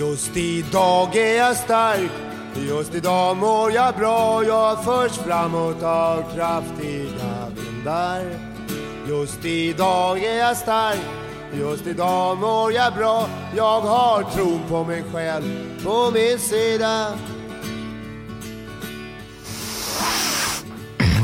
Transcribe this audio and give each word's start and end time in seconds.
Just 0.00 0.36
idag 0.36 1.16
är 1.16 1.36
jag 1.36 1.56
stark, 1.56 2.10
just 2.54 2.94
idag 2.94 3.36
mår 3.36 3.72
jag 3.72 3.94
bra. 3.94 4.44
Jag 4.44 4.84
förs 4.84 5.12
framåt 5.12 5.82
av 5.82 6.34
kraftiga 6.34 7.48
vindar. 7.56 8.24
Just 9.08 9.44
idag 9.44 10.24
är 10.24 10.38
jag 10.38 10.56
stark, 10.56 11.00
just 11.52 11.86
idag 11.86 12.38
mår 12.38 12.72
jag 12.72 12.94
bra. 12.94 13.28
Jag 13.56 13.80
har 13.80 14.22
tron 14.22 14.60
på 14.68 14.84
mig 14.84 15.04
själv 15.12 15.44
på 15.84 16.10
min 16.10 16.38
sida. 16.38 17.06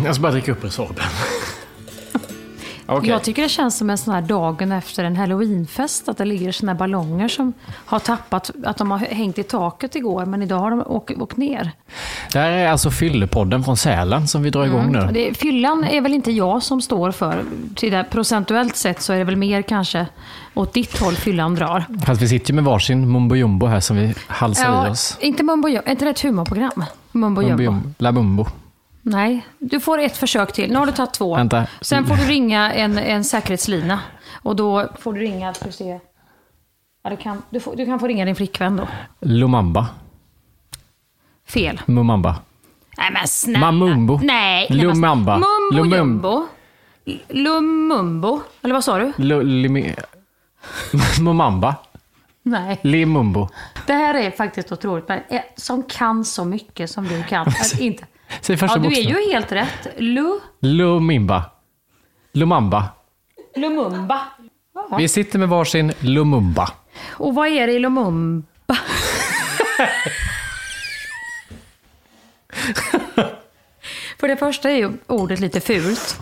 Jag 0.05 0.15
ska 0.15 0.23
bara 0.23 0.33
dricka 0.33 0.52
upp 0.52 0.65
Resorben. 0.65 1.05
Okej. 2.87 3.11
Jag 3.11 3.23
tycker 3.23 3.43
det 3.43 3.48
känns 3.48 3.79
som 3.79 3.91
en 3.91 3.98
sån 3.98 4.14
här 4.14 4.23
dagen 4.23 4.73
efter 4.73 5.05
en 5.05 5.16
halloweenfest. 5.16 6.09
Att 6.09 6.19
det 6.19 6.25
ligger 6.25 6.52
såna 6.52 6.73
här 6.73 6.79
ballonger 6.79 7.28
som 7.28 7.52
har 7.70 7.98
tappat, 7.98 8.51
att 8.65 8.77
de 8.77 8.91
har 8.91 8.98
hängt 8.98 9.38
i 9.38 9.42
taket 9.42 9.97
igår. 9.97 10.24
Men 10.24 10.42
idag 10.42 10.59
har 10.59 10.70
de 10.70 10.83
åkt, 10.87 11.11
åkt 11.11 11.37
ner. 11.37 11.73
Det 12.33 12.38
här 12.38 12.51
är 12.51 12.69
alltså 12.69 12.91
Fyllepodden 12.91 13.64
från 13.64 13.77
Sälen 13.77 14.28
som 14.28 14.42
vi 14.42 14.51
drar 14.51 14.66
igång 14.66 14.92
nu. 14.92 15.09
Det, 15.12 15.34
fyllan 15.34 15.84
är 15.84 16.01
väl 16.01 16.14
inte 16.14 16.33
jag 16.33 16.62
som 16.62 16.80
står 16.83 17.11
för. 17.11 17.45
Till 17.75 17.92
det, 17.92 18.05
procentuellt 18.11 18.77
sett 18.77 19.03
så 19.03 19.12
är 19.12 19.19
det 19.19 19.25
väl 19.25 19.37
mer 19.37 19.62
kanske 19.62 20.06
åt 20.55 20.73
ditt 20.73 20.98
håll 20.98 21.14
fyllan 21.14 21.55
drar. 21.55 21.84
Fast 22.06 22.23
vi 22.23 22.28
sitter 22.28 22.50
ju 22.50 22.55
med 22.55 22.64
varsin 22.64 23.11
mumbo 23.12 23.34
jumbo 23.37 23.66
här 23.66 23.80
som 23.80 23.97
vi 23.97 24.14
halsar 24.27 24.87
i 24.87 24.91
oss. 24.91 25.19
inte 25.20 25.42
Mumbo 25.42 25.69
Jumbo, 25.69 25.89
är 25.89 25.91
inte 25.91 26.05
det 26.05 26.11
ett 26.11 26.20
humorprogram? 26.20 26.84
Mumbo 27.12 27.41
Mumbo 27.41 27.42
Jumbo. 27.42 27.62
jumbo. 27.62 27.91
La 27.98 28.12
Mumbo. 28.12 28.47
Nej, 29.09 29.46
du 29.59 29.80
får 29.80 29.98
ett 29.98 30.16
försök 30.16 30.52
till. 30.52 30.70
Nu 30.73 30.78
har 30.78 30.87
du 30.87 30.92
tagit 30.92 31.14
två. 31.14 31.37
Vänta. 31.37 31.66
Sen 31.80 32.06
får 32.06 32.16
du 32.16 32.23
ringa 32.24 32.73
en, 32.73 32.98
en 32.98 33.24
säkerhetslina. 33.24 34.01
Och 34.42 34.56
då 34.56 34.88
får 34.98 35.12
du 35.12 35.20
ringa, 35.20 35.55
ska 35.55 35.73
se. 35.73 36.01
Ja, 37.05 37.11
du, 37.11 37.16
kan, 37.16 37.42
du, 37.50 37.61
får, 37.61 37.77
du 37.77 37.87
kan 37.87 38.00
få 38.00 38.06
ringa 38.06 38.24
din 38.24 38.37
flickvän 38.37 38.77
då. 38.77 38.89
Lumamba. 39.20 39.86
Fel. 41.48 41.81
Mumamba. 41.86 42.36
Nej 42.98 43.11
men 43.12 43.28
snälla. 43.28 43.58
Mamumbo. 43.72 44.20
Nej. 44.22 44.66
Lumamba. 44.70 45.42
Mumbo. 45.72 46.47
Lumumbo. 47.28 48.41
Eller 48.62 48.75
vad 48.75 48.84
sa 48.84 48.98
du? 48.98 49.12
Limi- 49.16 49.94
Mumamba. 51.20 51.75
Nej. 52.42 52.81
Limumbo. 52.83 53.48
Det 53.86 53.92
här 53.92 54.14
är 54.14 54.31
faktiskt 54.31 54.72
otroligt. 54.72 55.09
Men 55.09 55.20
eh, 55.28 55.41
som 55.56 55.83
kan 55.83 56.25
så 56.25 56.44
mycket 56.44 56.91
som 56.91 57.05
du 57.09 57.22
kan. 57.22 57.47
Inte. 57.78 58.05
Säg 58.41 58.56
första 58.56 58.77
Ja, 58.79 58.83
du 58.83 58.87
är 58.89 58.91
bokstaven. 58.91 59.23
ju 59.25 59.33
helt 59.33 59.53
rätt. 59.53 59.87
Lu, 59.98 60.31
Lumimba. 60.61 61.45
Lumamba. 62.33 62.84
Lumumba. 63.56 64.20
Vi 64.98 65.09
sitter 65.09 65.39
med 65.39 65.48
varsin 65.48 65.93
Lumumba. 66.01 66.70
Och 67.09 67.34
vad 67.34 67.48
är 67.48 67.67
det 67.67 67.73
i 67.73 67.78
Lumumba? 67.78 68.47
För 74.20 74.28
det 74.28 74.37
första 74.37 74.71
är 74.71 74.77
ju 74.77 74.93
ordet 75.06 75.41
lite 75.41 75.61
fult. 75.61 76.17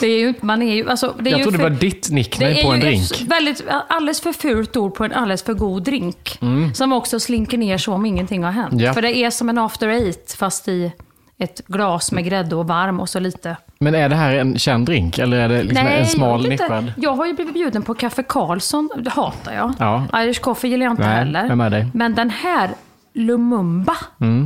Det 0.00 0.06
är 0.06 0.18
ju, 0.18 0.34
man 0.40 0.62
är 0.62 0.74
ju, 0.74 0.90
alltså, 0.90 1.16
det 1.20 1.30
är 1.30 1.32
Jag 1.32 1.38
ju 1.38 1.42
trodde 1.44 1.56
det 1.58 1.62
var 1.62 1.70
ditt 1.70 2.08
det 2.08 2.14
nickname 2.14 2.60
är 2.60 2.62
på 2.64 2.68
en 2.70 2.80
ju 2.80 2.86
drink. 2.86 3.10
ett 3.12 3.20
väldigt, 3.20 3.64
alldeles 3.88 4.20
för 4.20 4.32
fult 4.32 4.76
ord 4.76 4.94
på 4.94 5.04
en 5.04 5.12
alldeles 5.12 5.42
för 5.42 5.54
god 5.54 5.82
drink. 5.82 6.38
Som 6.74 6.92
också 6.92 7.20
slinker 7.20 7.58
ner 7.58 7.78
så 7.78 7.92
om 7.94 8.06
ingenting 8.06 8.44
har 8.44 8.50
hänt. 8.52 8.72
Mm. 8.72 8.84
Ja. 8.84 8.94
För 8.94 9.02
det 9.02 9.16
är 9.16 9.30
som 9.30 9.48
en 9.48 9.58
after 9.58 9.88
eight 9.88 10.36
fast 10.38 10.68
i 10.68 10.92
ett 11.40 11.66
glas 11.66 12.12
med 12.12 12.24
grädde 12.24 12.56
och 12.56 12.66
varm 12.68 13.00
och 13.00 13.08
så 13.08 13.20
lite. 13.20 13.56
Men 13.78 13.94
är 13.94 14.08
det 14.08 14.14
här 14.16 14.32
en 14.36 14.58
känd 14.58 14.86
drink 14.86 15.18
eller 15.18 15.36
är 15.36 15.48
det 15.48 15.62
liksom 15.62 15.86
en 15.86 16.06
smal 16.06 16.48
nischad? 16.48 16.92
Jag 16.96 17.12
har 17.14 17.26
ju 17.26 17.32
blivit 17.34 17.54
bjuden 17.54 17.82
på 17.82 17.94
Café 17.94 18.22
Karlsson, 18.22 18.88
det 18.98 19.10
hatar 19.10 19.52
jag. 19.54 19.72
Ja. 19.78 20.22
Irish 20.22 20.40
coffee 20.40 20.68
gillar 20.70 20.86
jag 20.86 20.92
inte 20.92 21.02
Nej, 21.06 21.16
heller. 21.18 21.90
Men 21.94 22.14
den 22.14 22.30
här 22.30 22.70
Lumumba, 23.14 23.96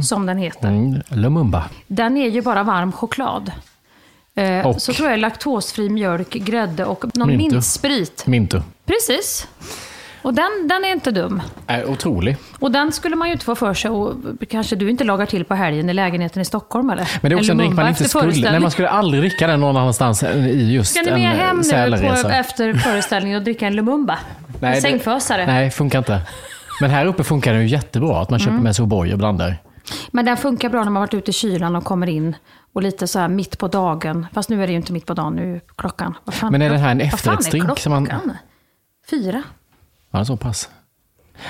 som 0.02 0.26
den 0.26 0.38
heter, 0.38 0.68
Mm, 0.68 1.02
Lumumba. 1.08 1.64
den 1.86 2.16
är 2.16 2.28
ju 2.28 2.42
bara 2.42 2.62
varm 2.62 2.92
choklad. 2.92 3.52
Eh, 4.36 4.66
Och? 4.66 4.82
Så 4.82 4.92
tror 4.92 5.10
jag 5.10 5.18
laktosfri 5.20 5.88
mjölk, 5.88 6.30
grädde 6.30 6.84
och 6.84 7.04
någon 7.16 7.28
Mintu. 7.28 7.54
mintsprit. 7.54 8.26
Minto. 8.26 8.60
Precis. 8.86 9.48
Och 10.24 10.34
den, 10.34 10.50
den 10.68 10.84
är 10.84 10.92
inte 10.92 11.10
dum. 11.10 11.42
Är 11.66 11.90
otrolig. 11.90 12.36
Och 12.58 12.70
den 12.70 12.92
skulle 12.92 13.16
man 13.16 13.28
ju 13.28 13.32
inte 13.32 13.44
få 13.44 13.54
för 13.54 13.74
sig 13.74 13.90
och 13.90 14.14
kanske 14.48 14.76
du 14.76 14.90
inte 14.90 15.04
lagar 15.04 15.26
till 15.26 15.44
på 15.44 15.54
helgen 15.54 15.90
i 15.90 15.94
lägenheten 15.94 16.42
i 16.42 16.44
Stockholm 16.44 16.90
eller? 16.90 17.08
Men 17.22 17.30
det 17.30 17.34
är 17.34 17.38
också 17.38 17.52
en 17.52 17.58
drink 17.58 17.74
man 17.76 17.88
inte 17.88 18.04
skulle... 18.08 18.50
Nej, 18.50 18.60
man 18.60 18.70
skulle 18.70 18.88
aldrig 18.88 19.22
dricka 19.22 19.46
den 19.46 19.60
någon 19.60 19.76
annanstans 19.76 20.22
än 20.22 20.44
i 20.46 20.72
just 20.72 20.90
Ska 20.94 21.02
ni 21.02 21.08
en 21.10 21.20
med 21.20 21.36
hem 21.38 21.60
nu 22.00 22.22
på, 22.22 22.28
efter 22.28 22.74
föreställningen 22.74 23.38
och 23.38 23.44
dricka 23.44 23.66
en 23.66 23.76
Lumumba? 23.76 24.18
Nej, 24.60 24.68
en 24.70 24.74
det- 24.74 24.80
sängfösare. 24.80 25.46
Nej, 25.46 25.70
funkar 25.70 25.98
inte. 25.98 26.20
Men 26.80 26.90
här 26.90 27.06
uppe 27.06 27.24
funkar 27.24 27.52
den 27.52 27.62
ju 27.62 27.68
jättebra, 27.68 28.20
att 28.22 28.30
man 28.30 28.38
köper 28.38 28.50
Mm. 28.52 28.64
med 28.64 28.76
sig 28.76 28.84
O'boy 28.84 29.12
och 29.12 29.18
blandar. 29.18 29.56
Men 30.10 30.24
den 30.24 30.36
funkar 30.36 30.68
bra 30.68 30.84
när 30.84 30.90
man 30.90 31.00
varit 31.00 31.14
ute 31.14 31.30
i 31.30 31.34
kylan 31.34 31.76
och 31.76 31.84
kommer 31.84 32.06
in 32.06 32.36
och 32.72 32.82
lite 32.82 33.06
så 33.08 33.18
här 33.18 33.28
mitt 33.28 33.58
på 33.58 33.68
dagen. 33.68 34.26
Fast 34.32 34.48
nu 34.48 34.62
är 34.62 34.66
det 34.66 34.72
ju 34.72 34.76
inte 34.76 34.92
mitt 34.92 35.06
på 35.06 35.14
dagen, 35.14 35.34
nu 35.34 35.54
är 35.56 35.60
klockan. 35.76 36.14
Vad 36.24 36.34
fan 36.34 36.52
Men 36.52 36.62
är 36.62 36.70
det 36.70 36.78
här 36.78 36.90
en 36.90 36.98
vad 36.98 37.06
fan 37.10 37.10
är 37.10 37.14
efterrättsdrink 37.14 37.78
som 37.78 37.92
man- 37.92 38.06
klockan? 38.06 38.32
Fyra. 40.14 40.20
Ja, 40.20 40.24
så 40.24 40.36
pass. 40.36 40.70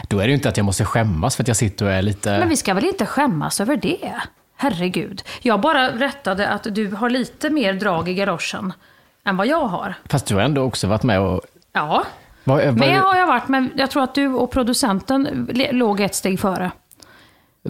Då 0.08 0.18
är 0.18 0.22
det 0.22 0.28
ju 0.28 0.34
inte 0.34 0.48
att 0.48 0.56
jag 0.56 0.64
måste 0.66 0.84
skämmas 0.84 1.36
för 1.36 1.42
att 1.44 1.48
jag 1.48 1.56
sitter 1.56 1.86
och 1.86 1.92
är 1.92 2.02
lite... 2.02 2.38
Men 2.38 2.48
vi 2.48 2.56
ska 2.56 2.74
väl 2.74 2.84
inte 2.84 3.06
skämmas 3.06 3.60
över 3.60 3.76
det? 3.76 4.12
Herregud. 4.56 5.22
Jag 5.42 5.60
bara 5.60 5.88
rättade 5.90 6.48
att 6.48 6.66
du 6.74 6.90
har 6.90 7.10
lite 7.10 7.50
mer 7.50 7.72
drag 7.72 8.08
i 8.08 8.14
garagen 8.14 8.72
än 9.24 9.36
vad 9.36 9.46
jag 9.46 9.66
har. 9.66 9.94
Fast 10.08 10.26
du 10.26 10.34
har 10.34 10.42
ändå 10.42 10.62
också 10.62 10.86
varit 10.86 11.02
med 11.02 11.20
och... 11.20 11.40
Ja, 11.72 12.04
Vad, 12.44 12.64
vad, 12.64 12.76
med 12.76 12.98
har 13.00 13.16
jag 13.16 13.26
varit, 13.26 13.48
men 13.48 13.70
jag 13.76 13.90
tror 13.90 14.02
att 14.02 14.14
du 14.14 14.26
och 14.28 14.50
producenten 14.50 15.48
låg 15.72 16.00
ett 16.00 16.14
steg 16.14 16.40
före. 16.40 16.70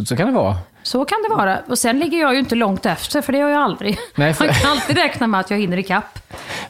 Så 0.07 0.17
kan 0.17 0.27
det 0.27 0.33
vara. 0.33 0.57
Så 0.83 1.05
kan 1.05 1.19
det 1.29 1.35
vara. 1.37 1.59
Och 1.69 1.79
sen 1.79 1.99
ligger 1.99 2.19
jag 2.21 2.33
ju 2.33 2.39
inte 2.39 2.55
långt 2.55 2.87
efter, 2.87 3.23
för 3.23 3.33
det 3.33 3.39
gör 3.39 3.49
jag 3.49 3.63
aldrig. 3.63 3.99
Nej, 4.15 4.35
för- 4.35 4.45
Man 4.47 4.55
kan 4.55 4.71
alltid 4.71 4.97
räkna 4.97 5.27
med 5.27 5.41
att 5.41 5.51
jag 5.51 5.59
hinner 5.59 5.77
ikapp. 5.77 6.19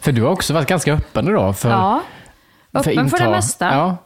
För 0.01 0.13
du 0.13 0.23
har 0.23 0.31
också 0.31 0.55
varit 0.55 0.69
ganska 0.69 0.93
öppen 0.93 1.29
idag. 1.29 1.59
För, 1.59 1.71
Ja. 1.71 2.01
Öppen 2.73 3.11
för, 3.11 3.19
det 3.19 3.25
inta- 3.25 3.31
mesta. 3.31 3.65
Ja. 3.75 3.97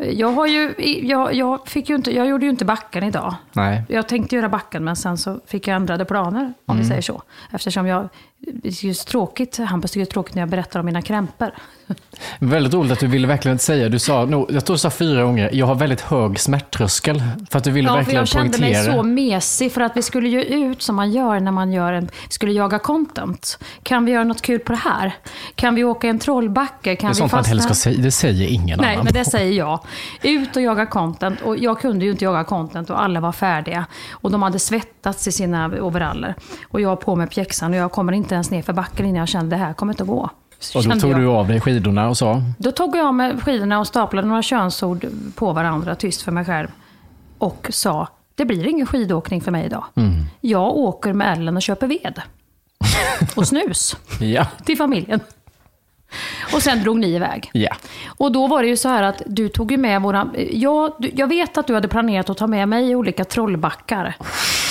Jag, 0.00 0.28
har 0.32 0.46
ju, 0.46 0.74
jag, 1.02 1.34
jag, 1.34 1.68
fick 1.68 1.88
ju 1.88 1.96
inte, 1.96 2.14
jag 2.14 2.26
gjorde 2.28 2.44
ju 2.44 2.50
inte 2.50 2.64
backen 2.64 3.04
idag. 3.04 3.34
Nej. 3.52 3.82
Jag 3.88 4.08
tänkte 4.08 4.36
göra 4.36 4.48
backen, 4.48 4.84
men 4.84 4.96
sen 4.96 5.18
så 5.18 5.40
fick 5.46 5.68
jag 5.68 5.76
ändrade 5.76 6.04
planer, 6.04 6.40
om 6.40 6.74
Mm. 6.74 6.82
vi 6.82 6.88
säger 6.88 7.02
så. 7.02 7.22
Eftersom 7.52 7.86
jag, 7.86 8.08
det 8.38 8.68
är 8.68 8.84
ju 8.84 8.94
tråkigt, 8.94 9.56
Hampus 9.58 9.90
tycker 9.90 10.04
det 10.04 10.10
är 10.10 10.12
tråkigt 10.12 10.34
när 10.34 10.42
jag 10.42 10.48
berättar 10.48 10.80
om 10.80 10.86
mina 10.86 11.02
krämpor. 11.02 11.50
Väldigt 12.38 12.74
roligt 12.74 12.92
att 12.92 13.00
du 13.00 13.06
ville 13.06 13.26
verkligen 13.26 13.58
säga, 13.58 13.88
du 13.88 13.98
sa, 13.98 14.24
nog- 14.24 14.46
jag 14.52 14.64
tror 14.64 14.74
du 14.74 14.78
sa 14.78 14.90
fyra 14.90 15.22
gånger, 15.22 15.50
jag 15.52 15.66
har 15.66 15.74
väldigt 15.74 16.00
hög 16.00 16.40
smärttröskel. 16.40 17.22
För 17.50 17.58
att 17.58 17.64
du 17.64 17.70
ville 17.70 17.88
Ja, 17.88 17.94
verkligen 17.94 18.18
jag 18.18 18.28
kände 18.28 18.58
mig 18.58 18.72
poängtera. 18.72 18.94
så 18.96 19.02
mesig 19.02 19.72
för 19.72 19.80
att 19.80 19.96
vi 19.96 20.02
skulle 20.02 20.28
ju 20.28 20.42
ut 20.42 20.82
som 20.82 20.96
man 20.96 21.10
gör 21.12 21.40
när 21.40 21.50
man 21.52 21.72
gör 21.72 21.92
en, 21.92 22.08
skulle 22.28 22.52
jaga 22.52 22.78
content. 22.78 23.58
Kan 23.82 24.04
vi 24.04 24.12
göra 24.12 24.24
något 24.24 24.42
kul 24.42 24.58
på 24.58 24.72
det 24.72 24.78
här? 24.78 25.12
Kan 25.54 25.74
vi 25.74 25.84
åka 25.84 26.08
en 26.08 26.18
trollbacke? 26.18 26.96
Kan 26.96 27.08
Det 27.08 27.10
är 27.10 27.14
vi 27.14 27.18
sånt 27.18 27.32
man 27.32 27.38
inte 27.40 27.48
heller 27.48 27.62
ska 27.62 27.68
fastna? 27.68 27.92
säga, 27.92 28.02
det 28.04 28.10
säger 28.10 28.48
ingen 28.48 28.78
Nej, 28.80 28.92
annan. 28.92 29.04
men 29.04 29.12
det 29.14 29.24
säger 29.24 29.52
jag. 29.52 29.80
Ut 30.22 30.56
och 30.56 30.62
jaga 30.62 30.86
content. 30.86 31.40
Och 31.40 31.56
jag 31.58 31.80
kunde 31.80 32.04
ju 32.04 32.10
inte 32.10 32.24
jaga 32.24 32.44
content 32.44 32.90
och 32.90 33.02
alla 33.02 33.20
var 33.20 33.32
färdiga. 33.32 33.86
Och 34.10 34.30
de 34.30 34.42
hade 34.42 34.58
svettats 34.58 35.28
i 35.28 35.32
sina 35.32 35.66
overaller. 35.80 36.34
Och 36.68 36.80
jag 36.80 37.00
på 37.00 37.16
med 37.16 37.30
pjäxan 37.30 37.70
och 37.70 37.76
jag 37.76 37.92
kommer 37.92 38.12
inte 38.12 38.34
ens 38.34 38.50
ner 38.50 38.62
för 38.62 38.72
backen 38.72 39.06
innan 39.06 39.18
jag 39.18 39.28
kände 39.28 39.56
det 39.56 39.62
här 39.62 39.72
kommer 39.72 39.92
inte 39.92 40.02
att 40.02 40.08
gå. 40.08 40.30
Och 40.74 40.84
då 40.84 40.96
tog 40.96 41.10
jag. 41.10 41.20
du 41.20 41.26
av 41.26 41.48
dig 41.48 41.60
skidorna 41.60 42.08
och 42.08 42.16
sa, 42.16 42.42
Då 42.58 42.72
tog 42.72 42.96
jag 42.96 43.14
med 43.14 43.42
skidorna 43.42 43.78
och 43.78 43.86
staplade 43.86 44.28
några 44.28 44.42
könsord 44.42 45.06
på 45.34 45.52
varandra, 45.52 45.94
tyst 45.94 46.22
för 46.22 46.32
mig 46.32 46.44
själv. 46.44 46.68
Och 47.38 47.68
sa, 47.70 48.08
det 48.34 48.44
blir 48.44 48.66
ingen 48.66 48.86
skidåkning 48.86 49.40
för 49.40 49.50
mig 49.50 49.66
idag. 49.66 49.84
Mm. 49.94 50.24
Jag 50.40 50.76
åker 50.76 51.12
med 51.12 51.32
Ellen 51.32 51.56
och 51.56 51.62
köper 51.62 51.86
ved. 51.86 52.22
Och 53.36 53.48
snus 53.48 53.96
ja, 54.20 54.46
till 54.64 54.76
familjen. 54.76 55.20
Och 56.54 56.62
sen 56.62 56.82
drog 56.82 56.98
ni 56.98 57.14
iväg. 57.14 57.50
ja. 57.52 57.70
Och 58.16 58.32
då 58.32 58.46
var 58.46 58.62
det 58.62 58.68
ju 58.68 58.76
så 58.76 58.88
här 58.88 59.02
att 59.02 59.22
du 59.26 59.48
tog 59.48 59.70
ju 59.72 59.76
med 59.76 60.02
våra... 60.02 60.28
Jag, 60.52 60.92
jag 61.14 61.26
vet 61.26 61.58
att 61.58 61.66
du 61.66 61.74
hade 61.74 61.88
planerat 61.88 62.30
att 62.30 62.36
ta 62.36 62.46
med 62.46 62.68
mig 62.68 62.90
i 62.90 62.94
olika 62.94 63.24
trollbackar. 63.24 64.14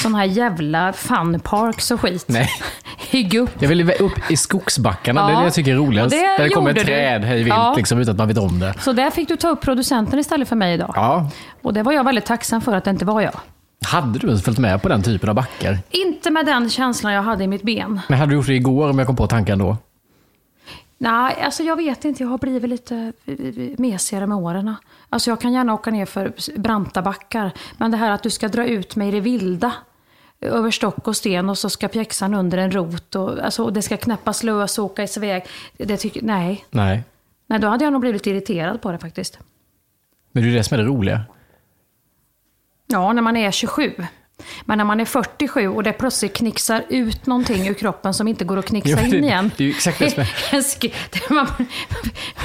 Sådana 0.02 0.18
här 0.18 0.26
jävla 0.26 0.94
funparks 0.94 1.92
och 1.92 2.02
skit. 2.02 2.26
Nej. 2.28 2.50
Gupp. 3.30 3.50
Jag 3.60 3.70
vill 3.70 3.92
upp 3.92 4.32
i 4.32 4.38
skogsbackarna, 4.38 5.26
det 5.28 5.32
är 5.32 5.34
Ja. 5.34 5.40
det 5.40 5.46
jag 5.46 5.54
tycker 5.54 5.72
är 5.72 5.76
roligast. 5.76 6.10
Det 6.10 6.18
Där 6.38 6.44
det 6.44 6.50
kommer 6.50 6.72
ett 6.72 6.86
träd 6.86 7.24
hej 7.24 7.38
vilt 7.38 7.50
Ja. 7.50 7.74
liksom, 7.78 8.00
utan 8.00 8.12
att 8.12 8.18
man 8.18 8.28
vet 8.28 8.38
om 8.38 8.60
det. 8.60 8.74
Så 8.80 8.94
där 8.94 9.10
fick 9.12 9.28
du 9.28 9.36
ta 9.36 9.50
upp 9.50 9.62
producenten 9.62 10.20
istället 10.20 10.50
för 10.50 10.56
mig 10.56 10.74
idag. 10.74 10.94
Ja. 10.96 11.30
Och 11.62 11.74
det 11.74 11.84
var 11.84 11.92
jag 11.92 12.04
väldigt 12.04 12.26
tacksam 12.26 12.62
för 12.62 12.76
att 12.76 12.84
det 12.84 12.92
inte 12.92 13.06
var 13.06 13.22
jag. 13.22 13.32
Hade 13.86 14.20
du 14.20 14.28
ens 14.28 14.44
följt 14.44 14.60
med 14.60 14.82
på 14.82 14.90
den 14.90 15.04
typen 15.04 15.30
av 15.30 15.36
backar? 15.36 15.80
Inte 15.90 16.32
med 16.32 16.46
den 16.46 16.70
känslan 16.70 17.14
jag 17.14 17.24
hade 17.24 17.44
i 17.44 17.48
mitt 17.48 17.64
ben. 17.64 18.02
Men 18.10 18.20
hade 18.20 18.32
du 18.32 18.36
gjort 18.36 18.48
det 18.48 18.54
igår 18.54 18.90
om 18.90 18.98
jag 19.00 19.08
kom 19.08 19.16
på 19.16 19.28
tanken 19.28 19.60
då? 19.60 19.78
Nej, 20.98 21.42
alltså 21.42 21.64
jag 21.64 21.76
vet 21.76 22.06
inte. 22.06 22.24
Jag 22.24 22.30
har 22.30 22.38
blivit 22.38 22.70
lite 22.70 23.14
eh, 23.26 23.36
mesigare 23.78 24.28
med 24.28 24.38
åren. 24.38 24.76
Alltså 25.10 25.30
jag 25.32 25.42
kan 25.42 25.54
gärna 25.54 25.74
åka 25.74 25.92
ner 25.92 26.06
för 26.06 26.34
branta 26.60 27.02
backar. 27.02 27.52
Men 27.78 27.92
det 27.92 27.98
här 27.98 28.12
att 28.12 28.24
du 28.24 28.30
ska 28.30 28.48
dra 28.48 28.66
ut 28.66 28.96
mig 28.96 29.08
i 29.08 29.12
det 29.12 29.20
vilda. 29.20 29.74
Över 30.42 30.72
stock 30.72 31.08
och 31.08 31.16
sten 31.16 31.50
och 31.50 31.58
så 31.58 31.70
ska 31.70 31.88
pjäxan 31.88 32.34
under 32.34 32.58
en 32.58 32.72
rot. 32.72 33.16
Och, 33.16 33.40
alltså, 33.40 33.64
och 33.64 33.74
det 33.74 33.82
ska 33.82 33.98
knäppas 33.98 34.44
lös 34.44 34.80
och 34.80 34.86
åka 34.86 35.08
iväg. 35.18 35.46
Det 35.78 35.98
tycker, 35.98 36.22
nej. 36.22 36.66
Nej. 36.70 37.04
nej, 37.48 37.60
då 37.60 37.68
hade 37.68 37.84
jag 37.84 37.94
nog 37.94 38.02
blivit 38.02 38.28
irriterad 38.28 38.82
på 38.82 38.92
det 38.92 38.98
faktiskt. 38.98 39.40
Men 40.32 40.44
det 40.44 40.50
är 40.50 40.52
ju 40.52 40.58
det 40.58 40.64
som 40.64 40.80
är 40.80 40.84
det 40.84 40.90
roliga. 40.90 41.22
Ja, 42.88 43.14
när 43.14 43.22
man 43.22 43.38
är 43.38 43.52
27. 43.52 43.94
Men 44.66 44.78
när 44.78 44.86
man 44.86 45.00
är 45.00 45.06
47 45.06 45.68
och 45.68 45.84
det 45.84 45.94
plötsligt 45.94 46.34
knixar 46.36 46.84
ut 46.90 47.26
någonting 47.26 47.68
ur 47.68 47.74
kroppen 47.74 48.14
som 48.14 48.28
inte 48.28 48.46
går 48.46 48.58
att 48.60 48.66
knixa 48.66 48.90
Jo, 49.04 49.10
det- 49.12 49.18
in 49.18 49.24
igen. 49.24 49.52
det 49.58 49.64
är 49.64 49.66
ju 49.66 49.72
exakt 49.74 50.00
det 50.00 50.10
som 50.10 50.24
är- 50.24 51.34
man, 51.34 51.48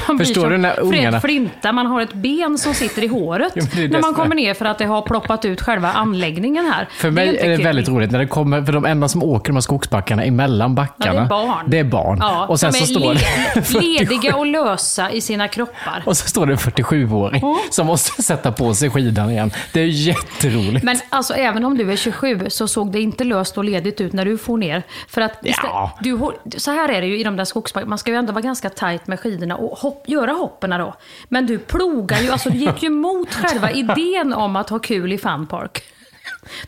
man 0.09 0.19
Förstår 0.19 0.51
du 0.51 0.59
när 0.59 0.81
ungarna- 0.81 1.21
Flinta, 1.21 1.73
man 1.73 1.87
har 1.87 2.01
ett 2.01 2.13
ben 2.13 2.59
som 2.59 2.75
sitter 2.75 3.05
i 3.05 3.07
håret 3.07 3.53
Jo, 3.57 3.65
det 3.75 3.79
är 3.83 3.89
det 3.89 3.93
när 3.93 4.01
man 4.01 4.11
är- 4.11 4.15
kommer 4.15 4.35
ner 4.35 4.55
för 4.55 4.65
att 4.65 4.79
det 4.79 4.85
har 4.85 5.03
ploppat 5.03 5.45
ut 5.45 5.61
själva 5.63 5.93
anläggningen 5.93 6.67
här. 6.67 6.89
För 6.93 7.11
mig 7.11 7.29
inte 7.29 7.41
är 7.45 7.49
det 7.51 7.57
kul. 7.57 7.65
väldigt 7.65 7.89
roligt 7.89 8.11
när 8.11 8.19
det 8.19 8.27
kommer, 8.27 8.63
för 8.65 8.73
de 8.73 8.85
enda 8.85 9.09
som 9.09 9.23
åker 9.23 9.47
de 9.49 9.57
här 9.57 9.61
skogsbackarna 9.61 10.25
emellan 10.25 10.75
backarna. 10.75 11.15
Ja, 11.15 11.21
det 11.21 11.25
är 11.25 11.29
barn. 11.29 11.65
Det 11.67 11.79
är 11.79 11.85
barn. 11.85 12.19
Ja, 12.21 12.47
och 12.47 12.61
sen 12.61 12.73
så 12.73 12.83
är 12.85 12.87
står 12.87 13.01
det 13.15 13.21
le- 13.21 13.63
47 13.63 13.81
lediga 13.81 14.37
och 14.37 14.47
lösa 14.47 15.11
i 15.11 15.21
sina 15.21 15.49
kroppar. 15.49 16.03
Och 16.07 16.17
så 16.17 16.29
står 16.29 16.47
det 16.47 16.53
en 16.53 16.59
47-åring 16.59 17.43
Mm. 17.43 17.57
som 17.71 17.87
måste 17.87 18.23
sätta 18.23 18.53
på 18.53 18.75
sig 18.75 18.91
skidan 18.91 19.31
igen. 19.31 19.51
Det 19.73 19.81
är 19.81 19.87
jätteroligt. 19.87 20.85
Men 20.85 20.97
alltså 21.09 21.35
även 21.35 21.65
om 21.65 21.77
du 21.79 21.82
är 21.91 21.97
27 21.97 22.47
så 22.51 22.69
såg 22.69 22.93
det 22.93 23.01
inte 23.01 23.25
löst 23.25 23.59
och 23.59 23.65
ledigt 23.65 24.01
ut 24.01 24.13
när 24.13 24.25
du 24.25 24.39
får 24.39 24.59
ner. 24.59 24.83
För 25.09 25.21
att 25.21 25.43
istä- 25.45 25.61
Ja. 25.63 25.99
du, 26.01 26.19
så 26.57 26.71
här 26.71 26.89
är 26.89 27.01
det 27.01 27.07
ju 27.07 27.19
i 27.19 27.25
de 27.25 27.37
där 27.37 27.45
skogsbackarna, 27.45 27.89
man 27.89 27.99
ska 27.99 28.11
ju 28.11 28.17
ändå 28.17 28.33
vara 28.33 28.43
ganska 28.43 28.71
tajt 28.71 29.07
med 29.07 29.21
skidorna 29.21 29.57
och 29.57 29.79
hopp, 29.79 30.09
göra 30.09 30.33
hoppen 30.33 30.71
då. 30.71 30.95
Men 31.29 31.47
du 31.47 31.59
plogar 31.59 32.19
ju, 32.21 32.31
alltså 32.31 32.51
du 32.51 32.59
gick 32.59 32.83
ju 32.83 32.87
emot 32.87 33.35
själva 33.35 33.71
idén 33.73 34.33
om 34.33 34.57
att 34.57 34.71
ha 34.71 34.79
kul 34.79 35.13
i 35.13 35.19
funpark. 35.19 35.83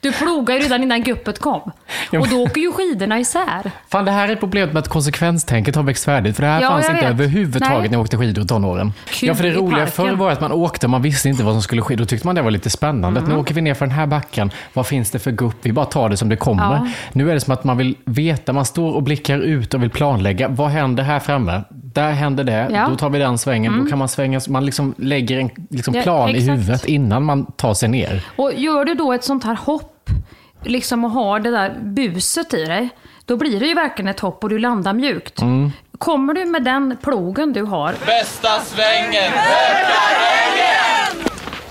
Du 0.00 0.12
plogar 0.12 0.54
ju 0.54 0.60
redan 0.60 0.82
innan 0.82 1.02
guppet 1.02 1.38
kom. 1.38 1.70
Och 2.12 2.28
då 2.28 2.42
åker 2.42 2.60
ju 2.60 2.72
skidorna 2.72 3.18
isär. 3.20 3.70
Fan, 3.88 4.04
det 4.04 4.10
här 4.10 4.28
är 4.28 4.36
problemet 4.36 4.72
med 4.72 4.80
att 4.80 4.88
konsekvenstänket 4.88 5.76
har 5.76 5.82
växt 5.82 6.04
färdigt. 6.04 6.36
För 6.36 6.42
det 6.42 6.48
här 6.48 6.60
Ja, 6.62 6.68
fanns 6.68 6.88
inte 6.88 7.00
vet. 7.00 7.10
överhuvudtaget 7.10 7.78
Nej. 7.78 7.88
när 7.88 7.92
jag 7.94 8.00
åkte 8.02 8.16
skidor 8.16 8.44
i 8.44 8.46
tonåren. 8.46 8.92
Kul 9.06 9.28
ja, 9.28 9.34
för 9.34 9.44
det 9.44 9.50
roliga 9.50 9.86
förr 9.86 10.12
var 10.12 10.30
att 10.32 10.40
man 10.40 10.52
åkte 10.52 10.86
och 10.86 10.90
man 10.90 11.02
visste 11.02 11.28
inte 11.28 11.42
vad 11.44 11.54
som 11.54 11.62
skulle 11.62 11.82
ske. 11.82 11.96
Då 11.96 12.04
tyckte 12.04 12.26
man 12.26 12.34
det 12.34 12.42
var 12.42 12.50
lite 12.50 12.70
spännande. 12.70 13.20
Att 13.20 13.28
nu 13.28 13.36
åker 13.36 13.54
vi 13.54 13.60
ner 13.60 13.74
för 13.74 13.86
den 13.86 13.94
här 13.94 14.06
backen. 14.06 14.50
Vad 14.72 14.86
finns 14.86 15.10
det 15.10 15.18
för 15.18 15.30
gupp? 15.30 15.56
Vi 15.62 15.72
bara 15.72 15.86
tar 15.86 16.08
det 16.08 16.16
som 16.16 16.28
det 16.28 16.36
kommer. 16.36 16.62
Ja. 16.74 16.88
Nu 17.12 17.30
är 17.30 17.34
det 17.34 17.40
som 17.40 17.52
att 17.52 17.64
man 17.64 17.76
vill 17.76 17.96
veta. 18.04 18.52
Man 18.52 18.64
står 18.64 18.92
och 18.94 19.02
blickar 19.02 19.38
ut 19.38 19.74
och 19.74 19.82
vill 19.82 19.90
planlägga. 19.90 20.48
Vad 20.48 20.68
händer 20.70 21.02
här 21.02 21.20
framme? 21.20 21.62
Där 21.94 22.10
händer 22.10 22.44
det. 22.44 22.68
Ja. 22.72 22.86
Då 22.88 22.96
tar 22.96 23.10
vi 23.10 23.18
den 23.18 23.38
svängen. 23.38 23.78
Då 23.84 23.90
kan 23.90 23.98
man 23.98 24.08
svänga. 24.08 24.40
Man 24.48 24.66
liksom 24.66 24.94
lägger 24.98 25.38
en 25.38 25.50
liksom 25.70 25.94
Ja, 25.94 26.02
plan 26.02 26.28
i 26.28 26.32
exakt. 26.32 26.50
huvudet 26.50 26.84
innan 26.84 27.24
man 27.24 27.46
tar 27.46 27.74
sig 27.74 27.88
ner. 27.88 28.24
Och 28.36 28.52
gör 28.54 28.84
du 28.84 28.94
då 28.94 29.12
ett 29.12 29.24
sånt 29.24 29.44
här 29.44 29.54
hopp, 29.54 30.10
liksom 30.62 31.04
och 31.04 31.10
har 31.10 31.40
det 31.40 31.50
där 31.50 31.74
buset 31.82 32.54
i 32.54 32.64
dig, 32.64 32.88
då 33.24 33.36
blir 33.36 33.60
det 33.60 33.66
ju 33.66 33.74
verkligen 33.74 34.08
ett 34.08 34.20
hopp 34.20 34.44
och 34.44 34.50
du 34.50 34.58
landar 34.58 34.92
mjukt. 34.92 35.42
Mm. 35.42 35.70
Kommer 35.98 36.34
du 36.34 36.44
med 36.44 36.64
den 36.64 36.96
plogen 37.02 37.52
du 37.52 37.62
har, 37.62 37.94
Bästa 38.06 38.60
svängen! 38.60 39.32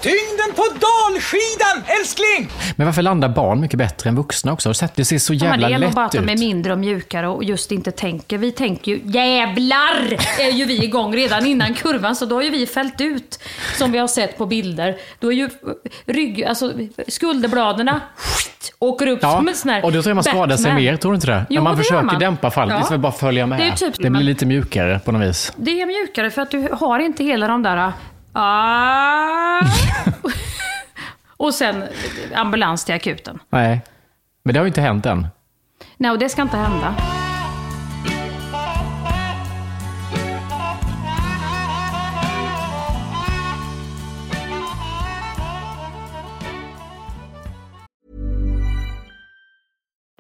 Tyngden 0.04 0.56
på 0.56 0.64
dalskidan, 0.64 1.96
älskling! 2.00 2.50
Men 2.76 2.88
varför 2.88 3.02
landar 3.02 3.30
barn 3.30 3.60
mycket 3.62 3.78
bättre 3.78 4.10
än 4.10 4.16
vuxna 4.16 4.54
också? 4.54 4.70
Har 4.70 4.74
du 4.74 4.78
sett? 4.78 4.96
Det 4.96 5.06
ser 5.06 5.18
så 5.18 5.34
Ja, 5.34 5.38
men 5.44 5.52
jävla 5.52 5.68
det 5.68 5.74
är 5.74 5.80
lätt 5.80 5.96
bara 5.96 6.06
att 6.06 6.12
de 6.12 6.30
är 6.30 6.34
ut. 6.34 6.40
mindre 6.40 6.72
och 6.74 6.80
mjukare 6.80 7.28
och 7.28 7.44
just 7.44 7.72
inte 7.72 7.92
tänker. 7.92 8.38
Vi 8.38 8.52
tänker 8.52 8.92
ju 8.92 9.02
jävlar 9.06 10.18
är 10.40 10.52
ju 10.52 10.66
vi 10.66 10.84
igång 10.84 11.16
redan 11.16 11.46
innan 11.46 11.74
kurvan 11.74 12.16
så 12.16 12.26
då 12.26 12.36
har 12.36 12.44
ju 12.44 12.50
vi 12.50 12.66
fällt 12.68 13.02
ut 13.02 13.40
som 13.78 13.92
vi 13.92 13.98
har 13.98 14.08
sett 14.08 14.38
på 14.38 14.46
bilder. 14.46 14.98
Då 15.20 15.32
är 15.32 15.36
ju 15.36 15.50
rygg, 16.06 16.44
alltså 16.44 16.72
skulderbladen 17.08 17.92
åker 18.80 19.08
upp 19.08 19.20
Ja, 19.22 19.38
som 19.38 19.48
en 19.48 19.56
sån 19.56 19.70
här 19.70 19.86
och 19.86 19.92
då 19.92 20.02
tror 20.02 20.10
jag 20.10 20.16
man 20.16 20.24
skadar 20.24 20.56
sig 20.58 20.64
Batman. 20.66 20.84
mer, 20.84 20.98
tror 20.98 21.12
du 21.12 21.16
inte 21.16 21.28
det? 21.28 21.46
Jo, 21.50 21.56
När 21.56 21.62
man 21.62 21.78
det 21.78 21.84
försöker 21.84 22.04
man. 22.06 22.20
dämpa 22.20 22.52
fallet, 22.52 22.86
Ja. 22.90 22.96
att 22.96 23.00
bara 23.02 23.12
följa 23.12 23.46
med. 23.48 23.60
Det 23.60 23.72
typ- 23.76 23.94
det 23.96 24.02
blir 24.02 24.10
man- 24.10 24.26
lite 24.26 24.46
mjukare 24.46 25.00
på 25.06 25.12
något 25.12 25.28
vis. 25.30 25.54
Det 25.56 25.82
är 25.82 25.86
mjukare 25.86 26.30
för 26.32 26.42
att 26.42 26.52
du 26.52 26.68
har 26.72 27.00
inte 27.00 27.24
hela 27.24 27.48
de 27.48 27.64
där... 27.64 27.92
Ah, 28.34 29.60
och 31.38 31.54
sen 31.54 31.84
ambulans 32.36 32.86
till 32.86 32.96
akuten. 32.96 33.40
Nej. 33.50 33.82
Men 34.44 34.54
det 34.54 34.60
har 34.60 34.66
ju 34.66 34.68
inte 34.68 34.82
hänt 34.82 35.06
än. 35.06 35.28
Nej, 35.98 36.12
och 36.12 36.20
det 36.20 36.30
ska 36.30 36.42
inte 36.42 36.58
hända. 36.58 36.96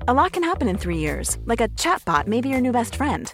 A 0.05 0.13
lot 0.13 0.33
can 0.33 0.43
happen 0.43 0.67
in 0.67 0.77
three 0.77 0.97
years, 0.97 1.37
like 1.45 1.61
a 1.61 1.69
chatbot 1.77 2.27
may 2.27 2.41
be 2.41 2.49
your 2.49 2.61
new 2.61 2.73
best 2.73 2.95
friend. 2.95 3.33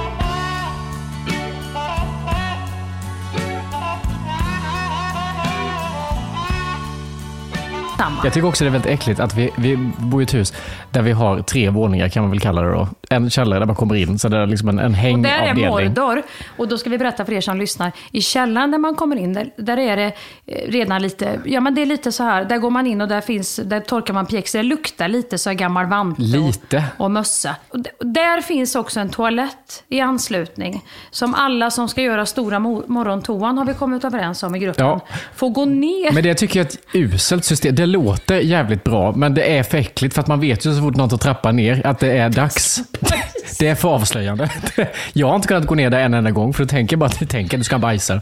Samma. 8.01 8.21
Jag 8.23 8.33
tycker 8.33 8.47
också 8.47 8.63
det 8.63 8.69
är 8.69 8.71
väldigt 8.71 8.91
äckligt 8.91 9.19
att 9.19 9.35
vi, 9.37 9.51
vi 9.57 9.77
bor 9.97 10.21
i 10.21 10.23
ett 10.23 10.33
hus 10.33 10.53
där 10.91 11.01
vi 11.01 11.11
har 11.11 11.41
tre 11.41 11.69
våningar 11.69 12.09
kan 12.09 12.23
man 12.23 12.29
väl 12.31 12.39
kalla 12.39 12.61
det 12.61 12.71
då. 12.71 12.87
En 13.09 13.29
källare 13.29 13.59
där 13.59 13.65
man 13.65 13.75
kommer 13.75 13.95
in, 13.95 14.19
så 14.19 14.29
det 14.29 14.37
är 14.37 14.45
liksom 14.45 14.69
en, 14.69 14.79
en 14.79 14.85
Och 14.85 14.91
där 14.91 15.29
är 15.29 15.47
hängavdelning. 15.47 15.87
Mordor. 15.87 16.23
Och 16.57 16.67
då 16.67 16.77
ska 16.77 16.89
vi 16.89 16.97
berätta 16.97 17.25
för 17.25 17.33
er 17.33 17.41
som 17.41 17.57
lyssnar. 17.57 17.91
I 18.11 18.21
källaren 18.21 18.71
där 18.71 18.77
man 18.77 18.95
kommer 18.95 19.15
in, 19.15 19.33
där, 19.33 19.49
där 19.57 19.77
är 19.77 19.97
det 19.97 20.05
eh, 20.45 20.71
redan 20.71 21.01
lite, 21.01 21.39
ja 21.45 21.61
men 21.61 21.75
det 21.75 21.81
är 21.81 21.85
lite 21.85 22.11
så 22.11 22.23
här, 22.23 22.45
där 22.45 22.57
går 22.57 22.69
man 22.69 22.87
in 22.87 23.01
och 23.01 23.07
där 23.07 23.21
finns, 23.21 23.55
där 23.65 23.79
torkar 23.79 24.13
man 24.13 24.25
pjäxor. 24.25 24.59
Det 24.59 24.63
luktar 24.63 25.07
lite 25.07 25.37
så 25.37 25.49
här 25.49 25.55
gammal 25.55 25.85
vante 25.85 26.21
Lite. 26.21 26.83
och, 26.97 27.05
och 27.05 27.11
mössa. 27.11 27.55
Och 27.69 27.79
där 28.05 28.41
finns 28.41 28.75
också 28.75 28.99
en 28.99 29.09
toalett 29.09 29.83
i 29.89 29.99
anslutning. 29.99 30.83
Som 31.11 31.33
alla 31.35 31.71
som 31.71 31.89
ska 31.89 32.01
göra 32.01 32.25
stora 32.25 32.57
mo- 32.59 32.83
morgontoan 32.87 33.57
har 33.57 33.65
vi 33.65 33.73
kommit 33.73 34.03
överens 34.03 34.43
om 34.43 34.55
i 34.55 34.59
gruppen. 34.59 34.85
Ja. 34.85 34.99
Får 35.35 35.49
gå 35.49 35.65
ner. 35.65 36.11
Men 36.11 36.23
det 36.23 36.33
tycker 36.33 36.59
jag 36.59 36.65
är 36.65 36.69
ett 36.69 36.79
uselt 36.93 37.45
system. 37.45 37.75
Det 37.75 37.85
låter 37.91 38.35
jävligt 38.39 38.83
bra, 38.83 39.11
men 39.15 39.33
det 39.33 39.57
är 39.57 39.63
för 39.63 39.77
äckligt 39.77 40.13
för 40.15 40.21
att 40.21 40.27
man 40.27 40.39
vet 40.39 40.65
ju 40.65 40.75
så 40.75 40.81
fort 40.81 40.95
någon 40.95 41.09
tar 41.09 41.17
trappan 41.17 41.55
ner 41.55 41.87
att 41.87 41.99
det 41.99 42.11
är 42.17 42.29
dags. 42.29 42.79
Det 43.59 43.67
är 43.67 43.75
för 43.75 43.89
avslöjande. 43.89 44.49
Jag 45.13 45.27
har 45.27 45.35
inte 45.35 45.47
kunnat 45.47 45.65
gå 45.65 45.75
ner 45.75 45.89
där 45.89 45.99
en 45.99 46.13
enda 46.13 46.31
gång 46.31 46.53
för 46.53 46.63
då 46.63 46.67
tänker 46.67 46.93
jag 46.93 46.99
bara 46.99 47.05
att 47.05 47.19
du 47.19 47.25
tänker 47.25 47.57
du 47.57 47.63
ska 47.63 47.77
bajsa. 47.77 48.21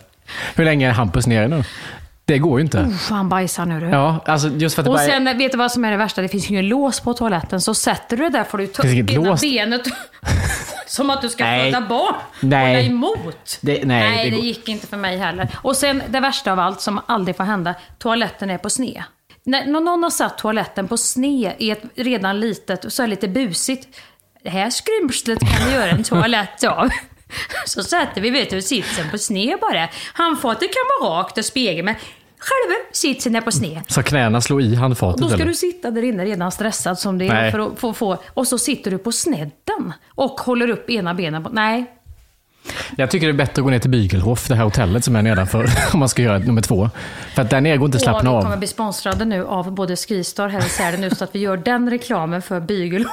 Hur 0.55 0.65
länge 0.65 0.87
är 0.87 0.91
Hampus 0.91 1.27
nere 1.27 1.47
nu? 1.47 1.63
Det 2.25 2.37
går 2.37 2.59
ju 2.59 2.63
inte. 2.65 2.77
Uff, 2.79 3.09
han 3.09 3.29
bajsar 3.29 3.65
nu 3.65 3.79
du. 3.79 3.85
Ja, 3.89 4.23
alltså 4.25 4.47
just 4.47 4.75
för 4.75 4.81
att 4.81 4.85
det 4.85 4.89
Och 4.89 4.95
bara 4.97 5.05
sen, 5.07 5.37
vet 5.37 5.51
du 5.51 5.57
vad 5.57 5.71
som 5.71 5.85
är 5.85 5.91
det 5.91 5.97
värsta? 5.97 6.21
Det 6.21 6.27
finns 6.27 6.45
ju 6.45 6.53
ingen 6.53 6.67
lås 6.67 6.99
på 6.99 7.13
toaletten. 7.13 7.61
Så 7.61 7.73
sätter 7.73 8.17
du 8.17 8.23
det 8.23 8.29
där 8.29 8.43
får 8.43 8.57
du 8.57 8.67
ta 8.67 8.87
ena 8.87 9.35
benet. 9.41 9.81
Som 10.87 11.09
att 11.09 11.21
du 11.21 11.29
ska 11.29 11.43
Nej. 11.43 11.71
föda 11.71 11.87
barn. 11.87 12.15
Nej. 12.39 12.75
Hålla 12.75 12.79
emot. 12.87 13.57
Det- 13.61 13.85
nej, 13.85 14.17
det 14.17 14.29
det, 14.29 14.35
går- 14.35 14.45
gick 14.45 14.67
inte 14.69 14.87
för 14.87 14.97
mig 14.97 15.17
heller. 15.17 15.47
Och 15.55 15.75
sen 15.75 16.03
det 16.09 16.19
värsta 16.19 16.51
av 16.51 16.59
allt 16.59 16.81
som 16.81 16.99
aldrig 17.05 17.37
får 17.37 17.43
hända. 17.43 17.75
Toaletten 17.97 18.49
är 18.49 18.57
på 18.57 18.69
sned. 18.69 19.03
När 19.49 19.65
någon 19.65 20.03
har 20.03 20.09
satt 20.09 20.37
toaletten 20.37 20.87
på 20.87 20.97
sned 20.97 21.53
i 21.57 21.71
ett 21.71 21.81
redan 21.95 22.39
litet, 22.39 22.93
så 22.93 23.03
är 23.03 23.07
lite 23.07 23.27
busigt. 23.27 23.87
Det 24.43 24.49
här 24.49 24.69
skrymslet 24.69 25.39
kan 25.39 25.67
vi 25.67 25.73
göra 25.73 25.89
en 25.89 26.03
toalett 26.03 26.63
av. 26.63 26.89
Så 27.65 27.83
sätter 27.83 28.21
vi 28.21 28.29
vet 28.29 28.49
du, 28.49 28.61
sitsen 28.61 29.09
på 29.11 29.17
sned 29.17 29.59
bara. 29.61 29.89
Handfatet 30.13 30.69
kan 30.73 31.09
vara 31.09 31.19
rakt 31.19 31.37
och 31.37 31.45
spegel, 31.45 31.85
men 31.85 31.95
själva 32.37 32.75
sitsen 32.91 33.35
är 33.35 33.41
på 33.41 33.51
sned. 33.51 33.81
Så 33.87 34.03
knäna 34.03 34.41
slår 34.41 34.61
i 34.61 34.75
handfatet 34.75 35.21
Då 35.21 35.27
ska 35.27 35.35
eller? 35.35 35.45
du 35.45 35.53
sitta 35.53 35.91
där 35.91 36.03
inne 36.03 36.25
redan 36.25 36.51
stressad 36.51 36.99
som 36.99 37.17
det 37.17 37.25
är 37.27 37.33
Nej. 37.33 37.51
för 37.51 37.59
att 37.59 37.79
få, 37.79 37.93
få, 37.93 38.17
och 38.27 38.47
så 38.47 38.57
sitter 38.57 38.91
du 38.91 38.97
på 38.97 39.11
snedden 39.11 39.93
och 40.15 40.39
håller 40.39 40.69
upp 40.69 40.89
ena 40.89 41.13
benen. 41.13 41.43
På, 41.43 41.49
nej, 41.49 41.85
Jag 42.97 43.11
tycker 43.11 43.27
det 43.27 43.31
är 43.31 43.37
bättre 43.37 43.61
att 43.61 43.63
gå 43.63 43.69
ner 43.69 43.79
till 43.79 43.89
Bygelhof, 43.89 44.47
det 44.47 44.55
här 44.55 44.63
hotellet 44.63 45.05
som 45.05 45.15
är 45.15 45.21
nedanför, 45.21 45.69
om 45.93 45.99
man 45.99 46.09
ska 46.09 46.21
göra 46.21 46.37
nummer 46.37 46.61
två. 46.61 46.89
För 47.35 47.41
att 47.41 47.49
där 47.49 47.61
nere 47.61 47.77
går 47.77 47.85
inte 47.85 47.95
att 47.95 48.01
och 48.01 48.03
slappna 48.03 48.31
vi 48.31 48.41
kommer 48.41 48.53
av. 48.53 48.59
bli 48.59 48.67
sponsrade 48.67 49.25
nu 49.25 49.45
av 49.45 49.71
både 49.71 49.95
Skistar 49.95 50.49
här 50.49 50.65
i 50.65 50.69
Sälen 50.69 51.01
nu 51.01 51.09
så 51.09 51.23
att 51.23 51.35
vi 51.35 51.39
gör 51.39 51.57
den 51.57 51.89
reklamen 51.89 52.41
för 52.41 52.59
Bygel. 52.59 53.05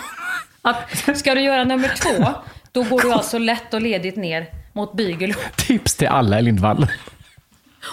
Att 0.63 1.09
ska 1.19 1.35
du 1.35 1.41
göra 1.41 1.65
nummer 1.65 1.89
två, 2.03 2.29
då 2.73 2.83
går 2.83 3.01
du 3.01 3.13
alltså 3.13 3.39
lätt 3.39 3.75
och 3.75 3.83
ledigt 3.83 4.17
ner 4.17 4.47
mot 4.73 4.93
Bygel. 4.93 5.35
Tips 5.57 5.95
till 5.95 6.09
alla 6.09 6.39
i 6.39 6.43
Lindvall. 6.43 6.87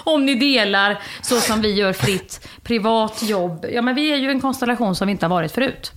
Om 0.04 0.26
ni 0.26 0.36
delar 0.36 1.00
så 1.22 1.36
som 1.36 1.62
vi 1.62 1.74
gör 1.74 1.94
fritt, 1.94 2.48
privat 2.64 3.24
jobb. 3.24 3.66
Ja 3.74 3.82
men 3.82 3.96
vi 3.96 4.12
är 4.12 4.18
ju 4.18 4.30
en 4.30 4.42
konstellation 4.42 4.96
som 4.96 5.08
vi 5.08 5.12
inte 5.12 5.26
har 5.26 5.30
varit 5.30 5.52
förut. 5.52 5.92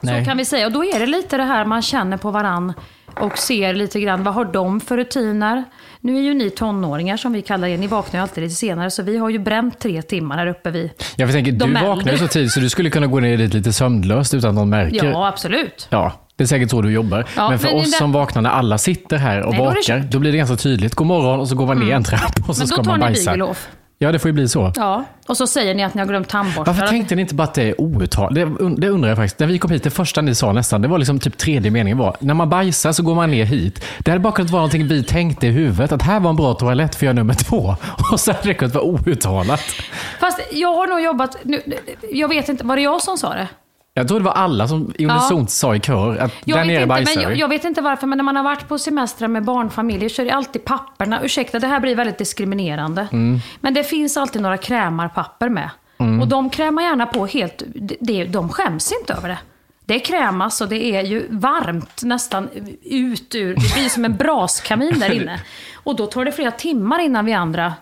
Nej. 0.00 0.20
Så 0.20 0.28
kan 0.28 0.36
vi 0.36 0.44
säga. 0.44 0.66
Och 0.66 0.72
då 0.72 0.84
är 0.84 1.00
det 1.00 1.06
lite 1.06 1.36
det 1.36 1.42
här 1.42 1.64
man 1.64 1.82
känner 1.82 2.16
på 2.16 2.30
varann 2.30 2.72
och 3.16 3.38
ser 3.38 3.74
lite 3.74 4.00
grann 4.00 4.22
vad 4.24 4.34
har 4.34 4.44
de 4.44 4.80
för 4.80 4.96
rutiner. 4.96 5.64
Nu 6.00 6.16
är 6.16 6.20
ju 6.22 6.34
ni 6.34 6.50
tonåringar 6.50 7.16
som 7.16 7.32
vi 7.32 7.42
kallar 7.42 7.68
er, 7.68 7.78
ni 7.78 7.86
vaknar 7.86 8.18
ju 8.20 8.22
alltid 8.22 8.42
lite 8.44 8.54
senare 8.56 8.90
så 8.90 9.02
vi 9.02 9.16
har 9.18 9.30
ju 9.30 9.38
bränt 9.38 9.78
tre 9.80 10.02
timmar 10.02 10.36
här 10.36 10.46
uppe 10.46 10.70
vi. 10.70 10.92
Jag 11.16 11.32
tänker, 11.32 11.52
du 11.52 11.72
vaknar 11.74 12.12
ju 12.12 12.18
så 12.18 12.28
tidigt 12.28 12.52
så 12.52 12.60
du 12.60 12.68
skulle 12.68 12.90
kunna 12.90 13.06
gå 13.06 13.20
ner 13.20 13.36
dit 13.36 13.54
lite 13.54 13.72
sömnlöst 13.72 14.34
utan 14.34 14.48
att 14.50 14.54
någon 14.54 14.68
märker. 14.68 15.04
Ja, 15.06 15.28
absolut. 15.28 15.86
Ja, 15.90 16.12
det 16.36 16.44
är 16.44 16.48
säkert 16.48 16.70
så 16.70 16.82
du 16.82 16.90
jobbar. 16.92 17.24
Ja, 17.36 17.50
men 17.50 17.58
för 17.58 17.66
men 17.68 17.76
oss 17.76 17.90
det- 17.90 17.96
som 17.98 18.12
vaknar 18.12 18.42
när 18.42 18.50
alla 18.50 18.78
sitter 18.78 19.16
här 19.16 19.42
och 19.42 19.50
Nej, 19.50 19.58
då 19.58 19.64
vakar, 19.64 19.80
kört. 19.82 20.10
då 20.10 20.18
blir 20.18 20.32
det 20.32 20.38
ganska 20.38 20.56
tydligt. 20.56 20.94
God 20.94 21.06
morgon 21.06 21.40
och 21.40 21.48
så 21.48 21.54
går 21.54 21.66
man 21.66 21.78
ner 21.78 21.94
en 21.94 22.04
trapp 22.04 22.48
och 22.48 22.56
så 22.56 22.60
Men 22.60 22.68
ska 22.68 22.76
då 22.76 22.82
tar 22.84 22.90
man 22.90 23.00
ni 23.00 23.06
bajsa. 23.06 23.54
Ja, 24.00 24.12
det 24.12 24.18
får 24.18 24.28
ju 24.28 24.32
bli 24.32 24.48
så. 24.48 24.72
Ja, 24.76 25.04
och 25.26 25.36
så 25.36 25.46
säger 25.46 25.74
ni 25.74 25.84
att 25.84 25.94
ni 25.94 26.00
har 26.00 26.06
glömt 26.06 26.28
tandborstar. 26.28 26.64
Varför 26.64 26.86
tänkte 26.86 27.14
ni 27.14 27.22
inte 27.22 27.34
bara 27.34 27.44
att 27.44 27.54
det 27.54 27.62
är 27.62 27.80
outtalat? 27.80 28.34
Det, 28.34 28.44
det 28.78 28.88
undrar 28.88 29.08
jag 29.08 29.16
faktiskt. 29.16 29.38
När 29.38 29.46
vi 29.46 29.58
kom 29.58 29.70
hit, 29.70 29.82
det 29.82 29.90
första 29.90 30.20
ni 30.20 30.34
sa 30.34 30.52
nästan, 30.52 30.82
det 30.82 30.88
var 30.88 30.98
liksom 30.98 31.20
typ 31.20 31.38
tredje 31.38 31.70
meningen 31.70 31.98
var, 31.98 32.16
när 32.20 32.34
man 32.34 32.48
bajsar 32.48 32.92
så 32.92 33.02
går 33.02 33.14
man 33.14 33.30
ner 33.30 33.44
hit. 33.44 33.84
Det 33.98 34.10
hade 34.10 34.20
bara 34.20 34.32
kunnat 34.32 34.50
vara 34.50 34.60
någonting 34.60 34.88
vi 34.88 35.04
tänkte 35.04 35.46
i 35.46 35.50
huvudet, 35.50 35.92
att 35.92 36.02
här 36.02 36.20
var 36.20 36.30
en 36.30 36.36
bra 36.36 36.54
toalett 36.54 36.94
för 36.94 37.06
jag 37.06 37.10
är 37.10 37.14
nummer 37.14 37.34
två. 37.34 37.76
Och 38.12 38.20
så 38.20 38.32
hade 38.32 38.48
det 38.48 38.54
kunnat 38.54 38.74
vara 38.74 38.84
outtalat. 38.84 39.60
Fast 40.20 40.40
jag 40.52 40.74
har 40.74 40.86
nog 40.86 41.00
jobbat, 41.00 41.36
nu, 41.42 41.62
jag 42.12 42.28
vet 42.28 42.48
inte, 42.48 42.64
var 42.64 42.76
det 42.76 42.82
jag 42.82 43.02
som 43.02 43.18
sa 43.18 43.34
det? 43.34 43.48
Jag 43.98 44.08
tror 44.08 44.18
det 44.18 44.24
var 44.24 44.32
alla 44.32 44.68
som 44.68 44.92
unisont 44.98 45.50
sa 45.50 45.74
i 45.74 45.80
kör 45.80 46.16
att 46.16 46.32
Jag 46.44 46.58
där 46.58 46.64
nere 46.64 46.76
inte, 46.76 46.86
bajsar 46.86 47.14
men 47.14 47.22
jag, 47.22 47.38
jag 47.38 47.48
vet 47.48 47.64
inte 47.64 47.80
varför, 47.80 48.06
men 48.06 48.18
när 48.18 48.24
man 48.24 48.36
har 48.36 48.42
varit 48.42 48.68
på 48.68 48.78
semestrar 48.78 49.28
med 49.28 49.44
barnfamiljer 49.44 50.08
så 50.08 50.22
är 50.22 50.26
det 50.26 50.32
alltid 50.32 50.64
papperna. 50.64 51.24
Ursäkta, 51.24 51.58
det 51.58 51.66
här 51.66 51.80
blir 51.80 51.96
väldigt 51.96 52.18
diskriminerande. 52.18 53.08
Mm. 53.12 53.40
Men 53.60 53.74
det 53.74 53.84
finns 53.84 54.16
alltid 54.16 54.42
några 54.42 54.56
krämarpapper 54.56 55.48
med. 55.48 55.70
Och 56.20 56.28
de 56.28 56.50
krämar 56.50 56.82
gärna 56.82 57.06
på 57.06 57.26
helt... 57.26 57.62
Det, 58.00 58.24
de 58.24 58.48
skäms 58.48 58.92
inte 59.00 59.14
över 59.14 59.28
det. 59.28 59.38
Det 59.84 59.98
krämas 59.98 60.60
och 60.60 60.68
det 60.68 60.96
är 60.96 61.02
ju 61.02 61.26
varmt 61.30 62.02
nästan 62.02 62.48
ut 62.82 63.34
ur... 63.34 63.54
Det 63.54 63.74
blir 63.74 63.88
som 63.88 64.04
en 64.04 64.16
braskamin 64.16 64.98
där 64.98 65.12
inne. 65.12 65.40
Och 65.74 65.96
då 65.96 66.06
tar 66.06 66.24
det 66.24 66.32
flera 66.32 66.50
timmar 66.50 66.98
innan 66.98 67.24
vi 67.24 67.32
andra... 67.32 67.74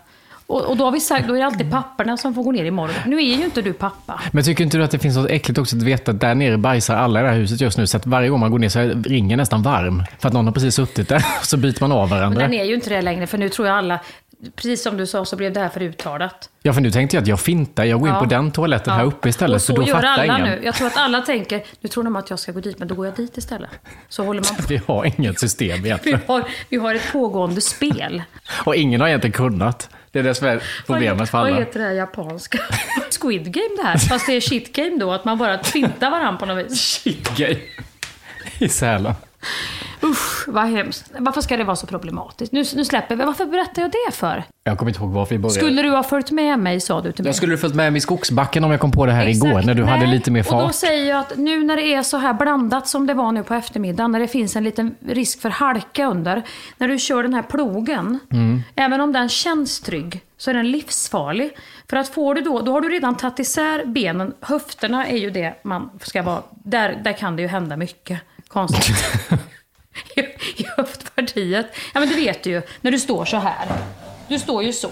Och, 0.47 0.61
och 0.65 0.77
då 0.77 0.83
har 0.85 0.91
vi 0.91 0.99
sagt, 0.99 1.27
då 1.27 1.33
är 1.33 1.37
det 1.39 1.45
alltid 1.45 1.71
papperna 1.71 2.17
som 2.17 2.33
får 2.33 2.43
gå 2.43 2.51
ner 2.51 2.65
imorgon. 2.65 2.95
Nu 3.05 3.17
är 3.17 3.21
ju 3.37 3.43
inte 3.45 3.61
du 3.61 3.73
pappa. 3.73 4.21
Men 4.31 4.43
tycker 4.43 4.63
inte 4.63 4.77
du 4.77 4.83
att 4.83 4.91
det 4.91 4.99
finns 4.99 5.17
något 5.17 5.29
äckligt 5.29 5.57
också 5.59 5.75
att 5.75 5.81
veta 5.83 6.11
att 6.11 6.19
där 6.21 6.35
nere 6.35 6.57
bajsar 6.57 6.95
alla 6.95 7.19
i 7.19 7.23
det 7.23 7.29
här 7.29 7.35
huset 7.35 7.61
just 7.61 7.77
nu, 7.77 7.87
så 7.87 7.97
att 7.97 8.05
varje 8.05 8.29
gång 8.29 8.39
man 8.39 8.51
går 8.51 8.59
ner 8.59 8.69
så 8.69 8.79
är 8.79 8.87
ringen 9.03 9.37
nästan 9.37 9.61
varm. 9.61 10.03
För 10.19 10.27
att 10.27 10.33
någon 10.33 10.45
har 10.45 10.53
precis 10.53 10.75
suttit 10.75 11.09
där, 11.09 11.25
så 11.43 11.57
byter 11.57 11.77
man 11.81 11.91
av 11.91 12.09
Men 12.09 12.17
varandra. 12.19 12.41
den 12.41 12.53
är 12.53 12.63
ju 12.63 12.75
inte 12.75 12.89
det 12.89 13.01
längre, 13.01 13.27
för 13.27 13.37
nu 13.37 13.49
tror 13.49 13.67
jag 13.67 13.77
alla... 13.77 13.99
Precis 14.55 14.83
som 14.83 14.97
du 14.97 15.05
sa 15.07 15.25
så 15.25 15.35
blev 15.35 15.53
det 15.53 15.59
här 15.59 15.69
för 15.69 15.81
uttalat. 15.81 16.49
Ja, 16.63 16.73
för 16.73 16.81
nu 16.81 16.91
tänkte 16.91 17.15
jag 17.17 17.21
att 17.21 17.27
jag 17.27 17.39
fintar, 17.39 17.83
jag 17.83 17.99
går 17.99 18.09
in 18.09 18.13
Ja. 18.15 18.19
på 18.19 18.25
den 18.25 18.51
toaletten 18.51 18.93
här 18.93 19.03
uppe 19.03 19.29
istället, 19.29 19.55
Och 19.55 19.61
så, 19.61 19.73
så 19.75 19.81
då 19.81 19.87
gör 19.87 19.95
fattar 19.95 20.07
alla 20.07 20.23
ingen. 20.37 20.41
nu. 20.49 20.61
Jag 20.63 20.75
tror 20.75 20.87
att 20.87 20.97
alla 20.97 21.21
tänker, 21.21 21.63
nu 21.81 21.89
tror 21.89 22.03
de 22.03 22.15
att 22.15 22.29
jag 22.29 22.39
ska 22.39 22.51
gå 22.51 22.59
dit, 22.59 22.79
men 22.79 22.87
då 22.87 22.95
går 22.95 23.05
jag 23.05 23.15
dit 23.15 23.37
istället. 23.37 23.69
Så 24.09 24.23
håller 24.25 24.41
man 24.41 24.55
på. 24.57 24.63
Vi 24.69 24.81
har 24.87 25.11
inget 25.19 25.39
system 25.39 25.67
Vi 25.81 25.89
egentligen. 25.89 26.19
har, 26.27 26.43
vi 26.69 26.77
har 26.77 26.95
ett 26.95 27.11
pågående 27.11 27.61
spel. 27.61 28.23
Och 28.65 28.75
ingen 28.75 29.01
har 29.01 29.07
egentligen 29.07 29.33
kunnat. 29.33 29.89
Det 30.17 30.21
är 30.21 30.23
det 30.23 30.35
som 30.35 30.47
är 30.47 30.63
problemet 30.85 31.29
för 31.29 31.37
Vad 31.37 31.47
alla. 31.47 31.59
heter 31.59 31.79
det 31.79 31.85
här 31.85 31.93
japanska? 31.93 32.59
Squid 33.21 33.53
Game 33.53 33.75
det 33.77 33.83
här. 33.83 33.97
Fast 33.97 34.25
det 34.25 34.33
är 34.33 34.41
shit 34.41 34.75
game 34.75 34.97
då, 34.99 35.11
att 35.11 35.25
man 35.25 35.37
bara 35.37 35.63
fintar 35.63 36.11
varandra 36.11 36.39
på 36.39 36.45
något 36.45 36.65
vis. 36.65 36.81
Shit 36.81 37.37
gay. 37.37 37.57
I 38.59 38.69
Sälen. 38.69 39.13
Usch, 40.03 40.47
vad 40.47 40.65
hemskt. 40.65 41.11
Varför 41.17 41.41
ska 41.41 41.57
det 41.57 41.63
vara 41.63 41.75
så 41.75 41.87
problematiskt? 41.87 42.51
Nu, 42.53 42.63
nu 42.75 42.85
släpper 42.85 43.15
vi. 43.15 43.23
Varför 43.25 43.45
berättar 43.45 43.81
jag 43.81 43.91
det 43.91 44.11
för? 44.15 44.43
Jag 44.63 44.77
kommer 44.77 44.89
inte 44.91 45.01
ihåg 45.03 45.11
varför 45.11 45.35
vi 45.35 45.39
började. 45.39 45.59
Skulle 45.59 45.81
du 45.81 45.89
ha 45.89 46.03
följt 46.03 46.31
med 46.31 46.59
mig, 46.59 46.79
sa 46.81 47.01
du 47.01 47.11
till 47.11 47.23
mig. 47.23 47.29
Jag 47.29 47.35
skulle 47.35 47.53
ha 47.53 47.57
följt 47.57 47.75
med 47.75 47.93
mig 47.93 47.97
i 47.97 48.01
skogsbacken 48.01 48.63
om 48.63 48.71
jag 48.71 48.79
kom 48.79 48.91
på 48.91 49.05
det 49.05 49.11
här 49.11 49.27
igår, 49.27 49.47
Exakt. 49.47 49.65
när 49.65 49.73
du 49.73 49.83
hade 49.83 50.01
Nej. 50.05 50.07
lite 50.15 50.31
mer 50.31 50.39
Och 50.39 50.45
då 50.59 50.65
fart. 50.65 50.75
säger 50.75 51.09
jag 51.09 51.19
att 51.19 51.37
nu 51.37 51.63
när 51.63 51.75
det 51.75 51.93
är 51.93 52.03
så 52.03 52.17
här 52.17 52.33
blandat 52.33 52.87
som 52.87 53.07
det 53.07 53.13
var 53.13 53.31
nu 53.31 53.43
på 53.43 53.53
eftermiddagen, 53.53 54.11
när 54.11 54.19
det 54.19 54.27
finns 54.27 54.55
en 54.55 54.63
liten 54.63 54.95
risk 55.07 55.41
för 55.41 55.49
halka 55.49 56.05
under. 56.05 56.43
När 56.77 56.87
du 56.87 56.99
kör 56.99 57.23
den 57.23 57.33
här 57.33 57.41
plogen, 57.43 58.19
Mm. 58.31 58.61
även 58.75 59.01
om 59.01 59.13
den 59.13 59.29
känns 59.29 59.79
trygg, 59.81 60.21
så 60.37 60.49
är 60.49 60.53
den 60.53 60.71
livsfarlig. 60.71 61.57
För 61.89 61.97
att 61.97 62.07
får 62.09 62.35
du 62.35 62.41
då, 62.41 62.61
då 62.61 62.71
har 62.71 62.81
du 62.81 62.89
redan 62.89 63.15
tagit 63.17 63.39
isär 63.39 63.85
benen. 63.85 64.33
Höfterna 64.41 65.07
är 65.07 65.17
ju 65.17 65.29
det 65.29 65.53
man 65.63 65.89
ska 66.01 66.21
vara, 66.21 66.41
där, 66.63 67.01
där 67.03 67.13
kan 67.13 67.35
det 67.35 67.41
ju 67.41 67.47
hända 67.47 67.77
mycket 67.77 68.19
konstigt. 68.47 68.95
I, 70.15 70.19
I 70.61 70.65
höftpartiet. 70.77 71.65
Ja 71.93 71.99
men 71.99 72.09
det 72.09 72.15
vet 72.15 72.43
du 72.43 72.49
ju, 72.49 72.61
när 72.81 72.91
du 72.91 72.99
står 72.99 73.25
så 73.25 73.37
här. 73.37 73.67
Du 74.27 74.39
står 74.39 74.63
ju 74.63 74.73
så. 74.73 74.89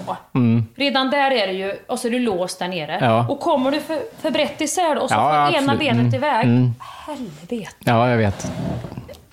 Redan 0.76 1.10
där 1.10 1.32
är 1.32 1.48
det 1.48 1.54
ju, 1.54 1.74
och 1.88 2.00
så 2.00 2.08
är 2.08 2.12
du 2.12 2.20
låst 2.20 2.60
där 2.60 2.68
nere. 2.68 2.96
Mm. 2.98 3.10
Ja. 3.10 3.28
Och 3.30 3.40
kommer 3.40 3.72
du 3.72 3.80
för, 3.82 4.00
för 4.22 4.32
brett 4.32 4.62
isär 4.62 4.98
och 4.98 5.10
så 5.10 5.16
Ja, 5.16 5.48
får 5.52 5.58
ena 5.58 5.76
benet 5.76 6.00
Mm. 6.02 6.16
iväg. 6.16 6.46
Helvete. 6.80 7.76
Ja, 7.80 8.10
jag 8.10 8.18
vet. 8.18 8.52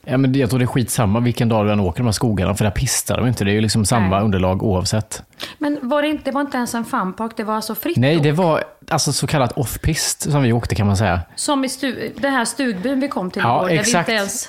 Ja, 0.05 0.17
men 0.17 0.35
jag 0.35 0.51
tror 0.51 0.59
det 0.59 0.65
är 0.65 0.67
skitsamma 0.67 1.21
vilken 1.21 1.49
dag 1.49 1.67
du 1.67 1.73
än 1.73 1.81
åker 1.81 1.99
de 1.99 2.05
här 2.05 2.13
skogarna, 2.13 2.55
för 2.55 2.65
där 2.65 2.71
pistar 2.73 3.17
de 3.17 3.27
inte. 3.27 3.45
Det 3.45 3.51
är 3.51 3.55
ju 3.55 3.61
liksom 3.61 3.85
samma 3.85 4.09
Nej. 4.17 4.25
underlag 4.25 4.63
oavsett. 4.63 5.23
Men 5.59 5.79
var 5.83 6.03
det, 6.03 6.09
inte, 6.09 6.25
det 6.25 6.31
var 6.31 6.41
inte 6.41 6.57
ens 6.57 6.75
en 6.75 6.85
funpark, 6.85 7.33
det 7.37 7.45
var 7.45 7.55
alltså 7.55 7.75
fritt 7.75 7.97
Nej, 7.97 8.17
åk. 8.17 8.23
det 8.23 8.33
var 8.33 8.65
alltså 8.91 9.13
så 9.13 9.27
kallat 9.27 9.53
off-pist 9.53 10.31
som 10.31 10.43
vi 10.43 10.53
åkte 10.53 10.75
kan 10.75 10.87
man 10.87 10.97
säga. 10.97 11.21
Som 11.37 11.65
i 11.65 11.69
stu, 11.69 12.13
den 12.21 12.33
här 12.33 12.45
stugbyn 12.45 13.01
vi 13.01 13.09
kom 13.09 13.31
till 13.31 13.43
Ja, 13.45 13.59
igår, 13.59 13.69
där 13.69 13.75
exakt. 13.81 14.09
vi 14.09 14.13
inte 14.13 14.21
ens... 14.21 14.49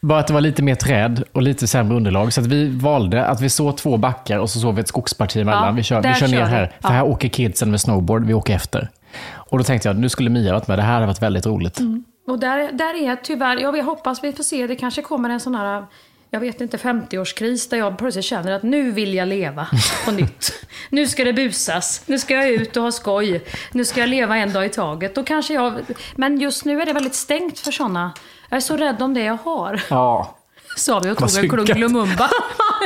Bara 0.00 0.18
att 0.20 0.26
det 0.26 0.34
var 0.34 0.40
lite 0.40 0.62
mer 0.62 0.74
träd 0.74 1.24
och 1.32 1.42
lite 1.42 1.66
sämre 1.68 1.96
underlag. 1.96 2.32
Så 2.32 2.40
att 2.40 2.46
vi 2.46 2.68
valde 2.68 3.26
att 3.26 3.40
vi 3.40 3.48
såg 3.50 3.76
två 3.76 3.96
backar 3.96 4.38
och 4.38 4.50
så 4.50 4.60
såg 4.60 4.74
vi 4.74 4.80
ett 4.80 4.88
skogsparti 4.88 5.36
emellan. 5.40 5.64
Ja, 5.64 5.70
vi 5.70 5.82
kör, 5.82 5.96
vi 6.02 6.08
där 6.08 6.14
kör 6.14 6.28
ner 6.28 6.38
kör 6.38 6.44
vi. 6.44 6.50
här. 6.50 6.66
För 6.66 6.88
Ja. 6.88 6.88
här 6.88 7.02
åker 7.04 7.28
kidsen 7.28 7.70
med 7.70 7.80
snowboard, 7.80 8.26
vi 8.26 8.34
åker 8.34 8.54
efter. 8.54 8.88
Och 9.34 9.58
då 9.58 9.64
tänkte 9.64 9.88
jag, 9.88 9.96
nu 9.98 10.08
skulle 10.08 10.30
Mia 10.30 10.52
varit 10.52 10.68
med, 10.68 10.78
det 10.78 10.82
här 10.82 10.92
hade 10.94 11.06
varit 11.06 11.22
väldigt 11.22 11.46
roligt. 11.46 11.80
Mm. 11.80 12.04
Och 12.26 12.38
där, 12.38 12.72
där 12.72 12.94
är 12.94 13.16
tyvärr, 13.16 13.56
jag 13.56 13.84
hoppas 13.84 14.24
vi 14.24 14.32
får 14.32 14.44
se, 14.44 14.66
det 14.66 14.76
kanske 14.76 15.02
kommer 15.02 15.30
en 15.30 15.40
sån 15.40 15.54
här, 15.54 15.86
jag 16.30 16.40
vet 16.40 16.60
inte, 16.60 16.76
50-årskris 16.76 17.70
där 17.70 17.76
jag 17.78 17.98
plötsligt 17.98 18.24
känner 18.24 18.52
att 18.52 18.62
nu 18.62 18.90
vill 18.90 19.14
jag 19.14 19.28
leva 19.28 19.66
på 20.04 20.10
nytt. 20.10 20.66
Nu 20.90 21.06
ska 21.06 21.24
det 21.24 21.32
busas, 21.32 22.02
nu 22.06 22.18
ska 22.18 22.34
jag 22.34 22.48
ut 22.48 22.76
och 22.76 22.82
ha 22.82 22.92
skoj, 22.92 23.44
nu 23.72 23.84
ska 23.84 24.00
jag 24.00 24.08
leva 24.08 24.36
en 24.36 24.52
dag 24.52 24.66
i 24.66 24.68
taget. 24.68 25.14
Då 25.14 25.24
kanske 25.24 25.54
jag, 25.54 25.80
men 26.16 26.40
just 26.40 26.64
nu 26.64 26.82
är 26.82 26.86
det 26.86 26.92
väldigt 26.92 27.14
stängt 27.14 27.58
för 27.58 27.72
såna. 27.72 28.12
Jag 28.48 28.56
är 28.56 28.60
så 28.60 28.76
rädd 28.76 29.02
om 29.02 29.14
det 29.14 29.22
jag 29.22 29.38
har. 29.44 29.82
Ja. 29.90 30.36
Sa 30.76 31.00
vi 31.00 31.10
och 31.10 31.18
tog 31.18 31.44
en 31.44 31.50
klunk. 31.50 31.68
Lumumba. 31.68 32.30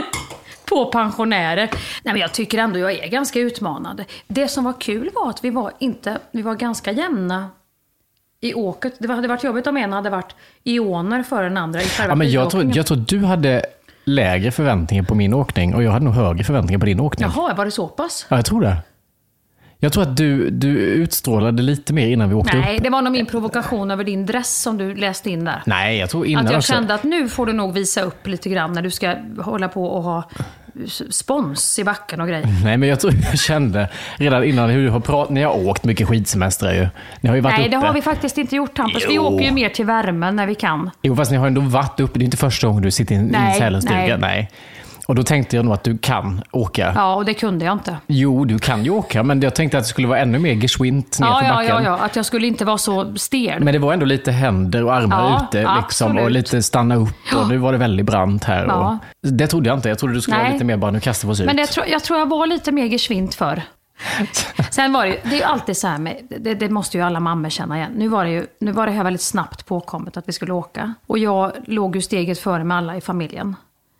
på 0.64 0.86
pensionärer. 0.86 1.70
Nej 2.02 2.14
men 2.14 2.16
jag 2.16 2.32
tycker 2.32 2.58
ändå 2.58 2.78
jag 2.78 2.92
är 2.92 3.08
ganska 3.08 3.40
utmanande. 3.40 4.04
Det 4.28 4.48
som 4.48 4.64
var 4.64 4.80
kul 4.80 5.10
var 5.14 5.30
att 5.30 5.44
vi 5.44 5.50
var 5.50 5.72
inte, 5.78 6.18
vi 6.30 6.42
var 6.42 6.54
ganska 6.54 6.92
jämna 6.92 7.50
i 8.40 8.54
åket. 8.54 8.94
Det 8.98 9.12
hade 9.12 9.28
varit 9.28 9.44
jobbigt 9.44 9.66
om 9.66 9.76
en 9.76 9.92
hade 9.92 10.10
varit 10.10 10.34
ioner 10.64 11.22
före 11.22 11.44
den 11.44 11.56
andra 11.56 11.82
i 11.82 11.84
själva 11.84 12.12
Ja, 12.12 12.14
men 12.14 12.30
jag, 12.30 12.50
tror, 12.50 12.76
jag 12.76 12.86
tror 12.86 12.96
du 12.96 13.24
hade 13.24 13.62
lägre 14.04 14.50
förväntningar 14.50 15.04
på 15.04 15.14
min 15.14 15.34
åkning 15.34 15.74
och 15.74 15.82
jag 15.82 15.90
hade 15.90 16.04
nog 16.04 16.14
högre 16.14 16.44
förväntningar 16.44 16.78
på 16.78 16.86
din 16.86 17.00
åkning. 17.00 17.28
Jaha, 17.36 17.54
var 17.54 17.64
det 17.64 17.70
så 17.70 17.88
pass? 17.88 18.26
Ja, 18.28 18.36
jag 18.36 18.44
tror 18.44 18.60
det. 18.60 18.76
Jag 19.86 19.92
tror 19.92 20.02
att 20.02 20.16
du, 20.16 20.50
du 20.50 20.68
utstrålade 20.78 21.62
lite 21.62 21.92
mer 21.92 22.08
innan 22.08 22.28
vi 22.28 22.34
åkte 22.34 22.56
Nej, 22.56 22.76
upp. 22.76 22.82
det 22.82 22.90
var 22.90 23.02
nog 23.02 23.12
min 23.12 23.26
provokation 23.26 23.90
över 23.90 24.04
din 24.04 24.26
dress 24.26 24.62
som 24.62 24.78
du 24.78 24.94
läste 24.94 25.30
in 25.30 25.44
där. 25.44 25.62
Nej, 25.66 25.98
jag 25.98 26.10
tror 26.10 26.26
innan 26.26 26.44
Att 26.46 26.52
jag 26.52 26.58
också. 26.58 26.72
kände 26.72 26.94
att 26.94 27.02
nu 27.04 27.28
får 27.28 27.46
du 27.46 27.52
nog 27.52 27.74
visa 27.74 28.02
upp 28.02 28.26
lite 28.26 28.48
grann 28.48 28.72
när 28.72 28.82
du 28.82 28.90
ska 28.90 29.14
hålla 29.38 29.68
på 29.68 29.84
och 29.86 30.02
ha 30.02 30.28
spons 31.10 31.78
i 31.78 31.84
backen 31.84 32.20
och 32.20 32.28
grejer. 32.28 32.48
Nej, 32.64 32.76
men 32.76 32.88
jag 32.88 33.00
tror 33.00 33.12
jag 33.30 33.38
kände 33.38 33.88
redan 34.16 34.44
innan 34.44 34.70
hur 34.70 34.84
du 34.84 34.90
har 34.90 35.00
pratat. 35.00 35.30
Ni 35.32 35.42
har 35.42 35.66
åkt 35.66 35.84
mycket 35.84 36.08
skidsemestrar 36.08 36.72
ju. 36.72 36.88
Ni 37.20 37.28
har 37.28 37.36
ju 37.36 37.42
varit 37.42 37.56
Nej, 37.56 37.66
uppe. 37.68 37.76
det 37.76 37.86
har 37.86 37.94
vi 37.94 38.02
faktiskt 38.02 38.38
inte 38.38 38.56
gjort 38.56 38.78
Hampus. 38.78 39.06
Vi 39.08 39.18
åker 39.18 39.44
ju 39.44 39.50
mer 39.52 39.68
till 39.68 39.84
värmen 39.86 40.36
när 40.36 40.46
vi 40.46 40.54
kan. 40.54 40.90
Jo, 41.02 41.16
fast 41.16 41.30
ni 41.30 41.36
har 41.36 41.46
ändå 41.46 41.60
varit 41.60 42.00
uppe. 42.00 42.18
Det 42.18 42.22
är 42.22 42.24
inte 42.24 42.36
första 42.36 42.66
gången 42.66 42.82
du 42.82 42.90
sitter 42.90 43.14
i 43.14 43.18
en, 43.18 43.36
Sälenstuga. 43.58 43.96
nej. 44.00 44.18
Nej. 44.18 44.50
Och 45.06 45.14
då 45.14 45.22
tänkte 45.22 45.56
jag 45.56 45.64
nog 45.64 45.74
att 45.74 45.84
du 45.84 45.98
kan 45.98 46.42
åka. 46.52 46.92
Ja, 46.94 47.14
och 47.14 47.24
det 47.24 47.34
kunde 47.34 47.64
jag 47.64 47.72
inte. 47.72 47.96
Jo, 48.06 48.44
du 48.44 48.58
kan 48.58 48.84
ju 48.84 48.90
åka, 48.90 49.22
men 49.22 49.40
jag 49.42 49.54
tänkte 49.54 49.78
att 49.78 49.84
det 49.84 49.88
skulle 49.88 50.08
vara 50.08 50.18
ännu 50.18 50.38
mer 50.38 50.52
geschwint 50.52 51.20
ner 51.20 51.26
Ja, 51.26 51.42
ja, 51.44 51.54
backen. 51.54 51.68
ja, 51.68 51.82
ja, 51.82 51.98
att 52.04 52.16
jag 52.16 52.24
skulle 52.26 52.46
inte 52.46 52.64
vara 52.64 52.78
så 52.78 53.16
stel. 53.16 53.62
Men 53.64 53.72
det 53.72 53.78
var 53.78 53.92
ändå 53.92 54.06
lite 54.06 54.32
händer 54.32 54.84
och 54.84 54.94
armar 54.94 55.30
Ja, 55.30 55.46
ute 55.50 55.70
liksom, 55.82 56.18
och 56.18 56.30
lite 56.30 56.62
stanna 56.62 56.96
upp 56.96 57.34
och 57.36 57.48
nu 57.48 57.56
var 57.58 57.72
det 57.72 57.78
väldigt 57.78 58.06
brant 58.06 58.44
här. 58.44 58.64
Ja. 58.66 58.98
Och, 59.22 59.28
det 59.32 59.46
trodde 59.46 59.68
jag 59.68 59.78
inte. 59.78 59.88
Jag 59.88 59.98
trodde 59.98 60.14
du 60.14 60.20
skulle 60.20 60.36
vara 60.36 60.44
Nej. 60.44 60.52
lite 60.52 60.64
mer 60.64 60.76
bara 60.76 60.90
nu 60.90 61.00
kastar 61.00 61.28
vi 61.28 61.34
oss 61.34 61.40
ut. 61.40 61.46
Men 61.46 61.56
det, 61.56 61.66
tror- 61.66 61.86
jag 61.86 62.04
tror 62.04 62.18
jag 62.18 62.28
var 62.28 62.46
lite 62.46 62.72
mer 62.72 62.84
geschwint 62.86 63.34
för. 63.34 63.62
Sen 64.70 64.92
var 64.92 65.06
det 65.06 65.10
ju, 65.12 65.18
det 65.24 65.42
är 65.42 65.46
alltid 65.46 65.76
så 65.76 65.86
här 65.88 65.98
med, 65.98 66.16
det, 66.40 66.54
det 66.54 66.68
måste 66.68 66.96
ju 66.98 67.02
alla 67.04 67.20
mammor 67.20 67.48
känna 67.48 67.76
igen. 67.76 67.92
Nu 67.96 68.08
var, 68.08 68.24
det 68.24 68.30
ju, 68.30 68.46
nu 68.60 68.72
var 68.72 68.86
det 68.86 68.92
här 68.92 69.04
väldigt 69.04 69.22
snabbt 69.22 69.66
påkommet 69.66 70.16
att 70.16 70.28
vi 70.28 70.32
skulle 70.32 70.52
åka. 70.52 70.94
Och 71.06 71.18
jag 71.18 71.52
låg 71.66 71.96
ju 71.96 72.02
steget 72.02 72.38
före 72.38 72.64
med 72.64 72.76
alla 72.76 72.96
i 72.96 73.00
familjen. 73.00 73.56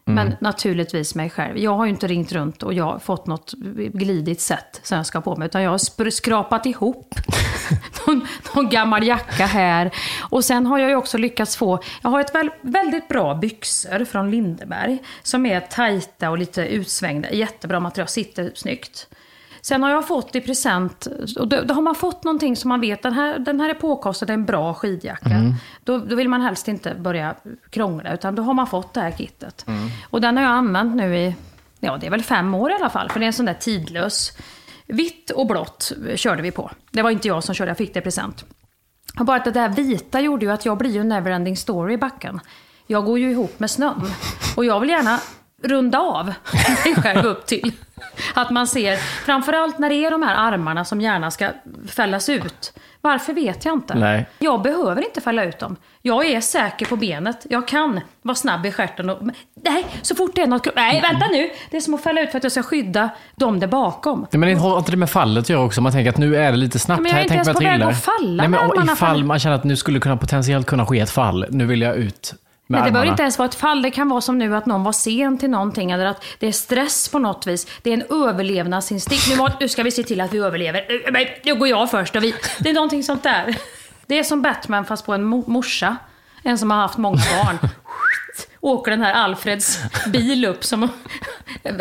Men 0.08 0.36
naturligtvis 0.40 1.14
mig 1.14 1.30
själv. 1.30 1.58
Jag 1.58 1.76
har 1.76 1.84
ju 1.84 1.90
inte 1.90 2.06
ringt 2.06 2.32
runt 2.32 2.62
och 2.62 2.74
jag 2.74 3.02
fått 3.02 3.26
något 3.26 3.54
glidigt 3.92 4.40
sätt 4.40 4.80
som 4.82 4.96
jag 4.96 5.06
ska 5.06 5.20
på 5.20 5.36
mig. 5.36 5.46
Utan 5.46 5.62
jag 5.62 5.70
har 5.70 6.10
skrapat 6.10 6.66
ihop 6.66 7.14
någon, 8.06 8.26
någon 8.54 8.68
gammal 8.68 9.06
jacka 9.06 9.46
här. 9.46 9.90
Och 10.30 10.44
sen 10.44 10.66
har 10.66 10.78
jag 10.78 10.88
ju 10.90 10.96
också 10.96 11.18
lyckats 11.18 11.56
få, 11.56 11.80
jag 12.02 12.10
har 12.10 12.20
ett 12.20 12.34
väl, 12.34 12.50
väldigt 12.60 13.08
bra 13.08 13.34
byxor 13.34 14.04
från 14.04 14.30
Lindeberg. 14.30 14.98
Som 15.22 15.46
är 15.46 15.60
tajta 15.60 16.30
och 16.30 16.38
lite 16.38 16.66
utsvängda. 16.66 17.30
Jättebra 17.30 17.80
material, 17.80 18.08
sitter 18.08 18.52
snyggt. 18.54 19.08
Sen 19.68 19.82
har 19.82 19.90
jag 19.90 20.08
fått 20.08 20.34
i 20.34 20.40
present, 20.40 21.06
och 21.38 21.48
då, 21.48 21.62
då 21.62 21.74
har 21.74 21.82
man 21.82 21.94
fått 21.94 22.24
någonting 22.24 22.56
som 22.56 22.68
man 22.68 22.80
vet, 22.80 23.02
den 23.02 23.12
här, 23.12 23.38
den 23.38 23.60
här 23.60 23.68
är 23.68 23.74
påkostad, 23.74 24.26
det 24.26 24.32
är 24.32 24.34
en 24.34 24.44
bra 24.44 24.74
skidjacka. 24.74 25.54
Då, 25.84 25.98
då 25.98 26.16
vill 26.16 26.28
man 26.28 26.40
helst 26.40 26.68
inte 26.68 26.94
börja 26.94 27.34
krångla, 27.70 28.14
utan 28.14 28.34
då 28.34 28.42
har 28.42 28.54
man 28.54 28.66
fått 28.66 28.94
det 28.94 29.00
här 29.00 29.10
kittet. 29.10 29.66
Och 30.10 30.20
den 30.20 30.36
har 30.36 30.44
jag 30.44 30.52
använt 30.52 30.96
nu 30.96 31.16
i, 31.16 31.34
ja 31.80 31.96
det 31.96 32.06
är 32.06 32.10
väl 32.10 32.22
fem 32.22 32.54
år 32.54 32.70
i 32.70 32.74
alla 32.74 32.90
fall, 32.90 33.10
för 33.10 33.20
det 33.20 33.24
är 33.24 33.26
en 33.26 33.32
sån 33.32 33.46
där 33.46 33.54
tidlös. 33.54 34.32
Vitt 34.86 35.30
och 35.30 35.46
blått 35.46 35.92
körde 36.14 36.42
vi 36.42 36.50
på. 36.50 36.70
Det 36.90 37.02
var 37.02 37.10
inte 37.10 37.28
jag 37.28 37.44
som 37.44 37.54
körde, 37.54 37.70
jag 37.70 37.78
fick 37.78 37.94
det 37.94 38.00
i 38.00 38.02
present. 38.02 38.44
Och 39.18 39.24
bara 39.24 39.36
att 39.36 39.44
det 39.44 39.50
där 39.50 39.68
vita 39.68 40.20
gjorde 40.20 40.44
ju 40.44 40.52
att 40.52 40.66
jag 40.66 40.78
blir 40.78 40.90
ju 40.90 41.00
en 41.00 41.08
neverending 41.08 41.56
story 41.56 41.94
i 41.94 41.98
backen. 41.98 42.40
Jag 42.86 43.04
går 43.04 43.18
ju 43.18 43.30
ihop 43.30 43.58
med 43.58 43.70
snön. 43.70 44.02
Och 44.56 44.64
jag 44.64 44.80
vill 44.80 44.90
gärna 44.90 45.20
runda 45.62 45.98
av 45.98 46.26
mig 46.84 46.94
själv 47.02 47.26
upp 47.26 47.46
till. 47.46 47.72
Att 48.34 48.50
man 48.50 48.66
ser, 48.66 48.96
framförallt 48.96 49.78
när 49.78 49.88
det 49.88 49.94
är 49.94 50.10
de 50.10 50.22
här 50.22 50.34
armarna 50.34 50.84
som 50.84 51.00
gärna 51.00 51.30
ska 51.30 51.50
fällas 51.88 52.28
ut. 52.28 52.72
Varför 53.00 53.32
vet 53.32 53.64
jag 53.64 53.74
inte. 53.74 53.94
Nej. 53.94 54.26
Jag 54.38 54.62
behöver 54.62 55.04
inte 55.04 55.20
fälla 55.20 55.44
ut 55.44 55.58
dem. 55.58 55.76
Jag 56.02 56.26
är 56.26 56.40
säker 56.40 56.86
på 56.86 56.96
benet. 56.96 57.46
Jag 57.50 57.68
kan 57.68 58.00
vara 58.22 58.34
snabb 58.34 58.66
i 58.66 58.72
stjärten 58.72 59.10
och... 59.10 59.18
Nej, 59.64 59.86
så 60.02 60.14
fort 60.14 60.30
det 60.34 60.42
är 60.42 60.46
något... 60.46 60.68
Nej, 60.76 61.00
vänta 61.00 61.26
nu! 61.26 61.50
Det 61.70 61.76
är 61.76 61.80
som 61.80 61.94
att 61.94 62.02
fälla 62.02 62.20
ut 62.20 62.30
för 62.30 62.38
att 62.38 62.42
jag 62.42 62.52
ska 62.52 62.62
skydda 62.62 63.10
dem 63.36 63.60
där 63.60 63.66
bakom. 63.66 64.26
Nej, 64.30 64.40
men 64.40 64.48
det 64.48 64.54
har 64.54 64.78
inte 64.78 64.90
det 64.90 64.96
med 64.96 65.10
fallet 65.10 65.42
att 65.42 65.48
göra 65.48 65.62
också? 65.62 65.80
Man 65.80 65.92
tänker 65.92 66.10
att 66.10 66.18
nu 66.18 66.36
är 66.36 66.50
det 66.50 66.56
lite 66.56 66.78
snabbt 66.78 67.02
men 67.02 67.10
jag 67.10 67.18
är 67.18 67.22
inte 67.22 67.34
ens 67.34 67.52
på 67.52 67.58
väg 67.58 67.82
att 67.82 68.04
falla 68.04 68.48
Nej, 68.48 68.48
men 68.48 68.88
ifall 68.92 69.24
man 69.24 69.38
känner 69.38 69.56
att 69.56 69.64
nu 69.64 69.76
skulle 69.76 70.00
kunna 70.00 70.16
potentiellt 70.16 70.66
kunna 70.66 70.86
ske 70.86 71.00
ett 71.00 71.10
fall. 71.10 71.46
Nu 71.50 71.66
vill 71.66 71.80
jag 71.80 71.96
ut 71.96 72.34
Men 72.66 72.84
det 72.84 72.90
behöver 72.90 73.10
inte 73.10 73.22
ens 73.22 73.38
vara 73.38 73.48
ett 73.48 73.54
fall. 73.54 73.82
Det 73.82 73.90
kan 73.90 74.08
vara 74.08 74.20
som 74.20 74.38
nu 74.38 74.56
att 74.56 74.66
någon 74.66 74.84
var 74.84 74.92
sen 74.92 75.38
till 75.38 75.50
någonting 75.50 75.90
eller 75.90 76.06
att 76.06 76.24
det 76.38 76.46
är 76.46 76.52
stress 76.52 77.08
på 77.08 77.18
något 77.18 77.46
vis. 77.46 77.66
Det 77.82 77.90
är 77.90 77.94
en 77.94 78.22
överlevnadsinstinkt. 78.28 79.28
Nu, 79.30 79.36
må- 79.36 79.48
nu 79.60 79.68
ska 79.68 79.82
vi 79.82 79.90
se 79.90 80.02
till 80.02 80.20
att 80.20 80.32
vi 80.34 80.38
överlever. 80.38 80.86
Nu- 80.88 81.12
men 81.12 81.26
Nu 81.44 81.54
går 81.54 81.68
jag 81.68 81.90
först 81.90 82.16
och 82.16 82.22
vi... 82.24 82.34
Det 82.58 82.70
är 82.70 82.74
någonting 82.74 83.02
sånt 83.02 83.22
där. 83.22 83.56
Det 84.06 84.18
är 84.18 84.22
som 84.24 84.42
Batman 84.42 84.84
fast 84.84 85.06
på 85.06 85.12
en 85.14 85.34
mo- 85.34 85.48
morsa. 85.50 85.96
En 86.42 86.58
som 86.58 86.70
har 86.70 86.78
haft 86.78 86.98
många 86.98 87.16
barn. 87.44 87.58
Åker 88.60 88.90
den 88.90 89.00
här 89.02 89.12
Alfreds 89.14 89.78
bil 90.12 90.44
upp 90.44 90.64
som 90.64 90.88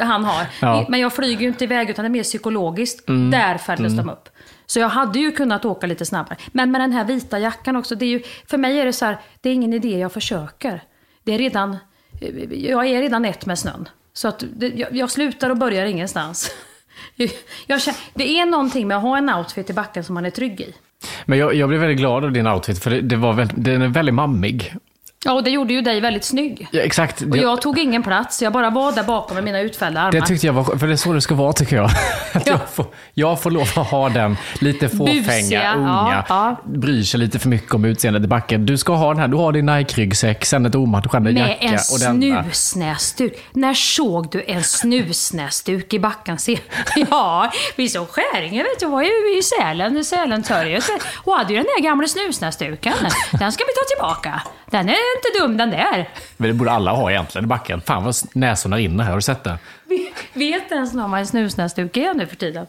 han 0.01 0.25
har. 0.25 0.45
Ja. 0.61 0.85
Men 0.89 0.99
jag 0.99 1.13
flyger 1.13 1.41
ju 1.41 1.47
inte 1.47 1.63
iväg 1.63 1.89
utan 1.89 2.03
det 2.05 2.07
är 2.07 2.09
mer 2.09 2.23
psykologiskt. 2.23 3.03
Där 3.31 3.57
fälldes 3.57 3.93
de 3.97 4.09
upp. 4.09 4.29
Så 4.65 4.79
jag 4.79 4.89
hade 4.89 5.19
ju 5.19 5.31
kunnat 5.31 5.65
åka 5.65 5.87
lite 5.87 6.05
snabbare. 6.05 6.37
Men 6.51 6.71
med 6.71 6.81
den 6.81 6.91
här 6.91 7.05
vita 7.05 7.39
jackan 7.39 7.75
också, 7.75 7.95
det 7.95 8.05
är 8.05 8.09
ju, 8.09 8.23
för 8.47 8.57
mig 8.57 8.79
är 8.79 8.85
det 8.85 8.93
så 8.93 9.05
här, 9.05 9.17
det 9.41 9.49
är 9.49 9.53
ingen 9.53 9.73
idé 9.73 9.97
jag 9.99 10.11
försöker. 10.11 10.83
Det 11.23 11.33
är 11.33 11.37
redan, 11.37 11.77
eh, 12.21 12.53
jag 12.53 12.87
är 12.87 13.01
redan 13.01 13.25
ett 13.25 13.45
med 13.45 13.59
snön. 13.59 13.89
Så 14.13 14.27
att 14.27 14.43
det, 14.55 14.67
jag, 14.67 14.95
jag 14.95 15.11
slutar 15.11 15.49
och 15.49 15.57
börjar 15.57 15.85
ingenstans. 15.85 16.51
Jag, 17.67 17.81
känner, 17.81 17.99
det 18.13 18.39
är 18.39 18.45
någonting 18.45 18.87
med 18.87 18.97
att 18.97 19.03
ha 19.03 19.17
en 19.17 19.29
outfit 19.29 19.69
i 19.69 19.73
backen 19.73 20.03
som 20.03 20.13
man 20.13 20.25
är 20.25 20.29
trygg 20.29 20.61
i. 20.61 20.75
Men 21.25 21.39
jag, 21.39 21.53
jag 21.53 21.69
blev 21.69 21.81
väldigt 21.81 21.97
glad 21.97 22.25
av 22.25 22.31
din 22.31 22.47
outfit, 22.47 22.83
för 22.83 22.91
det, 22.91 23.01
det 23.01 23.15
var 23.15 23.33
väldigt, 23.33 23.63
den 23.63 23.81
är 23.81 23.87
väldigt 23.87 24.15
mammig. 24.15 24.75
Ja, 25.25 25.33
och 25.33 25.43
det 25.43 25.49
gjorde 25.49 25.73
ju 25.73 25.81
dig 25.81 26.01
väldigt 26.01 26.23
snygg. 26.23 26.67
Ja, 26.71 26.81
exakt. 26.81 27.21
Och 27.21 27.37
jag 27.37 27.61
tog 27.61 27.79
ingen 27.79 28.03
plats, 28.03 28.41
jag 28.41 28.53
bara 28.53 28.69
var 28.69 28.91
där 28.91 29.03
bakom 29.03 29.35
med 29.35 29.43
mina 29.43 29.59
utfällda 29.59 29.99
armar. 30.01 30.11
det 30.11 30.21
tyckte 30.21 30.45
jag 30.47 30.53
var 30.53 30.63
för 30.77 30.87
det 30.87 30.93
är 30.93 30.97
så 30.97 31.13
det 31.13 31.21
ska 31.21 31.35
vara 31.35 31.53
tycker 31.53 31.75
jag. 31.75 31.85
Att 32.33 32.47
Ja. 32.47 32.51
jag, 32.53 32.69
får, 32.73 32.85
jag 33.13 33.41
får 33.41 33.51
lov 33.51 33.61
att 33.75 33.87
ha 33.87 34.09
den 34.09 34.37
lite 34.59 34.89
fåfänga, 34.89 35.21
Busiga, 35.21 35.73
unga, 35.75 35.87
ja, 35.87 36.23
ja. 36.29 36.61
bryr 36.65 37.03
sig 37.03 37.19
lite 37.19 37.39
för 37.39 37.49
mycket 37.49 37.73
om 37.73 37.85
utseendet 37.85 38.23
i 38.23 38.27
backen. 38.27 38.65
Du 38.65 38.77
ska 38.77 38.93
ha 38.95 39.09
den 39.09 39.19
här, 39.19 39.27
du 39.27 39.37
har 39.37 39.51
din 39.51 39.65
Nike-ryggsäck, 39.65 40.45
sen 40.45 40.65
ett 40.65 40.75
omatchande 40.75 41.31
Med 41.31 41.41
jacka 41.41 41.53
en 41.53 41.73
och 41.93 41.99
denna. 42.19 42.43
snusnäsduk. 42.43 43.33
När 43.51 43.73
såg 43.73 44.29
du 44.31 44.43
en 44.47 44.63
snusnäsduk 44.63 45.93
i 45.93 45.99
backen? 45.99 46.37
Ja, 47.11 47.51
vi 47.75 47.89
såg 47.89 48.07
Skäringe 48.09 48.63
vet 48.63 48.79
du, 48.79 48.85
var 48.85 49.01
ju 49.01 49.37
i 49.39 49.41
Sälen, 49.43 49.97
i 49.97 50.03
Sälentorget. 50.03 50.83
Och 51.23 51.33
hade 51.37 51.53
ju 51.53 51.59
den 51.59 51.65
där 51.77 51.83
gamla 51.83 52.07
snusnäsduken. 52.07 52.93
Den 53.39 53.51
ska 53.51 53.63
vi 53.63 53.73
ta 53.73 53.95
tillbaka. 53.95 54.41
Den 54.71 54.89
är 54.89 55.14
inte 55.15 55.39
dum 55.39 55.57
den 55.57 55.69
där. 55.69 56.09
Men 56.37 56.47
det 56.47 56.53
borde 56.53 56.71
alla 56.71 56.91
ha 56.91 57.11
egentligen 57.11 57.45
i 57.45 57.47
backen. 57.47 57.81
Fan 57.81 58.03
vad 58.03 58.15
näsorna 58.33 58.77
rinner 58.77 59.03
här, 59.03 59.11
har 59.11 59.17
du 59.17 59.21
sett 59.21 59.43
det? 59.43 59.57
Vet 60.33 60.71
ens 60.71 60.93
någon 60.93 61.11
vad 61.11 61.19
en 61.19 61.27
snusnäsduk 61.27 61.97
är 61.97 62.13
nu 62.13 62.27
för 62.27 62.35
tiden? 62.35 62.65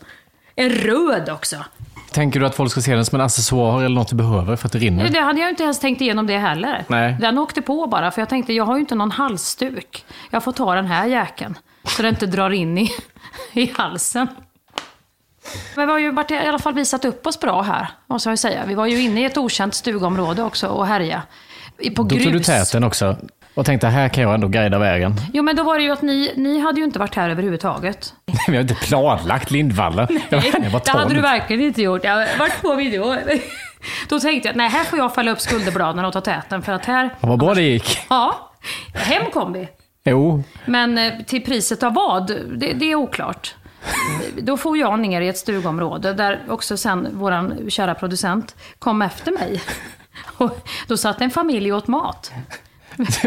En 0.54 0.70
röd 0.70 1.30
också. 1.30 1.64
Tänker 2.10 2.40
du 2.40 2.46
att 2.46 2.54
folk 2.54 2.70
ska 2.70 2.80
se 2.80 2.94
den 2.94 3.04
som 3.04 3.20
en 3.20 3.26
accessoar 3.26 3.78
eller 3.78 3.94
något 3.94 4.08
du 4.08 4.16
behöver 4.16 4.56
för 4.56 4.66
att 4.66 4.72
det 4.72 4.78
rinner? 4.78 5.08
Det 5.08 5.20
hade 5.20 5.40
jag 5.40 5.48
inte 5.50 5.62
ens 5.62 5.80
tänkt 5.80 6.00
igenom 6.00 6.26
det 6.26 6.38
heller. 6.38 6.84
Nej. 6.88 7.16
Den 7.20 7.38
åkte 7.38 7.62
på 7.62 7.86
bara, 7.86 8.10
för 8.10 8.20
jag 8.20 8.28
tänkte 8.28 8.52
jag 8.52 8.64
har 8.64 8.74
ju 8.74 8.80
inte 8.80 8.94
någon 8.94 9.10
halsduk. 9.10 10.04
Jag 10.30 10.44
får 10.44 10.52
ta 10.52 10.74
den 10.74 10.86
här 10.86 11.06
jäkeln. 11.06 11.58
Så 11.84 12.02
det 12.02 12.08
inte 12.08 12.26
drar 12.26 12.50
in 12.50 12.78
i, 12.78 12.90
i 13.52 13.72
halsen. 13.76 14.28
Men 15.74 15.86
vi 15.86 15.92
har 15.92 15.98
ju 15.98 16.10
varit, 16.10 16.30
i 16.30 16.36
alla 16.36 16.58
fall 16.58 16.74
visat 16.74 17.04
upp 17.04 17.26
oss 17.26 17.40
bra 17.40 17.62
här, 17.62 17.88
måste 18.06 18.28
jag 18.28 18.38
säga. 18.38 18.64
Vi 18.66 18.74
var 18.74 18.86
ju 18.86 19.00
inne 19.00 19.20
i 19.20 19.24
ett 19.24 19.36
okänt 19.36 19.74
stugområde 19.74 20.42
också 20.42 20.68
och 20.68 20.86
härja. 20.86 21.22
På 21.96 22.02
Då 22.02 22.04
grus. 22.04 22.24
tog 22.24 22.32
du 22.32 22.40
täten 22.40 22.84
också 22.84 23.16
och 23.54 23.66
tänkte 23.66 23.86
här 23.86 24.08
kan 24.08 24.22
jag 24.22 24.34
ändå 24.34 24.48
guida 24.48 24.78
vägen. 24.78 25.14
Jo 25.32 25.42
men 25.42 25.56
då 25.56 25.62
var 25.62 25.78
det 25.78 25.84
ju 25.84 25.90
att 25.90 26.02
ni, 26.02 26.32
ni 26.36 26.60
hade 26.60 26.80
ju 26.80 26.84
inte 26.84 26.98
varit 26.98 27.14
här 27.14 27.30
överhuvudtaget. 27.30 28.14
Vi 28.48 28.54
har 28.56 28.62
inte 28.62 28.74
planlagt 28.74 29.50
Lindvallen. 29.50 30.08
Jag 30.28 30.38
var, 30.38 30.44
jag 30.62 30.70
var 30.70 30.82
det 30.84 30.90
hade 30.90 31.14
du 31.14 31.20
verkligen 31.20 31.62
inte 31.62 31.82
gjort. 31.82 32.04
Jag, 32.04 32.26
vart 32.38 32.52
får 32.52 32.76
vi 32.76 32.96
då? 32.96 33.16
Då 34.08 34.20
tänkte 34.20 34.48
jag, 34.48 34.56
nej 34.56 34.68
här 34.68 34.84
får 34.84 34.98
jag 34.98 35.14
falla 35.14 35.30
upp 35.30 35.40
skulderbladen 35.40 36.04
och 36.04 36.12
ta 36.12 36.20
täten 36.20 36.62
för 36.62 36.72
att 36.72 36.84
här... 36.84 37.10
Vad 37.20 37.38
bra 37.38 37.54
det 37.54 37.62
gick. 37.62 37.98
Ja, 38.10 38.50
hem 38.94 39.30
kom 39.32 39.52
vi. 39.52 39.68
Jo, 40.04 40.42
Men 40.64 40.98
eh, 40.98 41.12
till 41.26 41.44
priset 41.44 41.82
av 41.82 41.94
vad, 41.94 42.26
det, 42.58 42.72
det 42.72 42.90
är 42.92 42.94
oklart. 42.94 43.54
Då 44.38 44.56
får 44.56 44.78
jag 44.78 45.00
ner 45.00 45.20
i 45.20 45.28
ett 45.28 45.38
stugområde 45.38 46.12
där 46.12 46.40
också 46.48 46.76
sen 46.76 47.08
våran 47.12 47.70
kära 47.70 47.94
producent 47.94 48.56
kom 48.78 49.02
efter 49.02 49.32
mig. 49.32 49.62
Och 50.36 50.68
då 50.86 50.96
satt 50.96 51.20
en 51.20 51.30
familj 51.30 51.72
och 51.72 51.78
åt 51.78 51.86
mat. 51.86 52.32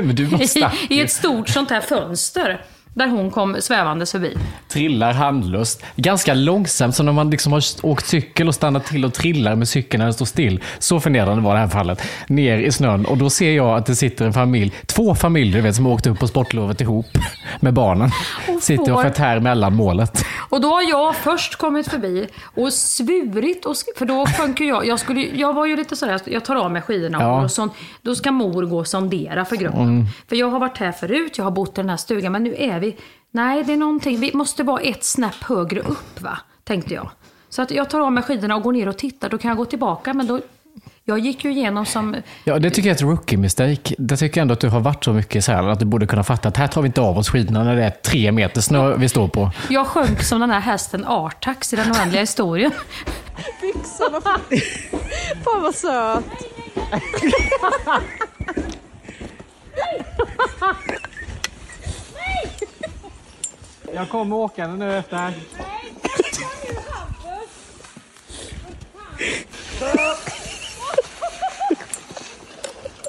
I. 0.56 0.72
I 0.90 1.02
ett 1.02 1.12
stort 1.12 1.50
sånt 1.50 1.70
här 1.70 1.82
fönster. 1.82 2.66
Där 2.94 3.08
hon 3.08 3.32
kom 3.32 3.56
svävandes 3.60 4.12
förbi. 4.12 4.38
Trillar 4.68 5.14
handlöst. 5.14 5.86
Ganska 5.96 6.34
långsamt, 6.34 6.96
som 6.96 7.06
när 7.06 7.14
man 7.14 7.30
liksom 7.30 7.54
har 7.54 7.64
åkt 7.82 8.08
cykel 8.08 8.48
och 8.48 8.56
stannat 8.56 8.86
till 8.86 9.06
och 9.06 9.14
trillar 9.14 9.56
med 9.56 9.68
cykeln 9.68 10.00
när 10.00 10.06
den 10.06 10.14
står 10.14 10.26
still. 10.26 10.64
Så 10.80 11.00
förnedrande 11.00 11.44
var 11.44 11.54
det 11.54 11.60
här 11.60 11.68
fallet. 11.68 12.02
Ner 12.28 12.58
i 12.58 12.72
snön. 12.72 13.06
Och 13.06 13.18
då 13.18 13.30
ser 13.30 13.52
jag 13.52 13.78
att 13.78 13.86
det 13.86 13.96
sitter 13.96 14.26
en 14.26 14.34
familj, 14.34 14.74
två 14.86 15.16
familjer 15.16 15.62
vet, 15.62 15.76
som 15.76 15.86
har 15.86 15.94
åkt 15.94 16.08
upp 16.08 16.20
på 16.20 16.28
sportlovet 16.28 16.82
ihop 16.82 17.06
med 17.60 17.74
barnen. 17.74 18.12
Och 18.48 18.64
Sitter 18.64 18.94
och 18.94 19.02
förtär 19.02 19.40
mellan 19.40 19.76
målet. 19.76 20.26
Och 20.50 20.62
då 20.62 20.68
har 20.68 20.90
jag 20.90 21.16
först 21.16 21.56
kommit 21.56 21.88
förbi 21.88 22.28
och 22.44 22.74
svurit, 22.74 23.66
och, 23.66 23.76
för 23.96 24.06
då 24.06 24.26
sjönk 24.26 24.62
jag. 24.62 24.86
Jag, 24.88 25.00
skulle, 25.00 25.22
jag 25.22 25.54
var 25.54 25.66
ju 25.66 25.76
lite 25.76 25.96
sådär, 25.96 26.22
jag 26.26 26.46
tar 26.46 26.56
av 26.56 26.72
mig 26.72 26.82
skidorna 26.82 27.18
Ja. 27.22 27.44
och 27.44 27.52
så, 27.52 27.70
då 28.02 28.16
ska 28.16 28.32
mor 28.32 28.64
gå 28.66 28.78
och 28.80 28.88
sondera 28.88 29.46
för 29.46 29.56
gruppen. 29.56 29.82
Mm. 29.82 30.06
För 30.30 30.36
jag 30.36 30.50
har 30.50 30.60
varit 30.60 30.78
här 30.78 30.92
förut, 30.92 31.38
jag 31.38 31.44
har 31.44 31.52
bott 31.52 31.78
i 31.78 31.82
den 31.82 31.90
här 31.90 31.98
stugan, 31.98 32.32
men 32.32 32.44
nu 32.44 32.56
är 32.58 32.80
vi, 32.80 32.89
nej 33.32 33.64
det 33.64 33.74
är 33.74 33.78
någonting, 33.78 34.20
vi 34.20 34.34
måste 34.34 34.64
vara 34.64 34.82
ett 34.82 35.04
snäpp 35.04 35.44
högre 35.44 35.80
upp 35.80 36.22
va, 36.22 36.38
tänkte 36.64 36.94
jag. 36.94 37.10
Så 37.50 37.62
att 37.62 37.72
jag 37.72 37.90
tar 37.90 38.00
av 38.00 38.12
mig 38.12 38.24
skidorna 38.24 38.56
och 38.56 38.62
går 38.64 38.72
ner 38.74 38.88
och 38.88 38.98
tittar, 38.98 39.30
då 39.30 39.38
kan 39.38 39.50
jag 39.50 39.58
gå 39.58 39.66
tillbaka, 39.66 40.14
men 40.14 40.28
då, 40.28 40.40
jag 41.06 41.20
gick 41.20 41.44
ju 41.46 41.52
igenom 41.52 41.86
som, 41.86 42.16
Ja, 42.44 42.60
det 42.60 42.70
tycker 42.70 42.90
jag 42.90 43.02
är 43.02 43.06
ett 43.06 43.20
rookie-mistake. 43.20 43.96
Det 43.98 44.18
tycker 44.18 44.38
jag 44.38 44.42
ändå 44.42 44.54
att 44.54 44.60
du 44.60 44.70
har 44.70 44.80
varit 44.80 45.04
så 45.04 45.14
mycket 45.14 45.36
i 45.36 45.42
Sälen 45.42 45.70
att 45.70 45.80
du 45.80 45.86
borde 45.86 46.08
kunna 46.08 46.24
fatta 46.24 46.48
att 46.50 46.58
här 46.58 46.68
tar 46.68 46.82
vi 46.82 46.86
inte 46.86 47.02
av 47.02 47.18
oss 47.18 47.30
skidorna 47.30 47.64
när 47.64 47.76
det 47.76 47.84
är 47.84 47.90
tre 47.90 48.32
meter 48.32 48.62
snö 48.62 48.96
vi 48.98 49.10
står 49.10 49.28
på. 49.28 49.52
jag 49.70 49.88
sjönk 49.88 50.24
som 50.24 50.40
den 50.40 50.50
här 50.50 50.60
hästen 50.60 51.06
Artax 51.06 51.74
i 51.74 51.76
den 51.76 51.92
oändliga 51.92 52.22
historien. 52.22 52.72
Byxorna. 53.62 54.22
Fan 55.44 55.62
vad 55.62 55.76
söt. 55.76 56.24
Jag 63.94 64.10
kommer 64.10 64.36
åkande 64.36 64.86
nu 64.86 64.98
efter. 64.98 65.34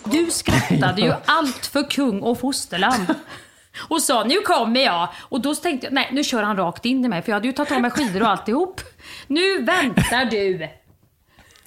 Du 0.05 0.31
skrattade 0.31 1.03
ju 1.03 1.13
allt 1.25 1.67
för 1.67 1.91
kung 1.91 2.21
och 2.21 2.41
fosterland. 2.41 3.15
Och 3.89 4.03
sa 4.03 4.25
nu 4.25 4.41
kommer 4.41 4.81
jag. 4.81 5.09
Och 5.19 5.41
då 5.41 5.55
tänkte 5.55 5.87
jag, 5.87 5.95
nej 5.95 6.09
nu 6.13 6.25
kör 6.25 6.43
han 6.43 6.57
rakt 6.57 6.85
in 6.85 7.05
i 7.05 7.09
mig 7.09 7.23
för 7.23 7.31
jag 7.31 7.37
hade 7.37 7.47
ju 7.47 7.53
tagit 7.53 7.73
av 7.73 7.81
mig 7.81 7.91
skidor 7.91 8.23
och 8.23 8.29
alltihop. 8.29 8.81
Nu 9.27 9.63
väntar 9.63 10.25
du. 10.25 10.69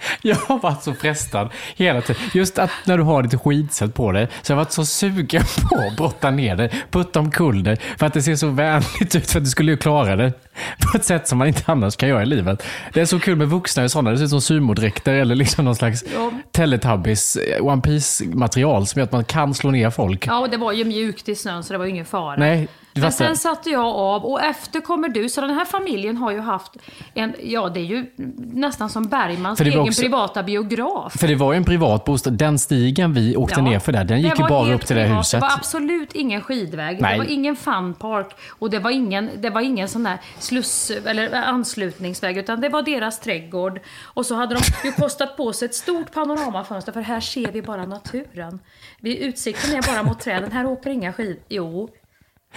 Jag 0.22 0.36
har 0.36 0.60
varit 0.60 0.84
så 0.84 0.94
frestad 0.94 1.50
hela 1.76 2.02
tiden. 2.02 2.22
Just 2.34 2.60
att 2.60 2.70
när 2.86 2.98
du 2.98 3.04
har 3.04 3.24
lite 3.24 3.38
skidset 3.38 3.94
på 3.94 4.12
dig, 4.12 4.28
så 4.42 4.52
jag 4.52 4.58
har 4.58 4.64
varit 4.64 4.72
så 4.72 4.86
sugen 4.86 5.44
på 5.70 5.80
att 5.88 5.98
brotta 5.98 6.32
ner 6.32 6.56
dig, 6.56 6.84
putta 6.92 7.20
omkull 7.20 7.64
dig, 7.64 7.78
för 7.98 8.06
att 8.06 8.14
det 8.14 8.22
ser 8.22 8.36
så 8.36 8.48
vänligt 8.48 9.16
ut, 9.16 9.32
för 9.32 9.40
att 9.40 9.44
du 9.44 9.50
skulle 9.50 9.72
ju 9.72 9.78
klara 9.78 10.16
det 10.16 10.34
på 10.92 10.98
ett 10.98 11.06
sätt 11.06 11.28
som 11.28 11.38
man 11.38 11.48
inte 11.48 11.62
annars 11.66 11.96
kan 11.96 12.10
göra 12.10 12.22
i 12.24 12.26
livet. 12.26 12.64
Det 12.94 13.02
är 13.02 13.06
så 13.06 13.20
kul 13.20 13.36
med 13.36 13.48
vuxna 13.50 13.84
i 13.86 13.90
sådana, 13.90 14.12
det 14.12 14.18
ser 14.18 14.24
ut 14.24 14.30
som 14.30 14.42
sumodräkter 14.42 15.14
eller 15.14 15.36
liksom 15.36 15.66
någon 15.66 15.76
slags 15.76 16.04
Ja. 16.16 16.32
Teletubbies 16.52 17.36
eh, 17.36 17.66
One 17.66 17.82
Piece-material 17.82 18.88
som 18.88 19.00
gör 19.00 19.04
att 19.04 19.12
man 19.12 19.26
kan 19.26 19.54
slå 19.54 19.72
ner 19.72 19.90
folk. 19.90 20.28
Ja, 20.28 20.40
och 20.40 20.50
det 20.50 20.58
var 20.58 20.72
ju 20.72 20.86
mjukt 20.86 21.30
i 21.30 21.36
snön 21.36 21.64
så 21.64 21.74
det 21.74 21.78
var 21.78 21.86
ju 21.86 21.92
ingen 21.92 22.06
fara. 22.06 22.36
Nej, 22.36 22.68
Men 22.96 23.12
sen 23.12 23.38
satte 23.38 23.70
jag 23.70 23.86
av 23.86 24.26
och 24.26 24.42
efter 24.44 24.80
kommer 24.82 25.10
du. 25.10 25.30
Så 25.30 25.42
den 25.42 25.50
här 25.50 25.66
familjen 25.66 26.18
har 26.18 26.32
ju 26.32 26.40
haft 26.40 26.72
en, 27.14 27.34
ja 27.44 27.70
det 27.70 27.80
är 27.80 27.84
ju 27.84 28.06
nästan 28.54 28.90
som 28.90 29.04
Bergmans 29.08 29.60
det 29.60 29.66
egen 29.66 29.80
också- 29.80 30.02
privata 30.02 30.44
biograf. 30.44 31.14
För 31.20 31.28
det 31.28 31.36
var 31.36 31.54
ju 31.54 31.58
en 31.58 31.64
privat 31.66 32.06
bostad. 32.06 32.34
Den 32.34 32.60
stigen 32.60 33.14
vi 33.14 33.36
åkte 33.36 33.60
Ja. 33.60 33.64
ner 33.66 33.80
för 33.80 33.92
där, 33.92 34.04
den 34.04 34.22
gick 34.22 34.36
Det 34.36 34.42
ju 34.44 34.50
bara 34.50 34.74
upp 34.74 34.86
till 34.86 34.96
det 34.96 35.04
privat. 35.04 35.20
huset. 35.20 35.40
Det 35.42 35.48
var 35.48 35.54
absolut 35.54 36.14
ingen 36.14 36.42
skidväg, 36.42 37.02
Nej. 37.02 37.12
det 37.14 37.18
var 37.24 37.32
ingen 37.32 37.56
funpark 37.56 38.28
och 38.50 38.70
det 38.70 38.80
var 38.80 38.92
ingen, 38.92 39.30
det 39.42 39.50
var 39.50 39.62
ingen 39.62 39.88
sån 39.88 40.04
där 40.04 40.18
sluss 40.44 40.92
eller 40.92 41.34
anslutningsväg 41.34 42.38
utan 42.38 42.62
det 42.62 42.70
var 42.70 42.82
deras 42.82 43.20
trädgård. 43.20 43.80
Och 44.04 44.26
så 44.26 44.36
hade 44.36 44.56
de 44.56 44.62
ju 44.84 44.92
kostat 44.92 45.38
på 45.38 45.54
sig 45.54 45.66
ett 45.66 45.76
stort 45.76 46.14
panoramafönster 46.14 46.92
för 46.92 47.02
här 47.02 47.20
ser 47.20 47.52
vi 47.52 47.62
bara 47.62 47.86
naturen. 47.86 48.60
Vi, 49.00 49.24
utsikten 49.24 49.76
är 49.76 49.82
bara 49.82 50.04
mot 50.04 50.20
träden, 50.20 50.52
här 50.52 50.66
åker 50.66 50.90
inga 50.90 51.14
skid... 51.14 51.40
Jo. 51.50 51.90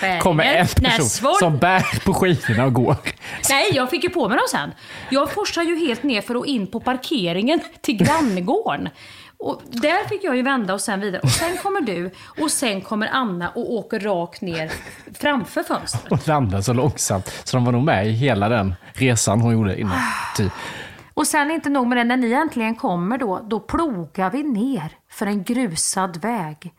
Bergen, 0.00 0.20
kommer 0.20 0.44
en 0.44 0.66
person 0.66 0.82
Näsvold. 0.82 1.36
som 1.36 1.58
bär 1.58 2.04
på 2.04 2.14
skidorna 2.14 2.64
och 2.64 2.72
går. 2.72 2.96
Nej, 3.50 3.70
jag 3.72 3.90
fick 3.90 4.04
ju 4.04 4.10
på 4.10 4.28
mig 4.28 4.36
dem 4.36 4.46
sen. 4.50 4.72
Jag 5.10 5.30
forsar 5.30 5.62
ju 5.62 5.86
helt 5.86 6.02
ner 6.02 6.20
för 6.20 6.34
att 6.34 6.46
in 6.46 6.66
på 6.66 6.80
parkeringen 6.80 7.60
till 7.80 7.96
granngården. 7.96 8.88
Och 9.38 9.62
där 9.68 10.08
fick 10.08 10.24
jag 10.24 10.36
ju 10.36 10.42
vända 10.42 10.74
och 10.74 10.80
sen 10.80 11.00
vidare. 11.00 11.20
Och 11.20 11.30
sen 11.30 11.56
kommer 11.56 11.80
du 11.80 12.10
och 12.42 12.50
sen 12.50 12.80
kommer 12.80 13.08
Anna 13.12 13.48
och 13.48 13.72
åker 13.72 14.00
rakt 14.00 14.40
ner 14.40 14.72
framför 15.14 15.62
fönstret. 15.62 16.12
och 16.12 16.28
landade 16.28 16.62
så 16.62 16.72
långsamt. 16.72 17.40
Så 17.44 17.56
de 17.56 17.64
var 17.64 17.72
nog 17.72 17.82
med 17.84 18.06
i 18.06 18.10
hela 18.10 18.48
den 18.48 18.74
resan 18.92 19.40
hon 19.40 19.52
gjorde 19.52 19.80
innan. 19.80 19.98
Typ. 20.36 20.52
Och 21.14 21.26
sen 21.26 21.50
inte 21.50 21.68
nog 21.68 21.86
med 21.86 21.98
det, 21.98 22.04
när 22.04 22.16
ni 22.16 22.32
äntligen 22.32 22.74
kommer 22.74 23.18
då, 23.18 23.40
då 23.50 23.60
plogar 23.60 24.30
vi 24.30 24.42
ner 24.42 24.92
för 25.10 25.26
en 25.26 25.42
grusad 25.44 26.16
väg. 26.16 26.72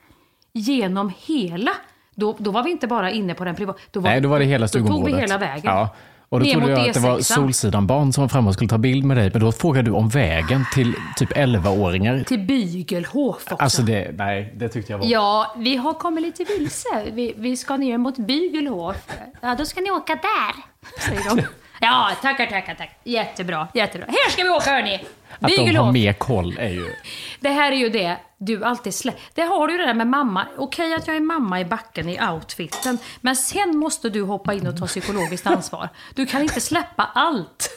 Genom 0.53 1.11
hela. 1.17 1.71
Då, 2.15 2.35
då 2.39 2.51
var 2.51 2.63
vi 2.63 2.71
inte 2.71 2.87
bara 2.87 3.11
inne 3.11 3.33
på 3.33 3.45
den 3.45 3.55
privata. 3.55 3.79
Då 3.91 3.99
var, 3.99 4.09
Nej, 4.09 4.21
då 4.21 4.29
var 4.29 4.39
det 4.39 4.45
hela 4.45 4.63
Då 4.63 4.67
stugområdet. 4.67 5.05
tog 5.05 5.15
vi 5.15 5.21
hela 5.21 5.37
vägen. 5.37 5.61
Ja. 5.65 5.89
Och 6.29 6.39
då 6.39 6.45
Ner 6.45 6.53
trodde 6.53 6.71
jag 6.71 6.87
att 6.87 6.93
det 6.93 6.99
var 6.99 7.17
E6. 7.17 7.21
Solsidan-barn 7.21 8.13
som 8.13 8.21
var 8.21 8.29
framme 8.29 8.47
och 8.47 8.53
skulle 8.53 8.69
ta 8.69 8.77
bild 8.77 9.03
med 9.03 9.17
dig. 9.17 9.29
Men 9.33 9.41
då 9.41 9.51
frågade 9.51 9.89
du 9.89 9.91
om 9.91 10.09
vägen 10.09 10.65
till 10.73 10.93
typ 11.15 11.31
11-åringar. 11.31 12.23
Till 12.23 12.39
Bygelhof 12.39 13.35
också. 13.35 13.55
Alltså 13.55 13.81
det, 13.81 14.11
nej, 14.17 14.53
det 14.55 14.69
tyckte 14.69 14.93
jag 14.93 14.99
var... 14.99 15.05
Ja, 15.05 15.55
vi 15.57 15.75
har 15.75 15.93
kommit 15.93 16.23
lite 16.23 16.43
vilse. 16.43 17.11
Vi, 17.11 17.33
vi 17.37 17.57
ska 17.57 17.77
ner 17.77 17.97
mot 17.97 18.17
Bygelhof. 18.17 19.07
Ja, 19.41 19.55
då 19.55 19.65
ska 19.65 19.81
ni 19.81 19.91
åka 19.91 20.13
där, 20.15 20.53
säger 21.01 21.35
de. 21.35 21.41
Ja, 21.81 22.11
tackar, 22.21 22.45
tackar, 22.45 22.75
tack. 22.75 22.99
Jättebra, 23.03 23.67
jättebra. 23.73 24.07
Här 24.07 24.31
ska 24.31 24.43
vi 24.43 24.49
åka 24.49 24.69
hörni! 24.69 25.05
Att 25.39 25.51
de 25.55 25.75
har 25.75 25.91
mer 25.91 26.13
koll 26.13 26.57
är 26.59 26.69
ju... 26.69 26.95
Det 27.39 27.49
här 27.49 27.71
är 27.71 27.75
ju 27.75 27.89
det 27.89 28.17
du 28.37 28.63
alltid 28.63 28.93
slä... 28.93 29.13
Det 29.33 29.41
har 29.41 29.67
du 29.67 29.73
ju 29.73 29.79
det 29.79 29.85
där 29.85 29.93
med 29.93 30.07
mamma. 30.07 30.45
Okej 30.57 30.93
att 30.93 31.07
jag 31.07 31.15
är 31.15 31.21
mamma 31.21 31.59
i 31.59 31.65
backen 31.65 32.09
i 32.09 32.21
outfiten, 32.21 32.97
men 33.21 33.35
sen 33.35 33.77
måste 33.77 34.09
du 34.09 34.23
hoppa 34.23 34.53
in 34.53 34.67
och 34.67 34.77
ta 34.77 34.87
psykologiskt 34.87 35.47
ansvar. 35.47 35.89
Du 36.15 36.25
kan 36.25 36.41
inte 36.41 36.61
släppa 36.61 37.09
allt. 37.13 37.69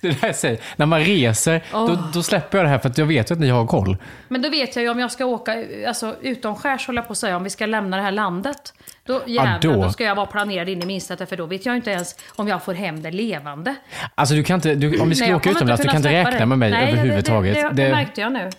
Det 0.00 0.08
där 0.08 0.26
jag 0.26 0.36
säger, 0.36 0.58
när 0.76 0.86
man 0.86 1.00
reser, 1.00 1.62
då, 1.72 1.98
då 2.14 2.22
släpper 2.22 2.58
jag 2.58 2.64
det 2.64 2.68
här 2.70 2.78
för 2.78 2.88
att 2.88 2.98
jag 2.98 3.06
vet 3.06 3.30
ju 3.30 3.34
att 3.34 3.40
ni 3.40 3.48
har 3.48 3.66
koll. 3.66 3.96
Men 4.28 4.42
då 4.42 4.50
vet 4.50 4.76
jag 4.76 4.82
ju 4.82 4.88
om 4.90 4.98
jag 4.98 5.12
ska 5.12 5.24
åka 5.24 5.64
alltså, 5.86 6.16
utomskärs, 6.22 6.86
hålla 6.86 7.02
på 7.02 7.12
att 7.12 7.18
säga, 7.18 7.36
om 7.36 7.44
vi 7.44 7.50
ska 7.50 7.66
lämna 7.66 7.96
det 7.96 8.02
här 8.02 8.12
landet. 8.12 8.74
Då, 9.04 9.22
jävlar, 9.26 9.58
då. 9.60 9.82
då. 9.82 9.90
ska 9.90 10.04
jag 10.04 10.14
vara 10.14 10.26
planerad 10.26 10.68
in 10.68 10.82
i 10.82 10.86
minsta, 10.86 11.26
för 11.26 11.36
då 11.36 11.46
vet 11.46 11.66
jag 11.66 11.76
inte 11.76 11.90
ens 11.90 12.16
om 12.36 12.48
jag 12.48 12.62
får 12.64 12.74
hem 12.74 13.02
det 13.02 13.10
levande. 13.10 13.74
Alltså 14.14 14.34
du 14.34 14.44
kan 14.44 14.54
inte, 14.54 14.74
du, 14.74 15.00
om 15.00 15.08
vi 15.08 15.14
skulle 15.14 15.30
jag 15.30 15.36
åka 15.36 15.50
utomlands, 15.50 15.82
du 15.82 15.88
kan 15.88 15.96
inte 15.96 16.08
räkna 16.12 16.30
det. 16.38 16.46
med 16.46 16.58
mig 16.58 16.70
Nej, 16.70 16.92
överhuvudtaget. 16.92 17.54
Det, 17.54 17.62
det, 17.62 17.68
det, 17.68 17.84
Det- 17.84 17.90
märkte 17.92 18.20
jag 18.20 18.32
nu. 18.32 18.50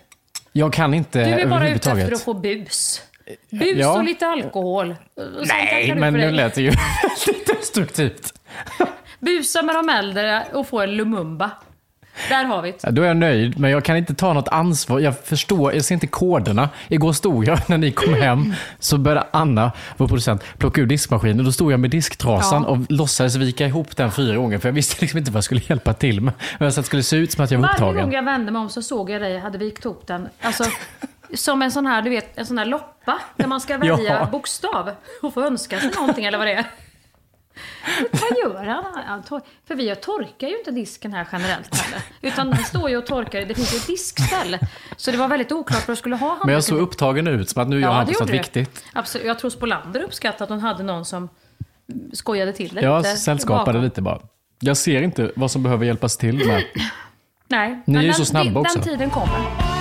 jag 0.51 0.73
kan 0.73 0.93
inte 0.93 1.19
Du 1.19 1.25
är 1.25 1.35
bara 1.35 1.41
ute 1.43 1.45
överhuvudtaget. 1.55 2.03
efter 2.03 2.15
att 2.15 2.21
få 2.21 2.33
bus. 2.33 3.01
Bus 3.49 3.77
Ja. 3.77 3.93
och 3.97 4.03
lite 4.03 4.27
alkohol. 4.27 4.95
Och 5.15 5.47
Nej, 5.47 5.93
men 5.95 6.13
för 6.13 6.19
nu 6.19 6.31
lät 6.31 6.55
det 6.55 6.61
ju 6.61 6.69
väldigt 7.27 7.47
destruktivt. 7.59 8.33
Busa 9.19 9.62
med 9.62 9.75
de 9.75 9.89
äldre 9.89 10.45
och 10.53 10.67
få 10.67 10.82
en 10.82 10.91
Lumumba. 10.95 11.51
Där 12.29 12.43
har 12.45 12.62
vi 12.62 12.71
det. 12.71 12.77
Ja, 12.84 12.91
Då 12.91 13.01
är 13.01 13.08
jag 13.08 13.17
nöjd, 13.17 13.60
men 13.60 13.71
jag 13.71 13.84
kan 13.86 13.97
inte 13.97 14.13
ta 14.13 14.34
något 14.34 14.47
ansvar. 14.47 14.99
Jag 14.99 15.19
förstår, 15.19 15.73
jag 15.73 15.86
ser 15.86 15.95
inte 15.95 16.08
koderna. 16.08 16.69
Igår 16.88 17.13
stod 17.13 17.47
jag, 17.47 17.60
när 17.69 17.77
ni 17.77 17.91
kom 17.91 18.13
hem, 18.13 18.53
så 18.79 18.97
började 18.97 19.27
Anna, 19.32 19.71
vår 19.97 20.08
producent, 20.08 20.43
plocka 20.58 20.82
ur 20.82 20.86
diskmaskinen. 20.86 21.45
Då 21.45 21.51
stod 21.51 21.71
jag 21.71 21.79
med 21.79 21.89
disktrasan 21.89 22.63
Ja. 22.63 22.69
och 22.69 22.77
låtsades 22.89 23.36
vika 23.36 23.65
ihop 23.65 23.95
den 23.97 24.12
fyra 24.12 24.38
gånger, 24.38 24.58
för 24.58 24.69
jag 24.69 24.73
visste 24.73 24.97
liksom 25.01 25.17
inte 25.19 25.32
vad 25.32 25.38
jag 25.38 25.43
skulle 25.43 25.62
hjälpa 25.67 25.93
till 25.93 26.21
med. 26.21 26.34
Men 26.60 26.67
att 26.67 26.75
det 26.75 26.84
skulle 26.84 27.03
se 27.03 27.15
ut 27.15 27.32
som 27.32 27.43
att 27.43 27.51
jag 27.51 27.60
var 27.60 27.67
Varje 27.67 27.79
gång 27.79 27.89
upptagen. 27.89 28.12
jag 28.12 28.23
vände 28.23 28.51
mig 28.51 28.60
om 28.62 28.69
så 28.69 28.82
såg 28.82 29.10
jag 29.10 29.21
dig, 29.21 29.39
hade 29.39 29.58
vikt 29.58 29.86
ihop 29.86 30.08
den. 30.08 30.27
Alltså, 30.41 30.63
som 31.34 31.62
en 31.62 31.71
sån 31.71 31.86
här, 31.86 32.01
du 32.01 32.10
vet, 32.10 32.38
en 32.38 32.45
sån 32.45 32.58
här 32.58 32.65
loppa. 32.65 33.19
Där 33.36 33.47
man 33.47 33.62
ska 33.62 33.77
välja 33.77 34.03
Ja. 34.19 34.27
bokstav 34.32 34.89
och 35.21 35.34
få 35.34 35.43
önska 35.43 35.79
sig 35.79 35.91
någonting 35.95 36.25
eller 36.25 36.38
vad 36.38 36.47
det 36.47 36.53
är. 36.53 36.65
Vad 38.12 38.38
gör 38.43 38.65
han? 38.65 39.24
för 39.67 39.76
vi 39.76 39.95
torkar 39.95 40.48
ju 40.48 40.58
inte 40.58 40.72
disken 40.72 41.13
här 41.13 41.28
generellt 41.32 41.76
heller. 41.76 42.04
Utan 42.22 42.50
den 42.50 42.63
står 42.63 42.89
ju 42.89 42.98
och 42.98 43.06
torkar, 43.06 43.41
det 43.41 43.56
finns 43.56 43.74
ju 43.74 43.78
ett 43.78 43.88
diskställ. 43.88 44.58
Så 44.98 45.12
det 45.12 45.17
var 45.17 45.28
väldigt 45.28 45.52
oklart 45.52 45.88
vad 45.88 45.98
du 45.98 46.00
skulle 46.00 46.15
ha 46.15 46.28
Men 46.28 46.38
jag 46.38 46.39
handduken 46.45 46.62
såg 46.63 46.80
upptagen 46.80 47.28
ut, 47.28 47.50
som 47.50 47.62
att 47.62 47.67
nu 47.69 47.76
gör 47.80 47.88
Ja, 47.89 47.93
han 47.93 48.08
något 48.19 48.30
viktigt. 48.30 48.86
Absolut. 48.93 49.28
Jag 49.28 49.39
tror 49.39 49.50
Spolander 49.52 50.04
uppskattade 50.04 50.43
att 50.43 50.50
hon 50.50 50.60
hade 50.60 50.84
någon 50.84 51.06
som 51.06 51.30
skojade 52.13 52.54
till 52.54 52.76
det 52.76 52.82
Jag 52.82 52.98
lite. 53.04 53.17
sällskapade 53.17 53.65
bakom. 53.65 53.82
lite 53.84 54.02
bara. 54.02 54.19
Jag 54.60 54.78
ser 54.78 55.02
inte 55.02 55.32
vad 55.36 55.52
som 55.52 55.63
behöver 55.63 55.86
hjälpas 55.86 56.17
till 56.17 56.48
med. 56.48 56.63
Nej. 57.48 57.69
Ni 57.69 57.82
men 57.86 57.95
är 57.95 58.02
ju 58.02 58.08
den, 58.08 58.15
så 58.15 58.26
snabba 58.26 58.45
den, 58.50 58.58
också. 58.58 58.80
Den 58.80 58.88
tiden 58.88 59.10
kommer. 59.10 59.78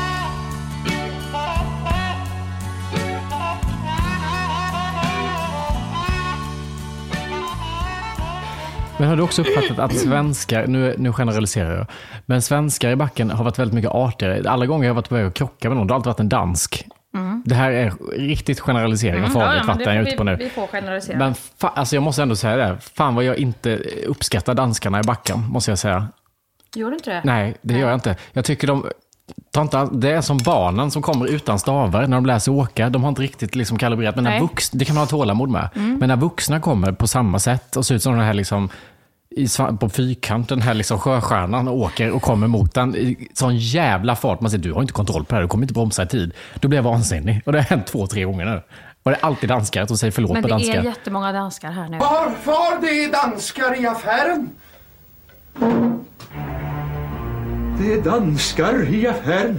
Men 8.98 9.08
har 9.08 9.16
du 9.16 9.22
också 9.22 9.42
uppfattat 9.42 9.78
att 9.78 9.96
svenskar, 9.98 10.66
nu, 10.66 10.94
nu 10.98 11.12
generaliserar 11.12 11.76
jag, 11.76 11.87
men 12.26 12.42
svenskar 12.42 12.90
i 12.90 12.96
backen 12.96 13.30
har 13.30 13.44
varit 13.44 13.58
väldigt 13.58 13.74
mycket 13.74 13.90
artigare. 13.90 14.50
Alla 14.50 14.66
gånger 14.66 14.84
jag 14.87 14.90
har 14.90 14.96
varit 14.96 15.08
på 15.08 15.14
väg 15.14 15.26
att 15.26 15.34
krocka 15.34 15.68
med 15.68 15.76
någon, 15.76 15.87
det 15.87 15.92
har 15.94 15.96
alltid 15.98 16.06
varit 16.11 16.20
en 16.20 16.28
dansk. 16.28 16.84
Det 17.44 17.54
här 17.54 17.70
är 17.72 17.92
riktigt 18.16 18.61
generalisering 18.61 19.24
av 19.24 19.30
Mm, 19.30 19.32
farligt 19.42 19.66
vatten 19.66 19.82
jag 19.84 19.94
är 19.96 20.00
ute 20.02 20.16
på 20.16 20.24
nu. 20.24 20.37
vi 20.37 20.50
får 20.50 20.66
generalisera. 20.66 21.18
Men 21.18 21.34
fa- 21.34 21.70
alltså 21.74 21.96
jag 21.96 22.02
måste 22.02 22.22
ändå 22.22 22.37
säga 22.37 22.56
det, 22.56 22.76
fan 22.94 23.14
vad 23.14 23.24
jag 23.24 23.37
inte 23.37 23.76
uppskattar 24.06 24.54
danskarna 24.54 25.00
i 25.00 25.02
backen, 25.02 25.44
måste 25.50 25.70
jag 25.70 25.78
säga. 25.78 26.08
Gör 26.76 26.90
du 26.90 26.96
inte 26.96 27.11
det? 27.11 27.20
Nej, 27.24 27.54
det 27.62 27.74
gör 27.74 27.88
jag 27.88 27.96
inte. 27.96 28.16
Jag 28.32 28.44
tycker 28.44 28.66
de... 28.66 28.87
tar 29.51 29.62
inte 29.62 29.88
Det 29.93 30.11
är 30.11 30.21
som 30.21 30.38
barnen 30.38 30.91
som 30.91 31.03
kommer 31.03 31.27
utan 31.27 31.59
stavar 31.59 32.07
när 32.07 32.17
de 32.17 32.27
lär 32.27 32.38
sig 32.38 32.53
åka. 32.53 32.91
De 32.91 33.03
har 33.03 33.09
inte 33.09 33.23
riktigt 33.23 33.55
liksom 33.55 33.79
kalibrerat. 33.79 34.14
Men 34.14 34.25
när. 34.25 34.31
Mm. 34.31 34.43
vux, 34.43 34.71
det 34.71 34.85
kan 34.85 34.95
man 34.95 35.03
ha 35.03 35.09
tålamod 35.09 35.49
med. 35.49 35.69
Men 35.75 36.09
när 36.09 36.17
vuxna 36.17 36.61
kommer 36.61 36.93
på 36.93 37.07
samma 37.07 37.38
sätt 37.38 37.77
och 37.77 37.87
ser 37.87 37.95
ut 37.95 38.03
som 38.03 38.12
den 38.12 38.25
här 38.25 38.35
liksom, 38.35 38.69
i, 39.37 39.47
på 39.81 39.88
fyrkanten, 39.88 40.62
här 40.62 40.75
liksom 40.75 40.99
sjöstjärnan 40.99 41.69
och 41.69 41.77
åker 41.77 42.11
och 42.11 42.23
kommer 42.23 42.47
mot 42.47 42.75
den 42.75 42.97
i 42.97 43.29
sån 43.35 43.57
jävla 43.57 44.17
fart. 44.17 44.41
Man 44.41 44.51
säger 44.51 44.64
du 44.64 44.73
har 44.73 44.81
inte 44.81 44.93
kontroll 44.93 45.25
på 45.25 45.29
det 45.29 45.35
här, 45.35 45.43
du 45.43 45.49
kommer 45.49 45.64
inte 45.64 45.75
bromsa 45.75 46.03
i 46.03 46.07
tid. 46.07 46.35
Då 46.61 46.69
blir 46.69 46.79
jag 46.79 46.83
vansinnig. 46.83 47.43
Och 47.47 47.53
det 47.53 47.59
har 47.59 47.64
hänt 47.64 47.87
två, 47.87 48.07
tre 48.07 48.25
gånger 48.25 48.45
nu. 48.45 48.62
Och 49.03 49.11
det 49.11 49.17
är 49.17 49.25
alltid 49.25 49.49
danskar 49.49 49.87
som 49.87 49.99
säger 49.99 50.11
förlåt 50.11 50.33
Men 50.33 50.43
på 50.43 50.49
det 50.49 50.55
danska. 50.55 50.75
är 50.75 50.83
jättemånga 50.83 51.33
danskar 51.33 51.71
här 51.71 51.88
nu. 51.88 51.99
Var, 51.99 52.33
var 52.45 52.81
det 52.81 53.05
är 53.05 53.12
danskar 53.12 53.83
i 53.83 53.87
affären? 53.87 54.51
Det 57.79 57.93
är 57.93 58.03
danskar 58.03 58.95
i 58.95 59.07
affären. 59.07 59.59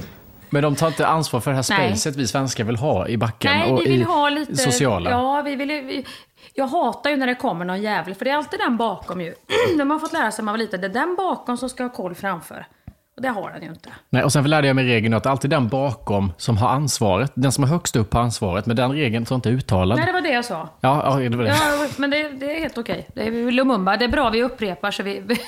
Men 0.49 0.63
de 0.63 0.75
tar 0.75 0.87
inte 0.87 1.07
ansvar 1.07 1.39
för 1.39 1.51
det 1.51 1.57
här 1.57 1.65
Nej. 1.69 1.89
spacet 1.89 2.15
vi 2.15 2.27
svenskar 2.27 2.63
vill 2.63 2.75
ha 2.75 3.07
i 3.07 3.17
backen 3.17 3.51
Nej, 3.51 3.71
och 3.71 3.79
vi 3.79 3.89
vill 3.89 4.01
i 4.01 4.03
ha 4.03 4.29
lite... 4.29 4.55
sociala. 4.55 5.09
Ja, 5.09 5.41
vi 5.45 5.55
vill, 5.55 5.67
vi, 5.67 6.05
jag 6.53 6.67
hatar 6.67 7.09
ju 7.09 7.17
när 7.17 7.27
det 7.27 7.35
kommer 7.35 7.65
någon 7.65 7.81
jävel, 7.81 8.15
för 8.15 8.25
det 8.25 8.31
är 8.31 8.35
alltid 8.35 8.59
den 8.59 8.77
bakom 8.77 9.21
ju. 9.21 9.33
De 9.71 9.79
har 9.79 9.85
man 9.85 9.99
fått 9.99 10.13
lära 10.13 10.31
sig 10.31 10.43
när 10.43 10.45
man 10.45 10.53
var 10.53 10.57
liten. 10.57 10.81
Det 10.81 10.87
är 10.87 10.93
den 10.93 11.15
bakom 11.15 11.57
som 11.57 11.69
ska 11.69 11.83
ha 11.83 11.89
koll 11.89 12.15
framför. 12.15 12.67
Och 13.15 13.21
det 13.21 13.29
har 13.29 13.51
den 13.51 13.63
ju 13.63 13.69
inte. 13.69 13.89
Nej, 14.09 14.23
och 14.23 14.33
sen 14.33 14.49
lärde 14.49 14.67
jag 14.67 14.75
mig 14.75 14.85
regeln 14.85 15.13
att 15.13 15.23
det 15.23 15.29
alltid 15.29 15.53
är 15.53 15.57
den 15.57 15.67
bakom 15.67 16.31
som 16.37 16.57
har 16.57 16.69
ansvaret. 16.69 17.31
Den 17.35 17.51
som 17.51 17.63
är 17.63 17.67
högst 17.67 17.95
upp 17.95 18.13
har 18.13 18.21
ansvaret, 18.21 18.65
men 18.65 18.75
den 18.75 18.91
regeln 18.91 19.25
tror 19.25 19.35
jag 19.35 19.37
inte 19.37 19.49
är 19.49 19.53
uttalad. 19.53 19.97
Nej, 19.97 20.07
det 20.07 20.13
var 20.13 20.21
det 20.21 20.29
jag 20.29 20.45
sa. 20.45 20.69
Ja, 20.81 21.21
ja, 21.21 21.29
det 21.29 21.37
var 21.37 21.43
det. 21.43 21.49
Ja, 21.49 21.87
men 21.97 22.09
det, 22.09 22.29
det 22.29 22.55
är 22.55 22.59
helt 22.59 22.77
okej. 22.77 23.07
Det 23.13 23.27
är 23.27 23.51
Lumumba. 23.51 23.97
Det 23.97 24.05
är 24.05 24.09
bra 24.09 24.29
vi 24.29 24.43
upprepar 24.43 24.91
så 24.91 25.03
vi... 25.03 25.21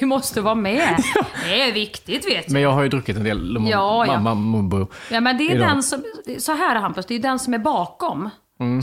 vi 0.00 0.06
måste 0.06 0.40
vara 0.40 0.54
med. 0.54 1.02
Det 1.44 1.62
är 1.62 1.72
viktigt 1.72 2.26
vet 2.26 2.46
du. 2.46 2.52
Men 2.52 2.62
jag 2.62 2.70
har 2.72 2.82
ju 2.82 2.88
druckit 2.88 3.16
en 3.16 3.24
del 3.24 3.56
Lumum- 3.56 3.70
Ja, 3.70 4.06
ja. 4.06 4.12
Mamma 4.20 4.34
Mumbo. 4.34 4.86
Ja, 5.10 5.20
men 5.20 5.38
det 5.38 5.44
är 5.44 5.54
idag. 5.54 5.68
den 5.68 5.82
som... 5.82 6.02
Så 6.38 6.52
här 6.52 6.76
Hampus, 6.76 7.06
det 7.06 7.14
är 7.14 7.18
den 7.18 7.38
som 7.38 7.54
är 7.54 7.58
bakom. 7.58 8.30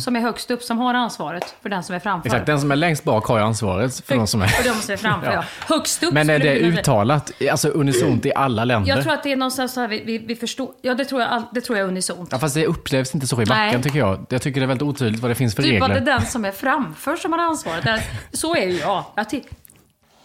Som 0.01 0.15
är 0.15 0.19
högst 0.19 0.51
upp, 0.51 0.63
som 0.63 0.77
har 0.77 0.93
ansvaret 0.93 1.55
för 1.61 1.69
den 1.69 1.83
som 1.83 1.95
är 1.95 1.99
framför. 1.99 2.27
Exakt, 2.27 2.45
den 2.45 2.59
som 2.61 2.71
är 2.71 2.75
längst 2.75 3.03
bak 3.03 3.25
har 3.25 3.37
ju 3.37 3.43
ansvaret 3.43 4.05
för 4.05 4.15
de 4.15 4.27
som 4.27 4.41
är... 4.41 4.45
Och 4.45 4.63
de 4.63 4.73
som 4.73 4.93
är 4.93 4.97
framför, 4.97 5.31
ja. 5.31 5.43
Högst 5.67 6.03
upp 6.03 6.13
Men 6.13 6.29
är 6.29 6.39
det 6.39 6.59
uttalat, 6.59 7.31
alltså 7.51 7.69
unisont 7.69 8.25
i 8.25 8.33
alla 8.33 8.65
länder? 8.65 8.89
Jag 8.89 9.03
tror 9.03 9.13
att 9.13 9.23
det 9.23 9.31
är 9.31 9.35
någonstans 9.35 9.73
så 9.73 9.81
här, 9.81 9.87
vi, 9.87 10.03
vi, 10.03 10.17
vi 10.17 10.35
förstår. 10.35 10.69
Ja, 10.81 10.93
det 10.93 11.05
tror 11.05 11.21
jag, 11.21 11.43
det 11.53 11.61
tror 11.61 11.77
jag 11.77 11.85
är 11.85 11.89
unisont. 11.91 12.29
Ja, 12.31 12.39
fast 12.39 12.55
det 12.55 12.65
upplevs 12.65 13.15
inte 13.15 13.27
så 13.27 13.41
i 13.41 13.45
backen 13.45 13.65
Nej. 13.73 13.83
tycker 13.83 13.99
jag. 13.99 14.25
Jag 14.29 14.41
tycker 14.41 14.59
det 14.61 14.65
är 14.65 14.67
väldigt 14.67 14.87
otydligt 14.87 15.21
vad 15.21 15.31
det 15.31 15.35
finns 15.35 15.55
för 15.55 15.63
Typ 15.63 15.81
att 15.83 15.89
regler. 15.89 16.05
det 16.05 16.11
är 16.11 16.17
den 16.19 16.25
som 16.27 16.45
är 16.45 16.51
framför 16.51 17.15
som 17.15 17.33
har 17.33 17.39
ansvaret. 17.39 18.01
Så 18.31 18.55
är 18.55 18.65
ju 18.67 18.77
jag. 18.77 19.03
jag 19.15 19.29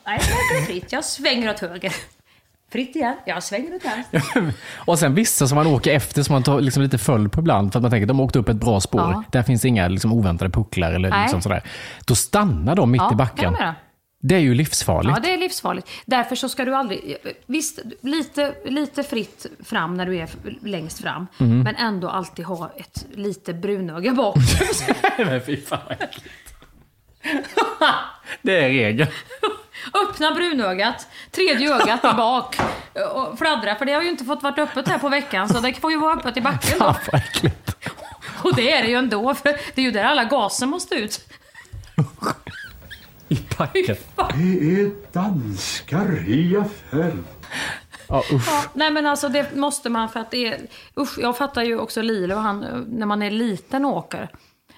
Nej, 0.06 0.20
jag 0.50 0.62
är 0.62 0.66
fritt. 0.66 0.92
Jag 0.92 1.04
svänger 1.04 1.50
åt 1.50 1.60
höger. 1.60 1.92
Fritt 2.72 2.96
igen. 2.96 3.16
Jag 3.26 3.42
svänger 3.42 3.76
åt 3.76 3.84
vänster. 3.84 4.52
och 4.76 4.98
sen 4.98 5.14
vissa 5.14 5.46
som 5.48 5.56
man 5.56 5.66
åker 5.66 5.94
efter 5.94 6.22
som 6.22 6.32
man 6.32 6.42
tar 6.42 6.60
liksom 6.60 6.82
lite 6.82 6.98
följd 6.98 7.32
på 7.32 7.40
ibland 7.40 7.72
för 7.72 7.78
att 7.78 7.82
man 7.82 7.90
tänker 7.90 8.04
att 8.04 8.08
de 8.08 8.18
har 8.18 8.24
åkt 8.24 8.36
upp 8.36 8.48
ett 8.48 8.56
bra 8.56 8.80
spår. 8.80 9.00
Ja. 9.00 9.24
Där 9.32 9.42
finns 9.42 9.64
inga 9.64 9.88
liksom 9.88 10.12
oväntade 10.12 10.50
pucklar 10.50 10.92
eller 10.92 11.10
Nej. 11.10 11.22
liksom 11.22 11.42
sådär. 11.42 11.62
Då 12.06 12.14
stannar 12.14 12.76
de 12.76 12.90
mitt 12.90 13.02
Ja, 13.02 13.12
i 13.12 13.16
backen. 13.16 13.56
Det 14.26 14.34
är 14.34 14.38
ju 14.40 14.54
livsfarligt. 14.54 15.16
Ja, 15.16 15.22
det 15.22 15.34
är 15.34 15.38
livsfarligt. 15.38 15.88
Därför 16.06 16.36
så 16.36 16.48
ska 16.48 16.64
du 16.64 16.74
aldrig... 16.74 17.16
Visst, 17.46 17.80
lite, 18.00 18.54
lite 18.64 19.02
fritt 19.02 19.46
fram 19.64 19.94
när 19.94 20.06
du 20.06 20.16
är 20.16 20.28
längst 20.62 21.00
fram. 21.02 21.26
Mhm. 21.38 21.60
Men 21.60 21.76
ändå 21.76 22.08
alltid 22.08 22.44
ha 22.44 22.70
ett 22.76 23.06
lite 23.14 23.54
brunöga 23.54 24.14
bak. 24.14 24.36
Men 25.18 25.40
fy 25.40 25.56
fan 25.56 25.78
vad 25.88 25.92
äckligt. 25.92 26.54
Det 28.42 28.64
är 28.64 28.68
regeln. 28.68 29.10
Öppna 29.92 30.34
brunögat, 30.34 31.08
tredje 31.30 31.74
ögat 31.74 32.04
i 32.04 32.16
bak 32.16 32.56
och 33.14 33.38
fladdra. 33.38 33.74
För 33.74 33.84
det 33.84 33.92
har 33.92 34.02
ju 34.02 34.08
inte 34.08 34.24
fått 34.24 34.42
varit 34.42 34.58
öppet 34.58 34.88
här 34.88 34.98
på 34.98 35.08
veckan 35.08 35.48
så 35.48 35.60
det 35.60 35.74
får 35.74 35.90
ju 35.90 35.98
vara 35.98 36.14
öppet 36.14 36.36
i 36.36 36.40
backen 36.40 36.78
då. 36.78 36.96
Äckligt. 37.12 37.76
Och 38.42 38.54
det 38.54 38.72
är 38.72 38.82
det 38.82 38.88
ju 38.88 38.94
ändå 38.94 39.34
för 39.34 39.58
det 39.74 39.80
är 39.80 39.84
ju 39.84 39.90
där 39.90 40.04
alla 40.04 40.24
gaser 40.24 40.66
måste 40.66 40.94
ut. 40.94 41.20
I 43.28 43.38
backen. 43.58 43.96
Det 44.16 44.80
är 44.80 45.12
danskar 45.12 46.28
i 46.28 46.56
affären. 46.56 47.24
Ja, 48.08 48.22
usch. 48.32 48.48
Ja, 48.48 48.64
nej 48.74 48.90
men 48.90 49.06
alltså 49.06 49.28
det 49.28 49.54
måste 49.54 49.90
man 49.90 50.08
för 50.08 50.20
att 50.20 50.30
det 50.30 50.46
är... 50.46 50.60
Usch, 51.00 51.18
jag 51.18 51.36
fattar 51.36 51.62
ju 51.62 51.78
också 51.78 52.02
Lilo, 52.02 52.36
han, 52.36 52.84
när 52.88 53.06
man 53.06 53.22
är 53.22 53.30
liten 53.30 53.84
och 53.84 53.96
åker. 53.96 54.28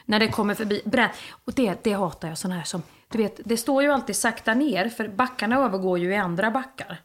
När 0.04 0.20
det 0.20 0.28
kommer 0.28 0.54
förbi 0.54 0.82
bränn. 0.84 1.10
Och 1.44 1.52
det, 1.52 1.84
det 1.84 1.92
hatar 1.92 2.28
jag, 2.28 2.38
sån 2.38 2.52
här 2.52 2.62
som... 2.62 2.82
Du 3.08 3.18
vet, 3.18 3.40
det 3.44 3.56
står 3.56 3.82
ju 3.82 3.90
alltid 3.90 4.16
sakta 4.16 4.54
ner, 4.54 4.88
för 4.88 5.08
backarna 5.08 5.56
övergår 5.56 5.98
ju 5.98 6.12
i 6.12 6.16
andra 6.16 6.50
backar. 6.50 7.00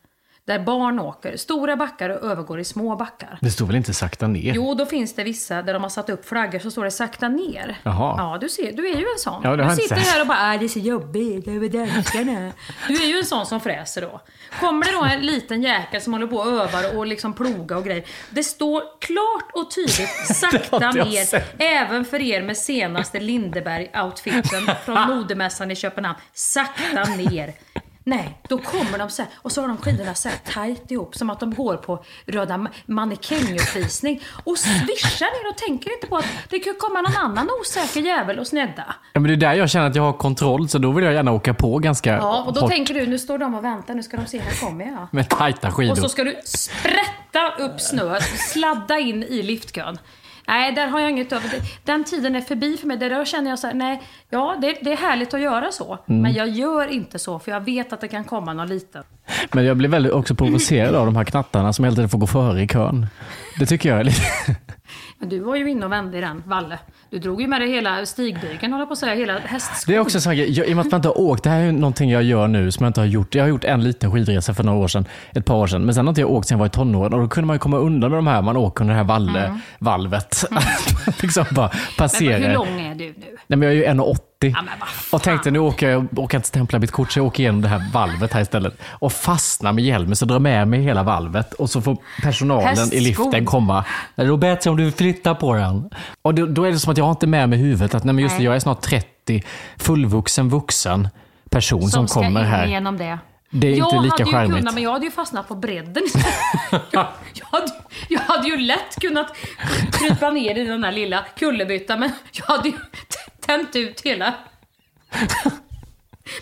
Där 0.48 0.60
barn 0.60 1.00
åker. 1.00 1.38
Stora 1.38 1.76
backar 1.76 2.10
övergår 2.10 2.60
i 2.60 2.64
små 2.64 2.96
backar. 2.96 3.38
Det 3.42 3.50
står 3.52 3.66
väl 3.66 3.76
inte 3.76 3.94
sakta 3.94 4.28
ner? 4.28 4.54
Jo, 4.56 4.74
då 4.74 4.86
finns 4.86 5.14
det 5.16 5.24
vissa 5.24 5.62
där 5.62 5.74
de 5.74 5.84
har 5.84 5.90
satt 5.90 6.10
upp 6.10 6.26
flaggor 6.26 6.60
så 6.60 6.72
står 6.72 6.84
det 6.84 6.92
sakta 6.92 7.28
ner. 7.28 7.78
Jaha. 7.84 8.16
Ja, 8.18 8.38
du 8.42 8.50
ser, 8.50 8.72
du 8.72 8.88
är 8.88 8.96
ju 8.98 9.06
en 9.14 9.20
sån. 9.20 9.42
Ja, 9.44 9.56
du 9.56 9.76
sitter 9.76 9.96
här 9.96 10.22
och 10.22 10.28
bara, 10.28 10.38
"Ah, 10.42 10.58
det 10.58 10.66
är 10.66 10.70
så 10.70 10.80
jobbigt, 10.80 11.48
väl 11.48 11.72
danskarna. 11.72 12.52
Du 12.88 13.04
är 13.04 13.08
ju 13.08 13.18
en 13.18 13.26
sån 13.26 13.46
som 13.46 13.60
fräser 13.60 14.02
då. 14.02 14.22
Kommer 14.60 14.86
det 14.86 14.92
då 14.92 15.04
en 15.04 15.22
liten 15.26 15.62
jäkel 15.62 16.02
som 16.02 16.14
håller 16.14 16.28
på 16.28 16.36
och 16.38 16.48
övar 16.48 16.98
och 16.98 17.06
liksom 17.08 17.34
ploga 17.34 17.78
och 17.78 17.84
grejer. 17.86 18.04
Det 18.30 18.44
står 18.44 18.82
klart 19.00 19.52
och 19.54 19.72
tydligt, 19.72 20.10
sakta 20.36 20.92
ner. 20.92 21.26
sett. 21.26 21.56
Även 21.62 22.06
för 22.06 22.22
er 22.22 22.42
med 22.42 22.58
senaste 22.58 23.20
Lindeberg-outfiten 23.20 24.76
från 24.86 25.02
modemässan 25.18 25.72
i 25.72 25.76
Köpenhamn. 25.76 26.18
Sakta 26.34 27.04
ner. 27.04 27.54
Nej, 28.04 28.38
då 28.50 28.58
kommer 28.58 28.98
de 28.98 29.10
så 29.10 29.22
här, 29.22 29.32
och 29.36 29.52
så 29.52 29.62
har 29.62 29.68
de 29.68 29.78
skidorna 29.78 30.14
så 30.16 30.30
här 30.30 30.38
tajt 30.54 30.92
ihop 30.92 31.16
som 31.16 31.30
att 31.30 31.40
de 31.40 31.54
går 31.54 31.76
på 31.78 32.04
röda 32.26 32.54
ma- 32.58 32.70
mannekänguppvisning 32.86 34.22
och 34.44 34.58
svischar 34.58 35.26
ner 35.44 35.50
och 35.52 35.58
tänker 35.58 35.94
inte 35.94 36.08
på 36.08 36.18
att 36.18 36.26
det 36.50 36.60
kan 36.60 36.74
komma 36.80 37.02
någon 37.02 37.18
annan 37.18 37.48
osäker 37.62 38.02
jävel 38.02 38.40
och 38.40 38.48
snedda. 38.48 38.96
Ja, 39.14 39.20
men 39.20 39.24
det 39.24 39.34
är 39.34 39.38
där 39.38 39.54
jag 39.54 39.70
känner 39.70 39.88
att 39.88 39.96
jag 39.96 40.04
har 40.04 40.14
kontroll, 40.14 40.70
så 40.70 40.78
då 40.78 40.92
vill 40.92 41.06
jag 41.06 41.14
gärna 41.14 41.32
åka 41.32 41.54
på 41.54 41.80
ganska 41.80 42.10
Ja, 42.16 42.44
och 42.44 42.54
då 42.54 42.60
hårt 42.62 42.70
tänker 42.72 42.94
du, 42.94 43.06
nu 43.08 43.20
står 43.20 43.38
de 43.38 43.56
och 43.56 43.64
väntar, 43.64 43.94
nu 43.94 44.04
ska 44.04 44.18
de 44.18 44.26
se, 44.26 44.40
här 44.40 44.68
kommer 44.68 44.86
jag. 44.86 45.08
med 45.12 45.30
tajta 45.30 45.72
skidor. 45.72 45.92
Och 45.92 45.98
så 45.98 46.10
ska 46.10 46.24
du 46.24 46.36
sprätta 46.46 47.50
upp 47.60 47.82
snö, 47.82 48.20
sladda 48.54 49.00
in 49.00 49.24
i 49.24 49.42
liftkön. 49.42 49.98
Nej, 50.52 50.72
där 50.72 50.88
har 50.88 51.00
jag 51.00 51.10
inget 51.10 51.32
över. 51.32 51.50
Den 51.84 52.04
tiden 52.04 52.36
är 52.36 52.42
förbi 52.42 52.78
för 52.78 52.88
mig. 52.88 52.98
Där 52.98 53.26
känner 53.26 53.50
jag 53.50 53.60
så 53.60 53.68
här, 53.68 53.74
nej, 53.74 54.02
ja, 54.30 54.58
det, 54.62 54.78
det 54.82 54.92
är 54.92 54.98
härligt 54.98 55.34
att 55.34 55.42
göra 55.42 55.72
så. 55.72 55.98
Mm. 56.08 56.22
Men 56.22 56.34
jag 56.34 56.50
gör 56.50 56.88
inte 56.88 57.20
så, 57.20 57.40
för 57.40 57.52
jag 57.52 57.62
vet 57.62 57.94
att 57.94 58.02
det 58.02 58.08
kan 58.08 58.24
komma 58.24 58.54
någon 58.54 58.68
liten. 58.68 59.04
Men 59.52 59.66
jag 59.66 59.78
blir 59.78 59.90
väldigt 59.90 60.12
också 60.12 60.36
provocerad 60.36 60.96
av 60.96 61.06
de 61.06 61.16
här 61.16 61.24
knattarna 61.24 61.74
som 61.74 61.86
hela 61.86 61.96
tiden 61.96 62.10
får 62.10 62.18
gå 62.18 62.28
före 62.28 62.62
i 62.62 62.68
kön. 62.68 63.08
Det 63.60 63.66
tycker 63.66 63.90
jag 63.90 64.00
är 64.00 64.04
lite... 64.04 64.22
Men 65.22 65.30
du 65.30 65.40
var 65.40 65.56
ju 65.56 65.70
inne 65.70 65.86
och 65.86 65.92
vände 65.92 66.18
i 66.18 66.22
den, 66.22 66.44
Valle. 66.48 66.80
Du 67.10 67.20
drog 67.20 67.42
ju 67.42 67.48
med 67.48 67.62
dig 67.62 67.72
hela 67.72 68.06
stigbygeln, 68.06 68.74
håller 68.74 68.86
på 68.86 68.94
att 68.94 69.00
säga, 69.00 69.14
hela 69.16 69.40
hästskon. 69.40 69.94
Det 69.94 69.96
är 69.96 70.00
också 70.00 70.18
en 70.18 70.22
sån 70.22 70.36
grej, 70.36 70.52
jag, 70.52 70.68
i 70.68 70.72
och 70.72 70.76
med 70.76 70.86
att 70.86 70.92
man 70.92 70.98
inte 71.00 71.08
har 71.08 71.20
åkt, 71.20 71.44
det 71.44 71.50
här 71.50 71.60
är 71.60 71.66
ju 71.66 71.72
någonting 71.72 72.10
jag 72.10 72.24
gör 72.24 72.48
nu 72.48 72.72
som 72.72 72.84
jag 72.84 72.90
inte 72.90 73.00
har 73.02 73.06
gjort. 73.06 73.36
Jag 73.36 73.44
har 73.44 73.50
gjort 73.50 73.64
en 73.64 73.84
liten 73.84 74.12
skidresa 74.12 74.54
för 74.54 74.64
några 74.64 74.80
år 74.80 74.88
sedan, 74.88 75.06
ett 75.34 75.46
par 75.46 75.56
år 75.56 75.68
sedan, 75.68 75.86
men 75.86 75.96
sen 75.96 76.06
har 76.08 76.12
inte 76.12 76.22
jag 76.22 76.32
åkt 76.32 76.48
sedan 76.48 76.56
jag 76.56 76.60
var 76.60 76.66
i 76.66 76.70
tonåren 76.70 77.14
och 77.14 77.20
då 77.20 77.28
kunde 77.28 77.48
man 77.48 77.56
ju 77.56 77.60
komma 77.60 77.78
undan 77.78 78.10
med 78.12 78.18
de 78.18 78.28
här, 78.28 78.42
man 78.42 78.58
åker 78.58 78.82
under 78.84 78.94
det 78.94 78.98
här 78.98 79.08
valle, 79.08 79.60
valvet. 79.80 80.44
liksom 81.22 81.46
bara 81.52 81.70
Mm. 81.72 81.80
Men 81.98 82.08
passera. 82.10 82.38
hur 82.38 82.54
lång 82.54 82.82
är 82.82 82.96
du 82.96 83.06
nu? 83.06 83.38
Nej 83.48 83.58
men 83.58 83.62
jag 83.62 83.72
är 83.72 83.76
ju 83.76 83.86
1,80. 83.86 84.18
Ja, 84.48 84.64
och 85.12 85.24
tänkte 85.24 85.52
nu 85.52 85.60
åker 85.60 85.90
jag, 85.90 86.08
jag 86.12 86.20
åker 86.20 86.38
inte 86.38 86.48
stämpla 86.48 86.80
mitt 86.80 86.92
kort 86.92 87.12
så 87.12 87.20
jag 87.20 87.26
åker 87.26 87.44
igenom 87.44 87.62
det 87.62 87.68
här 87.68 87.92
valvet 87.94 88.34
här 88.34 88.42
istället. 88.42 88.74
Och 88.84 89.14
fastnar 89.14 89.74
med 89.74 89.84
hjälmen 89.84 90.16
så 90.16 90.26
drar 90.26 90.40
med 90.40 90.68
mig 90.68 90.82
hela 90.82 91.04
valvet 91.04 91.54
och 91.54 91.70
så 91.70 91.82
får 91.82 91.98
personalen 92.22 92.68
i 92.68 92.80
Hästskon. 92.80 93.00
liften 93.04 93.46
komma. 93.46 93.86
Bättre 94.40 94.70
om 94.70 94.78
du 94.78 94.92
flyttar 94.92 95.34
på 95.36 95.54
den. 95.54 95.90
Och 96.22 96.34
då, 96.36 96.46
då 96.46 96.64
är 96.64 96.72
det 96.72 96.80
som 96.80 96.92
att 96.92 96.98
jag 96.98 97.06
har 97.06 97.12
inte 97.12 97.28
med 97.28 97.50
mig 97.50 97.60
i 97.60 97.62
huvudet 97.62 97.96
att 97.96 98.04
nej, 98.04 98.14
men 98.16 98.22
just 98.24 98.36
det, 98.36 98.40
Nej. 98.40 98.46
jag 98.46 98.56
är 98.56 98.60
snart 98.60 98.82
30, 98.82 99.44
fullvuxen 99.78 100.50
vuxen 100.50 101.08
person 101.50 101.82
som, 101.82 101.90
Som 101.90 102.08
ska 102.08 102.20
kommer 102.22 102.40
in 102.42 102.46
här. 102.48 102.68
genom 102.68 102.98
det. 102.98 103.20
Det 103.54 103.68
är 103.68 103.72
inte 103.72 103.96
jag 103.96 104.04
lika 104.04 104.14
hade 104.14 104.24
ju 104.24 104.32
charmigt. 104.32 104.58
kunnat, 104.58 104.74
men 104.74 104.84
jag 104.84 104.92
hade 104.92 105.06
ju 105.06 105.12
fastnat 105.12 105.48
på 105.48 105.56
bredden. 105.56 106.04
jag, 106.92 107.08
jag, 107.34 107.46
hade, 107.46 107.68
jag 108.10 108.20
hade 108.20 108.48
ju 108.48 108.58
lätt 108.58 108.96
kunnat 109.02 109.28
krypa 109.92 110.30
ner 110.30 110.58
i 110.58 110.64
den 110.66 110.82
där 110.82 110.92
lilla 110.92 111.26
kullerbyttan, 111.40 112.00
men 112.00 112.12
jag 112.32 112.46
hade 112.46 112.70
ju 112.70 112.76
tänt 113.42 113.76
ut 113.76 114.02
hela... 114.02 114.34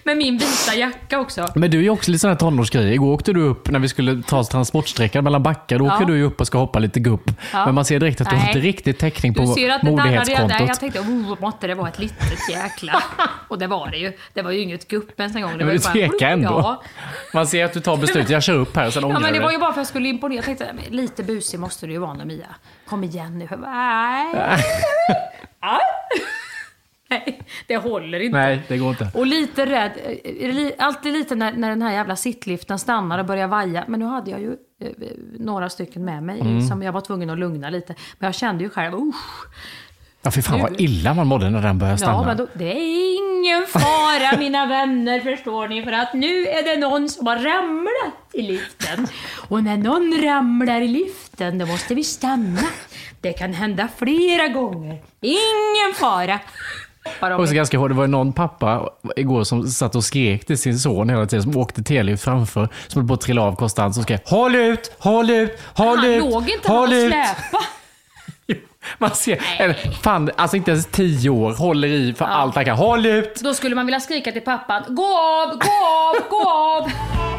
Med 0.03 0.17
min 0.17 0.37
vita 0.37 0.75
jacka 0.75 1.19
också. 1.19 1.47
Men 1.55 1.71
du 1.71 1.77
är 1.77 1.81
ju 1.81 1.89
också 1.89 2.11
lite 2.11 2.19
sån 2.19 2.29
här 2.29 2.37
tonårsgrej. 2.37 2.93
Igår 2.93 3.13
åkte 3.13 3.33
du 3.33 3.41
upp 3.41 3.69
när 3.69 3.79
vi 3.79 3.89
skulle 3.89 4.23
ta 4.23 4.43
transportsträckan 4.43 5.23
mellan 5.23 5.43
backar. 5.43 5.79
Då 5.79 5.85
Ja. 5.85 5.95
åker 5.95 6.05
du 6.05 6.17
ju 6.17 6.23
upp 6.23 6.41
och 6.41 6.47
ska 6.47 6.57
hoppa 6.57 6.79
lite 6.79 6.99
gupp. 6.99 7.31
Ja. 7.53 7.65
Men 7.65 7.75
man 7.75 7.85
ser 7.85 7.99
direkt 7.99 8.21
att 8.21 8.29
du 8.29 8.35
har 8.35 8.41
Nej. 8.43 8.49
inte 8.49 8.67
riktigt 8.67 8.99
täckning 8.99 9.33
på 9.33 9.41
redan 9.41 9.79
där. 9.85 9.91
modighetskontot. 9.91 10.59
Jag 10.67 10.79
tänkte, 10.79 10.99
oh, 10.99 11.41
måtte 11.41 11.67
det 11.67 11.75
vara 11.75 11.89
ett 11.89 11.99
litet 11.99 12.49
jäkla. 12.49 13.03
Och 13.47 13.59
det 13.59 13.67
var 13.67 13.87
det 13.91 13.97
ju. 13.97 14.13
Det 14.33 14.41
var 14.41 14.51
ju 14.51 14.59
inget 14.59 14.87
gupp 14.87 15.19
ens 15.19 15.35
en 15.35 15.41
gång. 15.41 15.51
Det 15.51 15.57
Men 15.57 15.67
var 15.67 15.73
du 15.73 15.79
tvekar 15.79 16.29
ändå. 16.29 16.49
Ja. 16.49 16.83
Man 17.33 17.47
ser 17.47 17.65
att 17.65 17.73
du 17.73 17.79
tar 17.79 17.97
beslut. 17.97 18.29
Jag 18.29 18.43
kör 18.43 18.55
upp 18.55 18.75
här, 18.75 18.89
sen 18.89 19.01
Ja, 19.01 19.07
ångrar 19.07 19.19
men 19.19 19.33
det 19.33 19.39
var 19.39 19.51
ju 19.51 19.57
bara 19.57 19.73
för 19.73 19.81
att 19.81 19.85
jag 19.85 19.87
skulle 19.87 20.09
imponera. 20.09 20.35
Jag 20.35 20.45
tänkte, 20.45 20.73
lite 20.89 21.23
busig 21.23 21.59
måste 21.59 21.85
du 21.85 21.93
ju 21.93 21.99
vara 21.99 22.13
nu 22.13 22.25
Mia. 22.25 22.55
Kom 22.89 23.03
igen 23.03 23.39
nu. 23.39 23.47
Nej. 23.61 24.35
Nej, 27.09 27.41
det 27.67 27.77
håller 27.77 28.19
inte. 28.19 28.37
Nej, 28.37 28.61
det 28.67 28.77
går 28.77 28.89
inte. 28.89 29.11
Och 29.13 29.25
lite 29.25 29.65
rädd, 29.65 29.91
eh, 30.23 30.71
alltid 30.85 31.13
lite 31.13 31.35
när, 31.35 31.51
när 31.51 31.69
den 31.69 31.81
här 31.81 31.91
jävla 31.93 32.15
sittliften 32.15 32.79
stannar 32.79 33.19
och 33.19 33.25
börjar 33.25 33.47
vaja. 33.47 33.83
Men 33.87 33.99
nu 33.99 34.05
hade 34.05 34.31
jag 34.31 34.39
ju 34.39 34.51
eh, 34.81 34.87
eh, 34.87 34.93
några 35.39 35.69
stycken 35.69 36.05
med 36.05 36.23
mig 36.23 36.39
Mm. 36.41 36.61
som 36.67 36.83
jag 36.83 36.91
var 36.91 37.01
tvungen 37.01 37.29
att 37.29 37.39
lugna 37.39 37.69
lite. 37.69 37.95
Men 38.19 38.27
jag 38.27 38.35
kände 38.35 38.63
ju 38.63 38.69
själv, 38.69 38.93
usch. 38.95 39.45
Ja, 40.21 40.31
fy 40.31 40.41
fan 40.41 40.61
vad 40.61 40.81
illa 40.81 41.13
man 41.13 41.27
mådde 41.27 41.49
när 41.49 41.61
den 41.61 41.77
började 41.79 41.97
stanna. 41.97 42.13
Ja, 42.13 42.25
men 42.25 42.37
då, 42.37 42.47
det 42.53 42.71
är 42.71 43.13
ingen 43.17 43.65
fara 43.67 44.37
mina 44.39 44.65
vänner, 44.65 45.19
förstår 45.19 45.67
ni. 45.67 45.83
För 45.83 45.91
att 45.91 46.13
nu 46.13 46.45
är 46.47 46.63
det 46.63 46.79
någon 46.87 47.09
som 47.09 47.27
har 47.27 47.35
ramlat 47.37 48.13
i 48.33 48.41
liften. 48.41 49.07
Och 49.49 49.63
när 49.63 49.77
någon 49.77 50.21
ramlar 50.23 50.81
i 50.81 50.87
liften, 50.87 51.57
då 51.57 51.65
måste 51.65 51.95
vi 51.95 52.03
stanna. 52.03 52.61
Det 53.21 53.33
kan 53.33 53.53
hända 53.53 53.87
flera 53.97 54.47
gånger. 54.47 54.97
Ingen 55.21 55.93
fara. 55.95 56.39
Också 57.21 57.53
ganska 57.53 57.77
hårt. 57.77 57.89
Det 57.89 57.95
var 57.95 58.07
någon 58.07 58.33
pappa 58.33 58.89
igår 59.15 59.43
som 59.43 59.67
satt 59.67 59.95
och 59.95 60.03
skrek 60.03 60.45
till 60.45 60.57
sin 60.57 60.79
son 60.79 61.09
hela 61.09 61.25
tiden, 61.25 61.43
som 61.43 61.57
åkte 61.57 61.83
telelift 61.83 62.23
framför, 62.23 62.69
som 62.87 63.01
höll 63.01 63.07
på 63.07 63.13
att 63.13 63.21
trilla 63.21 63.41
av 63.41 63.55
konstant, 63.55 63.95
som 63.95 64.03
skrek 64.03 64.21
Håll 64.25 64.55
ut! 64.55 64.91
Håll 64.99 65.29
ut! 65.29 65.59
Håll 65.73 65.97
han 65.97 66.05
ut! 66.05 66.23
låg 66.23 66.49
inte 66.49 66.71
håll 66.71 66.89
han 66.89 66.97
ut!" 66.97 67.11
släpa. 67.11 67.63
Man 68.97 69.11
ser, 69.11 69.41
eller, 69.57 69.73
fan, 70.01 70.31
alltså 70.35 70.57
inte 70.57 70.71
ens 70.71 70.85
tio 70.85 71.29
år, 71.29 71.53
håller 71.53 71.87
i 71.87 72.13
för 72.13 72.25
allt 72.25 72.55
han 72.55 72.65
kan. 72.65 72.77
Håll 72.77 73.05
ut! 73.05 73.41
Då 73.41 73.53
skulle 73.53 73.75
man 73.75 73.85
vilja 73.85 73.99
skrika 73.99 74.31
till 74.31 74.41
pappan, 74.41 74.83
gå 74.87 75.17
av, 75.17 75.57
gå 75.57 75.85
av, 75.85 76.29
gå 76.29 76.49
av. 76.49 76.91